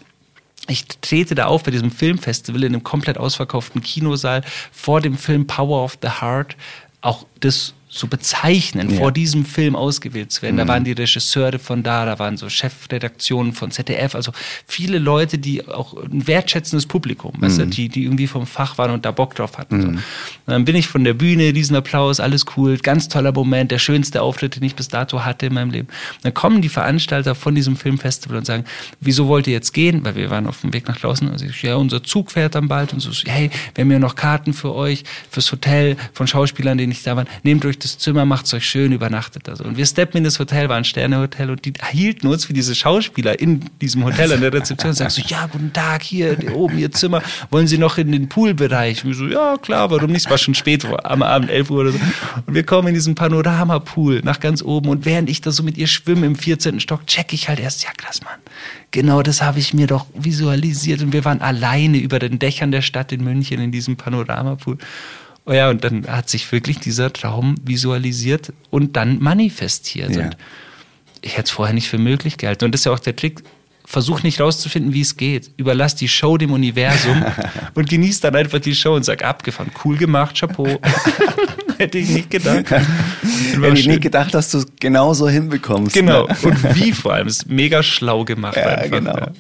Ich 0.68 0.84
trete 0.86 1.34
da 1.34 1.46
auf 1.46 1.62
bei 1.62 1.70
diesem 1.70 1.90
Filmfestival 1.90 2.64
in 2.64 2.74
einem 2.74 2.82
komplett 2.82 3.18
ausverkauften 3.18 3.82
Kinosaal 3.82 4.42
vor 4.72 5.00
dem 5.00 5.16
Film 5.16 5.46
Power 5.46 5.84
of 5.84 5.98
the 6.02 6.08
Heart. 6.20 6.56
Auch 7.00 7.26
das 7.40 7.74
so 7.94 8.06
bezeichnen, 8.06 8.88
Ja. 8.90 8.96
vor 8.96 9.12
diesem 9.12 9.44
Film 9.44 9.76
ausgewählt 9.76 10.32
zu 10.32 10.40
werden. 10.40 10.56
Da 10.56 10.66
waren 10.66 10.82
die 10.82 10.92
Regisseure 10.92 11.58
von 11.58 11.82
da, 11.82 12.06
da 12.06 12.18
waren 12.18 12.38
so 12.38 12.48
Chefredaktionen 12.48 13.52
von 13.52 13.70
ZDF, 13.70 14.14
also 14.14 14.32
viele 14.66 14.98
Leute, 14.98 15.36
die 15.36 15.68
auch 15.68 15.94
ein 16.02 16.26
wertschätzendes 16.26 16.86
Publikum, 16.86 17.32
weißt 17.38 17.58
du, 17.58 17.66
die, 17.66 17.90
die 17.90 18.04
irgendwie 18.04 18.26
vom 18.26 18.46
Fach 18.46 18.78
waren 18.78 18.92
und 18.92 19.04
da 19.04 19.10
Bock 19.10 19.34
drauf 19.34 19.58
hatten. 19.58 19.82
So. 19.82 19.88
Und 19.88 20.00
dann 20.46 20.64
bin 20.64 20.74
ich 20.74 20.88
von 20.88 21.04
der 21.04 21.12
Bühne, 21.12 21.42
Riesenapplaus, 21.54 22.18
alles 22.18 22.46
cool, 22.56 22.78
ganz 22.78 23.08
toller 23.08 23.30
Moment, 23.30 23.70
der 23.70 23.78
schönste 23.78 24.22
Auftritt, 24.22 24.56
den 24.56 24.62
ich 24.62 24.74
bis 24.74 24.88
dato 24.88 25.22
hatte 25.24 25.46
in 25.46 25.52
meinem 25.54 25.70
Leben. 25.70 25.88
Dann 26.22 26.32
kommen 26.32 26.62
die 26.62 26.70
Veranstalter 26.70 27.34
von 27.34 27.54
diesem 27.54 27.76
Filmfestival 27.76 28.38
und 28.38 28.46
sagen, 28.46 28.64
wieso 29.00 29.28
wollt 29.28 29.46
ihr 29.46 29.52
jetzt 29.52 29.72
gehen? 29.74 30.02
Weil 30.02 30.14
wir 30.16 30.30
waren 30.30 30.46
auf 30.46 30.62
dem 30.62 30.72
Weg 30.72 30.88
nach 30.88 30.96
draußen. 30.98 31.28
Also 31.30 31.44
ich, 31.44 31.62
ja, 31.62 31.76
unser 31.76 32.02
Zug 32.02 32.30
fährt 32.32 32.54
dann 32.54 32.68
bald 32.68 32.94
und 32.94 33.00
so, 33.00 33.10
hey, 33.26 33.50
wir 33.74 33.84
haben 33.84 33.90
ja 33.90 33.98
noch 33.98 34.14
Karten 34.14 34.54
für 34.54 34.74
euch, 34.74 35.04
fürs 35.30 35.52
Hotel, 35.52 35.98
von 36.14 36.26
Schauspielern, 36.26 36.78
die 36.78 36.86
nicht 36.86 37.06
da 37.06 37.16
waren. 37.16 37.26
Nehmt 37.42 37.66
euch 37.66 37.78
das 37.84 37.98
Zimmer, 37.98 38.24
macht's 38.24 38.52
euch 38.54 38.64
schön, 38.64 38.92
übernachtet 38.92 39.48
da 39.48 39.56
so. 39.56 39.64
Und 39.64 39.76
wir 39.76 39.86
steppen 39.86 40.18
in 40.18 40.24
das 40.24 40.38
Hotel, 40.38 40.68
war 40.68 40.76
ein 40.76 40.84
Sternehotel 40.84 41.50
und 41.50 41.64
die 41.64 41.72
hielten 41.90 42.26
uns 42.26 42.44
für 42.44 42.52
diese 42.52 42.74
Schauspieler 42.74 43.40
in 43.40 43.64
diesem 43.80 44.04
Hotel 44.04 44.32
an 44.32 44.40
der 44.40 44.52
Rezeption 44.52 44.90
und 44.90 44.96
sagst 44.96 45.16
so, 45.16 45.22
ja, 45.26 45.46
guten 45.46 45.72
Tag, 45.72 46.02
hier 46.02 46.36
oben 46.54 46.78
Ihr 46.78 46.92
Zimmer, 46.92 47.22
wollen 47.50 47.66
Sie 47.66 47.78
noch 47.78 47.98
in 47.98 48.12
den 48.12 48.28
Poolbereich? 48.28 49.04
Und 49.04 49.10
wir 49.10 49.16
so, 49.16 49.26
ja, 49.26 49.56
klar, 49.58 49.90
warum 49.90 50.10
nicht? 50.10 50.26
Es 50.26 50.30
war 50.30 50.38
schon 50.38 50.54
spät, 50.54 50.84
am 51.04 51.22
Abend, 51.22 51.50
11 51.50 51.70
Uhr 51.70 51.80
oder 51.80 51.92
so. 51.92 51.98
Und 52.46 52.54
wir 52.54 52.64
kommen 52.64 52.88
in 52.88 52.94
diesen 52.94 53.14
Panoramapool 53.14 54.20
nach 54.24 54.40
ganz 54.40 54.62
oben 54.62 54.88
und 54.88 55.04
während 55.04 55.28
ich 55.28 55.40
da 55.40 55.50
so 55.50 55.62
mit 55.62 55.76
ihr 55.76 55.86
schwimme 55.86 56.26
im 56.26 56.36
14. 56.36 56.80
Stock, 56.80 57.06
check 57.06 57.32
ich 57.32 57.48
halt 57.48 57.60
erst, 57.60 57.84
ja 57.84 57.90
krass, 57.96 58.22
Mann. 58.22 58.38
Genau 58.90 59.22
das 59.22 59.40
habe 59.40 59.58
ich 59.58 59.72
mir 59.72 59.86
doch 59.86 60.06
visualisiert 60.14 61.00
und 61.00 61.12
wir 61.12 61.24
waren 61.24 61.40
alleine 61.40 61.98
über 61.98 62.18
den 62.18 62.38
Dächern 62.38 62.72
der 62.72 62.82
Stadt 62.82 63.10
in 63.10 63.24
München 63.24 63.60
in 63.60 63.72
diesem 63.72 63.96
Panoramapool. 63.96 64.78
Oh 65.44 65.52
ja, 65.52 65.70
und 65.70 65.82
dann 65.82 66.06
hat 66.06 66.30
sich 66.30 66.50
wirklich 66.52 66.78
dieser 66.78 67.12
Traum 67.12 67.56
visualisiert 67.64 68.52
und 68.70 68.96
dann 68.96 69.18
manifestiert. 69.20 70.14
Ja. 70.14 70.26
Und 70.26 70.36
ich 71.20 71.32
hätte 71.32 71.44
es 71.44 71.50
vorher 71.50 71.74
nicht 71.74 71.88
für 71.88 71.98
möglich 71.98 72.36
gehalten. 72.36 72.64
Und 72.64 72.72
das 72.72 72.82
ist 72.82 72.84
ja 72.84 72.92
auch 72.92 73.00
der 73.00 73.16
Trick. 73.16 73.42
Versuch 73.84 74.22
nicht 74.22 74.40
rauszufinden, 74.40 74.94
wie 74.94 75.00
es 75.00 75.16
geht. 75.16 75.50
Überlass 75.56 75.96
die 75.96 76.08
Show 76.08 76.38
dem 76.38 76.52
Universum 76.52 77.24
und 77.74 77.88
genieß 77.90 78.20
dann 78.20 78.36
einfach 78.36 78.60
die 78.60 78.74
Show 78.76 78.94
und 78.94 79.04
sag, 79.04 79.24
abgefahren, 79.24 79.72
cool 79.84 79.96
gemacht, 79.96 80.38
Chapeau. 80.38 80.80
Hätte 81.78 81.98
ich 81.98 82.08
nicht 82.08 82.30
gedacht. 82.30 82.70
Hätte 82.70 83.78
ich 83.78 83.86
nicht 83.88 84.02
gedacht, 84.02 84.32
dass 84.32 84.52
du 84.52 84.58
es 84.58 84.66
genauso 84.78 85.28
hinbekommst. 85.28 85.94
Genau. 85.94 86.28
Ne? 86.28 86.36
Und 86.42 86.76
wie 86.76 86.92
vor 86.92 87.14
allem. 87.14 87.26
Ist 87.26 87.48
mega 87.48 87.82
schlau 87.82 88.24
gemacht. 88.24 88.56
Ja, 88.56 88.68
einfach. 88.68 88.98
genau. 88.98 89.16
Ja. 89.16 89.32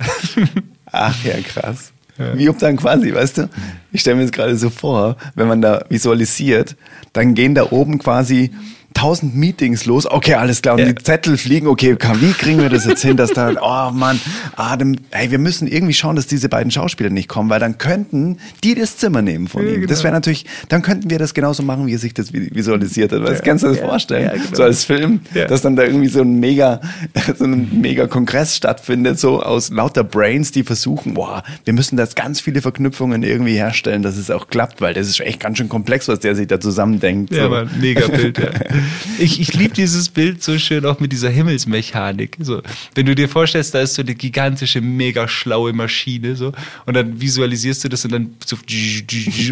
Ach 0.90 1.24
ja, 1.24 1.40
krass. 1.40 1.91
Wie 2.34 2.48
ob 2.48 2.58
dann 2.58 2.76
quasi, 2.76 3.14
weißt 3.14 3.38
du, 3.38 3.48
ich 3.90 4.00
stelle 4.02 4.16
mir 4.16 4.22
das 4.22 4.32
gerade 4.32 4.56
so 4.56 4.70
vor, 4.70 5.16
wenn 5.34 5.48
man 5.48 5.62
da 5.62 5.84
visualisiert, 5.88 6.76
dann 7.12 7.34
gehen 7.34 7.54
da 7.54 7.70
oben 7.70 7.98
quasi 7.98 8.50
tausend 8.94 9.34
Meetings 9.36 9.84
los. 9.86 10.06
Okay, 10.10 10.34
alles 10.34 10.62
klar. 10.62 10.74
Und 10.74 10.80
Ja. 10.80 10.92
die 10.92 11.02
Zettel 11.02 11.36
fliegen. 11.36 11.66
Okay, 11.66 11.96
wie 12.20 12.32
kriegen 12.32 12.58
wir 12.60 12.68
das 12.68 12.84
jetzt 12.86 13.02
hin, 13.02 13.16
dass 13.16 13.30
da, 13.32 13.50
oh 13.60 13.92
Mann, 13.92 14.20
Adam, 14.56 14.96
hey, 15.10 15.30
wir 15.30 15.38
müssen 15.38 15.66
irgendwie 15.68 15.94
schauen, 15.94 16.16
dass 16.16 16.26
diese 16.26 16.48
beiden 16.48 16.70
Schauspieler 16.70 17.10
nicht 17.10 17.28
kommen, 17.28 17.50
weil 17.50 17.60
dann 17.60 17.78
könnten 17.78 18.38
die 18.64 18.74
das 18.74 18.96
Zimmer 18.96 19.22
nehmen 19.22 19.48
von 19.48 19.66
ihm. 19.66 19.86
Das 19.86 20.02
wäre 20.04 20.12
natürlich, 20.12 20.46
dann 20.68 20.82
könnten 20.82 21.10
wir 21.10 21.18
das 21.18 21.34
genauso 21.34 21.62
machen, 21.62 21.86
wie 21.86 21.92
er 21.94 21.98
sich 21.98 22.14
das 22.14 22.32
vi- 22.32 22.54
visualisiert 22.54 23.12
hat. 23.12 23.22
Weißt, 23.22 23.40
du, 23.40 23.44
kannst 23.44 23.64
du 23.64 23.68
dir 23.68 23.74
das 23.74 23.82
Ja. 23.82 23.88
vorstellen? 23.88 24.24
Ja, 24.26 24.32
genau. 24.32 24.54
So 24.56 24.62
als 24.62 24.84
Film, 24.84 25.20
Ja. 25.34 25.46
dass 25.46 25.62
dann 25.62 25.76
da 25.76 25.82
irgendwie 25.84 26.08
so 26.08 26.20
ein 26.20 26.38
mega, 26.40 26.80
so 27.38 27.44
ein 27.44 27.80
mega 27.80 28.06
Kongress 28.06 28.56
stattfindet, 28.56 29.18
so 29.18 29.42
aus 29.42 29.70
lauter 29.70 30.04
Brains, 30.04 30.52
die 30.52 30.62
versuchen, 30.62 31.14
boah, 31.14 31.42
wir 31.64 31.72
müssen 31.72 31.96
das 31.96 32.14
ganz 32.14 32.40
viele 32.40 32.60
Verknüpfungen 32.62 33.22
irgendwie 33.22 33.54
herstellen, 33.54 34.02
dass 34.02 34.16
es 34.16 34.30
auch 34.30 34.48
klappt, 34.48 34.80
weil 34.80 34.94
das 34.94 35.08
ist 35.08 35.20
echt 35.20 35.40
ganz 35.40 35.58
schön 35.58 35.68
komplex, 35.68 36.08
was 36.08 36.20
der 36.20 36.34
sich 36.34 36.46
da 36.46 36.60
zusammendenkt. 36.60 37.32
Ja, 37.34 37.44
so. 37.44 37.50
Mann, 37.50 37.70
mega 37.80 38.06
Bild, 38.08 38.38
ja. 38.38 38.48
Ich, 39.18 39.40
ich 39.40 39.52
liebe 39.54 39.74
dieses 39.74 40.08
Bild 40.08 40.42
so 40.42 40.58
schön 40.58 40.84
auch 40.86 41.00
mit 41.00 41.12
dieser 41.12 41.30
Himmelsmechanik. 41.30 42.36
So, 42.40 42.62
wenn 42.94 43.06
du 43.06 43.14
dir 43.14 43.28
vorstellst, 43.28 43.74
da 43.74 43.80
ist 43.80 43.94
so 43.94 44.02
eine 44.02 44.14
gigantische, 44.14 44.80
mega 44.80 45.28
schlaue 45.28 45.72
Maschine, 45.72 46.36
so, 46.36 46.52
und 46.86 46.94
dann 46.94 47.20
visualisierst 47.20 47.84
du 47.84 47.88
das 47.88 48.04
und 48.04 48.12
dann 48.12 48.34
so, 48.44 48.56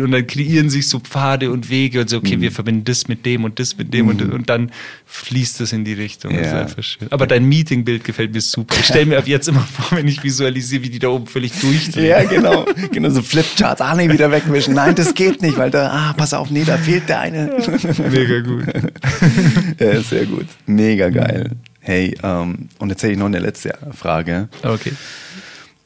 und 0.02 0.10
dann 0.12 0.26
kreieren 0.26 0.70
sich 0.70 0.88
so 0.88 0.98
Pfade 1.00 1.50
und 1.50 1.70
Wege 1.70 2.00
und 2.00 2.10
so, 2.10 2.18
okay, 2.18 2.40
wir 2.40 2.52
verbinden 2.52 2.84
das 2.84 3.08
mit 3.08 3.24
dem 3.26 3.44
und 3.44 3.58
das 3.58 3.76
mit 3.76 3.92
dem 3.94 4.08
und, 4.08 4.22
und 4.22 4.48
dann 4.50 4.70
fließt 5.06 5.60
das 5.60 5.72
in 5.72 5.84
die 5.84 5.92
Richtung. 5.94 6.32
Das 6.34 6.46
ist 6.46 6.52
Ja. 6.52 6.60
einfach 6.60 6.82
schön. 6.82 7.08
Aber 7.10 7.26
dein 7.26 7.44
Meetingbild 7.44 8.04
gefällt 8.04 8.32
mir 8.32 8.40
super. 8.40 8.76
Ich 8.78 8.86
stelle 8.86 9.06
mir 9.06 9.18
ab 9.18 9.26
jetzt 9.26 9.48
immer 9.48 9.60
vor, 9.60 9.96
wenn 9.98 10.06
ich 10.08 10.22
visualisiere, 10.22 10.82
wie 10.82 10.90
die 10.90 10.98
da 10.98 11.08
oben 11.08 11.26
völlig 11.26 11.52
durchdrehen. 11.60 12.06
Ja, 12.06 12.24
genau. 12.24 12.66
Genau, 12.92 13.10
so 13.10 13.22
Flipcharts, 13.22 13.80
ah 13.80 13.94
nee, 13.94 14.08
wieder 14.10 14.30
wegwischen. 14.30 14.74
Nein, 14.74 14.94
das 14.94 15.14
geht 15.14 15.42
nicht, 15.42 15.56
weil 15.56 15.70
da, 15.70 15.90
ah, 15.90 16.12
pass 16.16 16.32
auf, 16.34 16.50
nee, 16.50 16.64
da 16.64 16.76
fehlt 16.76 17.08
der 17.08 17.20
eine. 17.20 17.50
Mega 18.10 18.40
gut. 18.40 18.64
Ja, 19.78 20.00
sehr 20.02 20.26
gut. 20.26 20.46
Mega 20.66 21.08
geil. 21.10 21.52
Hey, 21.80 22.16
ähm, 22.22 22.68
und 22.78 22.90
jetzt 22.90 23.02
hätte 23.02 23.12
ich 23.12 23.18
noch 23.18 23.26
eine 23.26 23.38
letzte 23.38 23.76
Frage. 23.92 24.48
Okay. 24.62 24.92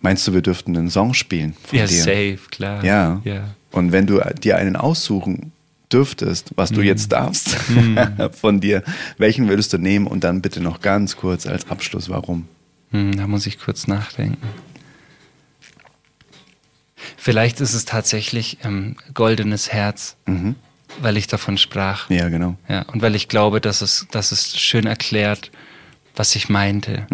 Meinst 0.00 0.26
du, 0.26 0.34
wir 0.34 0.42
dürften 0.42 0.76
einen 0.76 0.90
Song 0.90 1.14
spielen 1.14 1.54
von 1.66 1.78
Ja, 1.78 1.86
dir? 1.86 2.02
safe, 2.02 2.38
klar. 2.50 2.84
Ja. 2.84 3.20
ja. 3.24 3.54
Und 3.70 3.92
wenn 3.92 4.06
du 4.06 4.20
dir 4.42 4.56
einen 4.56 4.76
aussuchen 4.76 5.52
dürftest, 5.92 6.50
was 6.56 6.70
Mhm. 6.70 6.74
du 6.76 6.82
jetzt 6.82 7.12
darfst 7.12 7.56
von 8.40 8.60
dir, 8.60 8.82
welchen 9.18 9.48
würdest 9.48 9.72
du 9.72 9.78
nehmen 9.78 10.06
und 10.06 10.24
dann 10.24 10.42
bitte 10.42 10.60
noch 10.60 10.80
ganz 10.80 11.16
kurz 11.16 11.46
als 11.46 11.68
Abschluss, 11.70 12.08
warum? 12.08 12.48
Hm, 12.90 13.16
da 13.16 13.26
muss 13.26 13.46
ich 13.46 13.58
kurz 13.58 13.86
nachdenken. 13.86 14.38
Vielleicht 17.16 17.60
ist 17.60 17.74
es 17.74 17.84
tatsächlich 17.84 18.58
ähm, 18.64 18.96
goldenes 19.14 19.72
Herz, 19.72 20.16
weil 21.00 21.16
ich 21.16 21.26
davon 21.26 21.58
sprach. 21.58 22.08
Ja, 22.10 22.28
genau. 22.28 22.56
Ja, 22.68 22.82
und 22.82 23.02
weil 23.02 23.14
ich 23.14 23.28
glaube, 23.28 23.60
dass 23.60 23.82
es, 23.82 24.06
dass 24.10 24.32
es 24.32 24.58
schön 24.58 24.86
erklärt, 24.86 25.50
was 26.16 26.36
ich 26.36 26.48
meinte, 26.48 27.06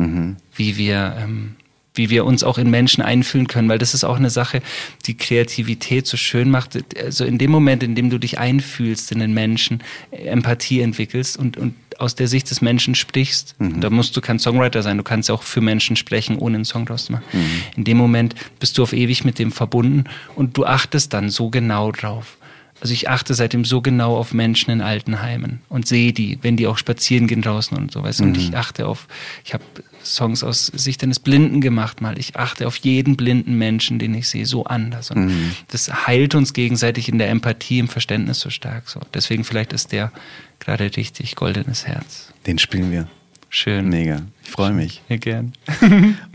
wie 0.55 0.77
wir 0.77 1.17
ähm, 1.19 1.57
wie 1.95 2.11
wir 2.11 2.25
uns 2.25 2.45
auch 2.45 2.59
in 2.59 2.71
Menschen 2.71 3.03
einfühlen 3.03 3.49
können, 3.49 3.69
weil 3.69 3.79
das 3.79 3.95
ist 3.95 4.05
auch 4.05 4.17
eine 4.17 4.31
Sache, 4.31 4.63
die 5.07 5.17
Kreativität 5.17 6.07
so 6.07 6.17
schön 6.17 6.51
macht. 6.51 6.79
Also 6.97 7.25
in 7.25 7.37
dem 7.39 7.51
Moment, 7.51 7.83
in 7.83 7.95
dem 7.95 8.11
du 8.11 8.19
dich 8.19 8.39
einfühlst 8.39 9.11
in 9.13 9.19
den 9.19 9.35
Menschen, 9.35 9.83
Empathie 10.11 10.81
entwickelst 10.81 11.37
und, 11.37 11.57
und 11.57 11.75
aus 11.99 12.15
der 12.15 12.29
Sicht 12.29 12.51
des 12.51 12.63
Menschen 12.63 12.95
sprichst, 12.95 13.57
mhm. 13.59 13.81
da 13.81 13.91
musst 13.91 14.17
du 14.17 14.21
kein 14.21 14.39
Songwriter 14.39 14.83
sein, 14.83 14.97
du 14.97 15.03
kannst 15.03 15.31
auch 15.31 15.43
für 15.43 15.61
Menschen 15.61 15.97
sprechen, 15.97 16.39
ohne 16.39 16.57
einen 16.57 16.65
Song 16.65 16.87
draus 16.87 17.07
zu 17.07 17.13
machen. 17.13 17.25
Mhm. 17.33 17.63
In 17.77 17.85
dem 17.85 17.97
Moment 17.97 18.35
bist 18.59 18.79
du 18.79 18.83
auf 18.83 18.93
ewig 18.93 19.25
mit 19.25 19.39
dem 19.39 19.53
verbunden 19.53 20.05
und 20.37 20.57
du 20.57 20.65
achtest 20.65 21.13
dann 21.13 21.29
so 21.29 21.51
genau 21.51 21.93
drauf. 21.93 22.39
Also 22.81 22.95
ich 22.95 23.09
achte 23.09 23.35
seitdem 23.35 23.65
so 23.65 23.81
genau 23.83 24.17
auf 24.17 24.33
Menschen 24.33 24.71
in 24.71 24.81
Altenheimen 24.81 25.61
und 25.69 25.87
sehe 25.87 26.13
die, 26.13 26.39
wenn 26.43 26.57
die 26.57 26.67
auch 26.67 26.79
spazieren 26.79 27.27
gehen 27.27 27.43
draußen 27.43 27.77
und 27.77 27.93
so 27.93 28.03
was. 28.03 28.21
Mhm. 28.21 28.29
Und 28.29 28.37
ich 28.39 28.57
achte 28.57 28.87
auf, 28.87 29.07
ich 29.45 29.53
habe 29.53 29.65
Songs 30.03 30.43
aus 30.43 30.67
Sicht 30.67 31.03
eines 31.03 31.19
Blinden 31.19 31.61
gemacht 31.61 32.01
mal. 32.01 32.19
Ich 32.19 32.37
achte 32.37 32.67
auf 32.67 32.77
jeden 32.77 33.17
blinden 33.17 33.59
Menschen, 33.59 33.99
den 33.99 34.15
ich 34.15 34.29
sehe, 34.29 34.47
so 34.47 34.65
anders. 34.65 35.11
Und 35.11 35.27
mhm. 35.27 35.53
das 35.69 36.07
heilt 36.07 36.35
uns 36.35 36.53
gegenseitig 36.53 37.09
in 37.09 37.19
der 37.19 37.29
Empathie, 37.29 37.79
im 37.79 37.89
Verständnis 37.89 38.41
so 38.41 38.51
stark. 38.51 38.89
So. 38.89 39.01
Deswegen 39.13 39.45
vielleicht 39.45 39.73
ist 39.73 39.93
der 39.93 40.11
gerade 40.59 40.97
richtig 40.97 41.37
goldenes 41.37 41.87
Herz. 41.87 42.33
Den 42.47 42.59
spielen 42.59 42.91
wir. 42.91 43.09
Schön. 43.51 43.89
Mega. 43.89 44.23
Ich 44.45 44.51
freue 44.51 44.73
mich. 44.73 45.03
Ja, 45.09 45.17
gern. 45.17 45.53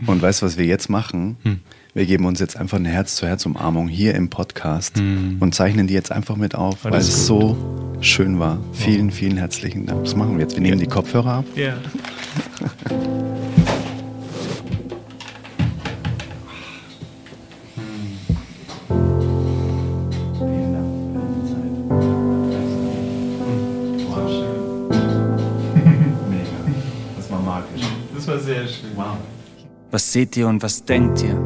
und 0.06 0.22
weißt 0.22 0.42
du, 0.42 0.46
was 0.46 0.58
wir 0.58 0.66
jetzt 0.66 0.90
machen? 0.90 1.36
Hm. 1.42 1.60
Wir 1.96 2.04
geben 2.04 2.26
uns 2.26 2.40
jetzt 2.40 2.58
einfach 2.58 2.76
eine 2.76 2.90
Herz-zu-Herz-Umarmung 2.90 3.88
hier 3.88 4.14
im 4.16 4.28
Podcast 4.28 4.98
hm. 4.98 5.38
und 5.40 5.54
zeichnen 5.54 5.86
die 5.86 5.94
jetzt 5.94 6.12
einfach 6.12 6.36
mit 6.36 6.54
auf, 6.54 6.84
weil 6.84 6.96
es 6.96 7.26
so 7.26 7.56
schön 8.02 8.38
war. 8.38 8.58
Vielen, 8.74 9.10
vielen 9.10 9.38
herzlichen 9.38 9.86
Dank. 9.86 10.04
Das 10.04 10.14
machen 10.14 10.34
wir 10.34 10.42
jetzt. 10.42 10.56
Wir 10.56 10.60
nehmen 10.60 10.78
ja. 10.78 10.84
die 10.84 10.90
Kopfhörer 10.90 11.36
ab. 11.36 11.46
Ja. 11.54 11.72
Was 29.90 30.12
seht 30.12 30.36
ihr 30.36 30.46
und 30.46 30.62
was 30.62 30.84
denkt 30.84 31.22
ihr, 31.22 31.40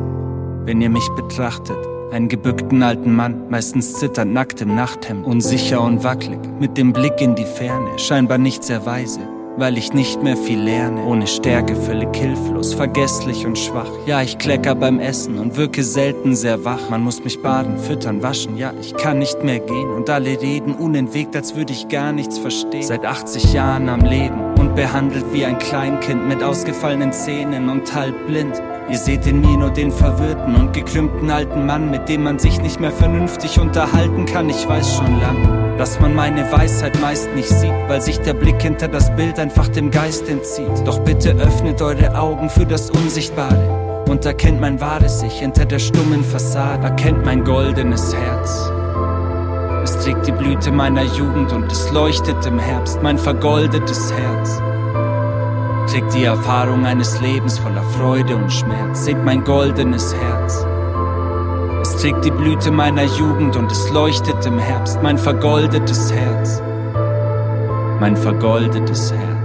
wenn 0.71 0.81
ihr 0.81 0.89
mich 0.89 1.09
betrachtet? 1.17 1.77
Einen 2.13 2.29
gebückten 2.29 2.85
alten 2.85 3.13
Mann, 3.13 3.51
meistens 3.51 3.95
zitternd 3.95 4.33
nackt 4.33 4.61
im 4.61 4.77
Nachthemd, 4.77 5.27
unsicher 5.27 5.81
und 5.81 6.05
wackelig, 6.05 6.39
mit 6.61 6.79
dem 6.79 6.93
Blick 6.93 7.21
in 7.21 7.35
die 7.35 7.45
Ferne, 7.45 7.99
scheinbar 7.99 8.39
nicht 8.39 8.63
sehr 8.63 8.87
weise, 8.87 9.19
weil 9.57 9.77
ich 9.77 9.93
nicht 9.95 10.23
mehr 10.23 10.37
viel 10.37 10.61
lerne. 10.61 11.03
Ohne 11.03 11.27
Stärke, 11.27 11.75
völlig 11.75 12.15
hilflos, 12.15 12.73
vergesslich 12.73 13.45
und 13.45 13.59
schwach. 13.59 13.91
Ja, 14.07 14.23
ich 14.23 14.39
klecker 14.39 14.77
beim 14.77 15.01
Essen 15.01 15.41
und 15.41 15.57
wirke 15.57 15.83
selten 15.83 16.37
sehr 16.37 16.65
wach. 16.65 16.89
Man 16.89 17.03
muss 17.03 17.25
mich 17.25 17.43
baden, 17.43 17.77
füttern, 17.77 18.23
waschen, 18.23 18.57
ja, 18.57 18.73
ich 18.81 18.95
kann 18.95 19.19
nicht 19.19 19.43
mehr 19.43 19.59
gehen. 19.59 19.91
Und 19.91 20.09
alle 20.09 20.41
reden 20.41 20.77
unentwegt, 20.77 21.35
als 21.35 21.57
würde 21.57 21.73
ich 21.73 21.89
gar 21.89 22.13
nichts 22.13 22.39
verstehen. 22.39 22.85
Seit 22.85 23.05
80 23.05 23.55
Jahren 23.55 23.89
am 23.89 24.03
Leben 24.03 24.55
und 24.57 24.77
behandelt 24.77 25.25
wie 25.33 25.45
ein 25.45 25.59
Kleinkind 25.59 26.29
mit 26.29 26.45
ausgefallenen 26.45 27.13
Zähnen 27.13 27.69
und 27.69 27.93
halb 27.93 28.29
blind. 28.29 28.63
Ihr 28.91 28.99
seht 28.99 29.25
in 29.25 29.41
mir 29.41 29.57
nur 29.57 29.71
den 29.71 29.93
verwirrten 29.93 30.57
und 30.57 30.73
gekrümmten 30.73 31.31
alten 31.31 31.65
Mann, 31.65 31.93
mit 31.93 32.09
dem 32.09 32.25
man 32.25 32.41
sich 32.41 32.61
nicht 32.61 32.81
mehr 32.81 32.91
vernünftig 32.91 33.61
unterhalten 33.61 34.27
kann. 34.27 34.51
Ich 34.51 34.67
weiß 34.67 34.97
schon 34.97 35.21
lang, 35.21 35.77
dass 35.79 36.01
man 36.01 36.13
meine 36.13 36.51
Weisheit 36.51 37.01
meist 37.01 37.33
nicht 37.37 37.49
sieht, 37.49 37.73
weil 37.87 38.01
sich 38.01 38.19
der 38.19 38.35
Blick 38.35 38.61
hinter 38.61 38.89
das 38.89 39.15
Bild 39.15 39.39
einfach 39.39 39.69
dem 39.69 39.93
Geist 39.93 40.29
entzieht. 40.29 40.85
Doch 40.85 40.99
bitte 40.99 41.37
öffnet 41.37 41.81
eure 41.81 42.19
Augen 42.19 42.51
für 42.51 42.67
das 42.67 42.91
Unsichtbare 42.91 44.05
und 44.09 44.27
erkennt 44.27 44.61
mein 44.61 44.81
wahres 44.81 45.23
Ich 45.23 45.39
hinter 45.39 45.67
der 45.67 45.79
stummen 45.79 46.25
Fassade, 46.25 46.89
erkennt 46.89 47.25
mein 47.25 47.45
goldenes 47.45 48.13
Herz. 48.13 48.73
Es 49.85 49.99
trägt 50.05 50.27
die 50.27 50.33
Blüte 50.33 50.73
meiner 50.73 51.05
Jugend 51.05 51.53
und 51.53 51.71
es 51.71 51.93
leuchtet 51.93 52.45
im 52.45 52.59
Herbst 52.59 53.01
mein 53.03 53.19
vergoldetes 53.19 54.13
Herz. 54.13 54.61
Trägt 55.91 56.15
die 56.15 56.23
Erfahrung 56.23 56.87
eines 56.87 57.21
Lebens 57.21 57.59
voller 57.59 57.83
Freude 57.83 58.37
und 58.37 58.53
Schmerz. 58.53 59.07
Seht 59.07 59.25
mein 59.25 59.43
goldenes 59.43 60.15
Herz. 60.15 60.65
Es 61.83 61.97
trägt 61.97 62.25
die 62.25 62.31
Blüte 62.31 62.71
meiner 62.71 63.03
Jugend 63.03 63.57
und 63.57 63.73
es 63.73 63.91
leuchtet 63.91 64.47
im 64.47 64.61
Herbst 64.61 65.03
mein 65.03 65.19
vergoldetes 65.19 66.13
Herz. 66.13 66.63
Mein 67.99 68.17
vergoldetes 68.17 69.13
Herz. 69.13 69.40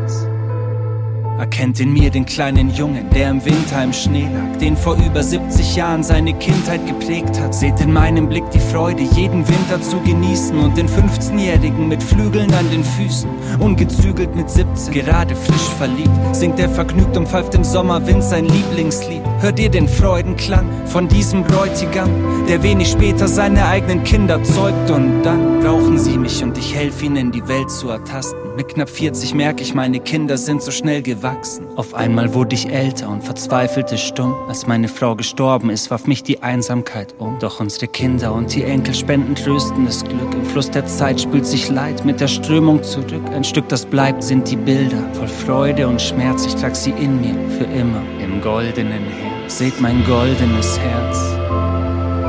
Erkennt 1.37 1.81
in 1.81 1.91
mir 1.91 2.09
den 2.09 2.25
kleinen 2.25 2.73
Jungen, 2.73 3.09
der 3.09 3.29
im 3.29 3.43
Winter 3.43 3.83
im 3.83 3.91
Schnee 3.91 4.27
lag, 4.33 4.57
den 4.59 4.77
vor 4.77 4.95
über 4.95 5.21
70 5.21 5.75
Jahren 5.75 6.01
seine 6.01 6.33
Kindheit 6.35 6.85
geprägt 6.87 7.37
hat. 7.41 7.53
Seht 7.53 7.81
in 7.81 7.91
meinem 7.91 8.29
Blick 8.29 8.49
die 8.51 8.59
Freude, 8.59 9.03
jeden 9.03 9.45
Winter 9.45 9.81
zu 9.81 9.99
genießen 9.99 10.57
und 10.57 10.77
den 10.77 10.87
15-Jährigen 10.87 11.89
mit 11.89 12.01
Flügeln 12.01 12.53
an 12.53 12.69
den 12.71 12.85
Füßen, 12.85 13.29
ungezügelt 13.59 14.33
mit 14.33 14.49
17, 14.49 14.93
gerade 14.93 15.35
frisch 15.35 15.69
verliebt, 15.77 16.09
singt 16.31 16.57
er 16.57 16.69
vergnügt 16.69 17.17
und 17.17 17.27
pfeift 17.27 17.53
im 17.53 17.65
Sommerwind 17.65 18.23
sein 18.23 18.45
Lieblingslied. 18.45 19.21
Hört 19.41 19.59
ihr 19.59 19.69
den 19.69 19.89
Freudenklang 19.89 20.69
von 20.85 21.09
diesem 21.09 21.43
Bräutigam, 21.43 22.09
der 22.47 22.63
wenig 22.63 22.89
später 22.89 23.27
seine 23.27 23.65
eigenen 23.65 24.05
Kinder 24.05 24.41
zeugt 24.43 24.89
und 24.89 25.23
dann 25.23 25.59
brauchen 25.59 25.99
sie 25.99 26.17
mich 26.17 26.41
und 26.41 26.57
ich 26.57 26.73
helfe 26.73 27.05
ihnen 27.05 27.33
die 27.33 27.45
Welt 27.45 27.69
zu 27.69 27.89
ertasten. 27.89 28.44
Mit 28.55 28.69
knapp 28.69 28.89
40 28.89 29.33
merke 29.33 29.63
ich, 29.63 29.73
meine 29.73 29.99
Kinder 29.99 30.37
sind 30.37 30.61
so 30.61 30.71
schnell 30.71 31.01
gewachsen. 31.01 31.67
Auf 31.75 31.93
einmal 31.93 32.33
wurde 32.33 32.55
ich 32.55 32.69
älter 32.69 33.09
und 33.09 33.21
verzweifelte 33.21 33.97
stumm. 33.97 34.33
Als 34.47 34.65
meine 34.65 34.87
Frau 34.87 35.13
gestorben 35.13 35.69
ist, 35.69 35.91
warf 35.91 36.07
mich 36.07 36.23
die 36.23 36.41
Einsamkeit 36.41 37.13
um. 37.19 37.37
Doch 37.39 37.59
unsere 37.59 37.87
Kinder 37.87 38.33
und 38.33 38.55
die 38.55 38.63
Enkel 38.63 38.95
spenden 38.95 39.35
tröstendes 39.35 40.05
Glück. 40.05 40.33
Im 40.33 40.45
Fluss 40.45 40.71
der 40.71 40.85
Zeit 40.85 41.19
spült 41.19 41.45
sich 41.45 41.69
Leid 41.69 42.05
mit 42.05 42.21
der 42.21 42.29
Strömung 42.29 42.81
zurück. 42.81 43.23
Ein 43.33 43.43
Stück, 43.43 43.67
das 43.67 43.85
bleibt, 43.85 44.23
sind 44.23 44.49
die 44.49 44.55
Bilder. 44.55 45.03
Voll 45.13 45.27
Freude 45.27 45.89
und 45.89 46.01
Schmerz, 46.01 46.45
ich 46.45 46.55
trag 46.55 46.77
sie 46.77 46.91
in 46.91 47.19
mir, 47.19 47.35
für 47.57 47.65
immer. 47.65 48.01
Im 48.23 48.39
goldenen 48.39 49.03
Herz. 49.03 49.57
Seht 49.57 49.81
mein 49.81 50.01
goldenes 50.05 50.79
Herz. 50.79 51.17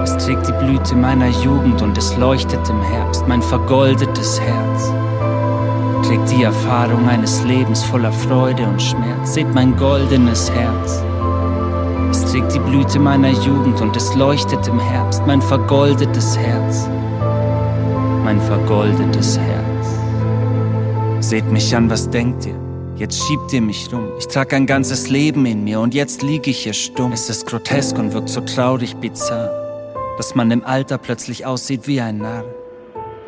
Es 0.02 0.24
trägt 0.24 0.48
die 0.48 0.64
Blüte 0.64 0.96
meiner 0.96 1.28
Jugend 1.28 1.82
und 1.82 1.96
es 1.96 2.16
leuchtet 2.16 2.68
im 2.68 2.82
Herbst, 2.82 3.28
mein 3.28 3.42
vergoldetes 3.42 4.40
Herz 4.40 4.92
trägt 6.06 6.30
die 6.30 6.44
Erfahrung 6.44 7.08
eines 7.08 7.42
Lebens 7.42 7.82
voller 7.82 8.12
Freude 8.12 8.64
und 8.64 8.80
Schmerz. 8.80 9.34
Seht 9.34 9.52
mein 9.54 9.76
goldenes 9.76 10.50
Herz. 10.52 11.02
Es 12.12 12.30
trägt 12.30 12.54
die 12.54 12.60
Blüte 12.60 13.00
meiner 13.00 13.30
Jugend 13.30 13.80
und 13.80 13.96
es 13.96 14.14
leuchtet 14.14 14.68
im 14.68 14.78
Herbst, 14.78 15.22
mein 15.26 15.42
vergoldetes 15.42 16.38
Herz. 16.38 16.88
Mein 18.24 18.40
vergoldetes 18.40 19.36
Herz. 19.36 21.26
Seht 21.26 21.50
mich 21.50 21.74
an, 21.74 21.90
was 21.90 22.08
denkt 22.08 22.46
ihr? 22.46 22.58
Jetzt 22.94 23.26
schiebt 23.26 23.52
ihr 23.52 23.60
mich 23.60 23.92
rum. 23.92 24.08
Ich 24.18 24.28
trag 24.28 24.52
ein 24.54 24.66
ganzes 24.66 25.10
Leben 25.10 25.44
in 25.44 25.64
mir 25.64 25.80
und 25.80 25.92
jetzt 25.92 26.22
lieg 26.22 26.46
ich 26.46 26.58
hier 26.58 26.72
stumm. 26.72 27.12
Es 27.12 27.28
ist 27.28 27.46
grotesk 27.46 27.98
und 27.98 28.14
wirkt 28.14 28.28
so 28.28 28.40
traurig 28.42 28.94
bizarr, 28.96 29.50
dass 30.16 30.36
man 30.36 30.52
im 30.52 30.64
Alter 30.64 30.98
plötzlich 30.98 31.44
aussieht 31.44 31.88
wie 31.88 32.00
ein 32.00 32.18
Narr. 32.18 32.55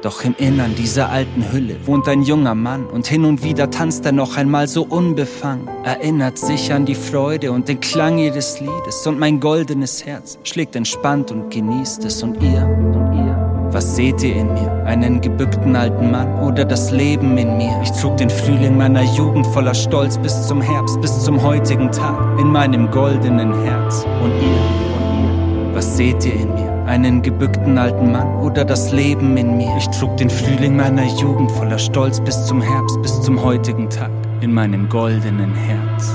Doch 0.00 0.24
im 0.24 0.36
Innern 0.38 0.76
dieser 0.76 1.10
alten 1.10 1.50
Hülle 1.50 1.74
wohnt 1.84 2.06
ein 2.06 2.22
junger 2.22 2.54
Mann 2.54 2.86
und 2.86 3.08
hin 3.08 3.24
und 3.24 3.42
wieder 3.42 3.68
tanzt 3.68 4.06
er 4.06 4.12
noch 4.12 4.36
einmal 4.36 4.68
so 4.68 4.84
unbefangen, 4.84 5.66
erinnert 5.82 6.38
sich 6.38 6.72
an 6.72 6.86
die 6.86 6.94
Freude 6.94 7.50
und 7.50 7.66
den 7.66 7.80
Klang 7.80 8.18
ihres 8.18 8.60
Liedes 8.60 9.04
und 9.08 9.18
mein 9.18 9.40
goldenes 9.40 10.06
Herz 10.06 10.38
schlägt 10.44 10.76
entspannt 10.76 11.32
und 11.32 11.50
genießt 11.50 12.04
es 12.04 12.22
und 12.22 12.40
ihr, 12.40 12.64
und 12.64 13.12
ihr. 13.12 13.68
Was 13.72 13.96
seht 13.96 14.22
ihr 14.22 14.36
in 14.36 14.54
mir? 14.54 14.84
Einen 14.86 15.20
gebückten 15.20 15.74
alten 15.74 16.12
Mann 16.12 16.42
oder 16.44 16.64
das 16.64 16.92
Leben 16.92 17.36
in 17.36 17.56
mir? 17.56 17.80
Ich 17.82 17.90
trug 17.90 18.16
den 18.18 18.30
Frühling 18.30 18.76
meiner 18.76 19.02
Jugend 19.02 19.48
voller 19.48 19.74
Stolz 19.74 20.16
bis 20.16 20.46
zum 20.46 20.62
Herbst, 20.62 21.00
bis 21.00 21.24
zum 21.24 21.42
heutigen 21.42 21.90
Tag 21.90 22.38
in 22.38 22.52
meinem 22.52 22.88
goldenen 22.92 23.52
Herz. 23.64 24.06
Und 24.22 24.30
ihr, 24.40 25.74
was 25.74 25.96
seht 25.96 26.24
ihr 26.24 26.34
in 26.34 26.54
mir? 26.54 26.67
Einen 26.88 27.20
gebückten 27.20 27.76
alten 27.76 28.12
Mann 28.12 28.40
oder 28.40 28.64
das 28.64 28.92
Leben 28.92 29.36
in 29.36 29.58
mir. 29.58 29.76
Ich 29.76 29.86
trug 29.88 30.16
den 30.16 30.30
Frühling 30.30 30.74
meiner 30.74 31.04
Jugend 31.04 31.52
voller 31.52 31.78
Stolz 31.78 32.18
bis 32.18 32.46
zum 32.46 32.62
Herbst, 32.62 33.00
bis 33.02 33.20
zum 33.20 33.42
heutigen 33.42 33.90
Tag 33.90 34.10
in 34.40 34.54
meinem 34.54 34.88
goldenen 34.88 35.54
Herz. 35.54 36.12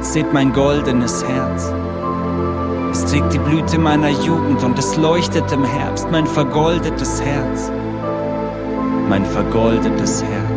Seht 0.00 0.32
mein 0.32 0.52
goldenes 0.52 1.24
Herz. 1.24 1.72
Es 2.90 3.04
trägt 3.04 3.32
die 3.32 3.38
Blüte 3.38 3.78
meiner 3.78 4.08
Jugend 4.08 4.64
und 4.64 4.76
es 4.76 4.96
leuchtet 4.96 5.52
im 5.52 5.64
Herbst, 5.64 6.10
mein 6.10 6.26
vergoldetes 6.26 7.22
Herz 7.22 7.70
mein 9.08 9.24
vergoldetes 9.24 10.22
Herz. 10.22 10.47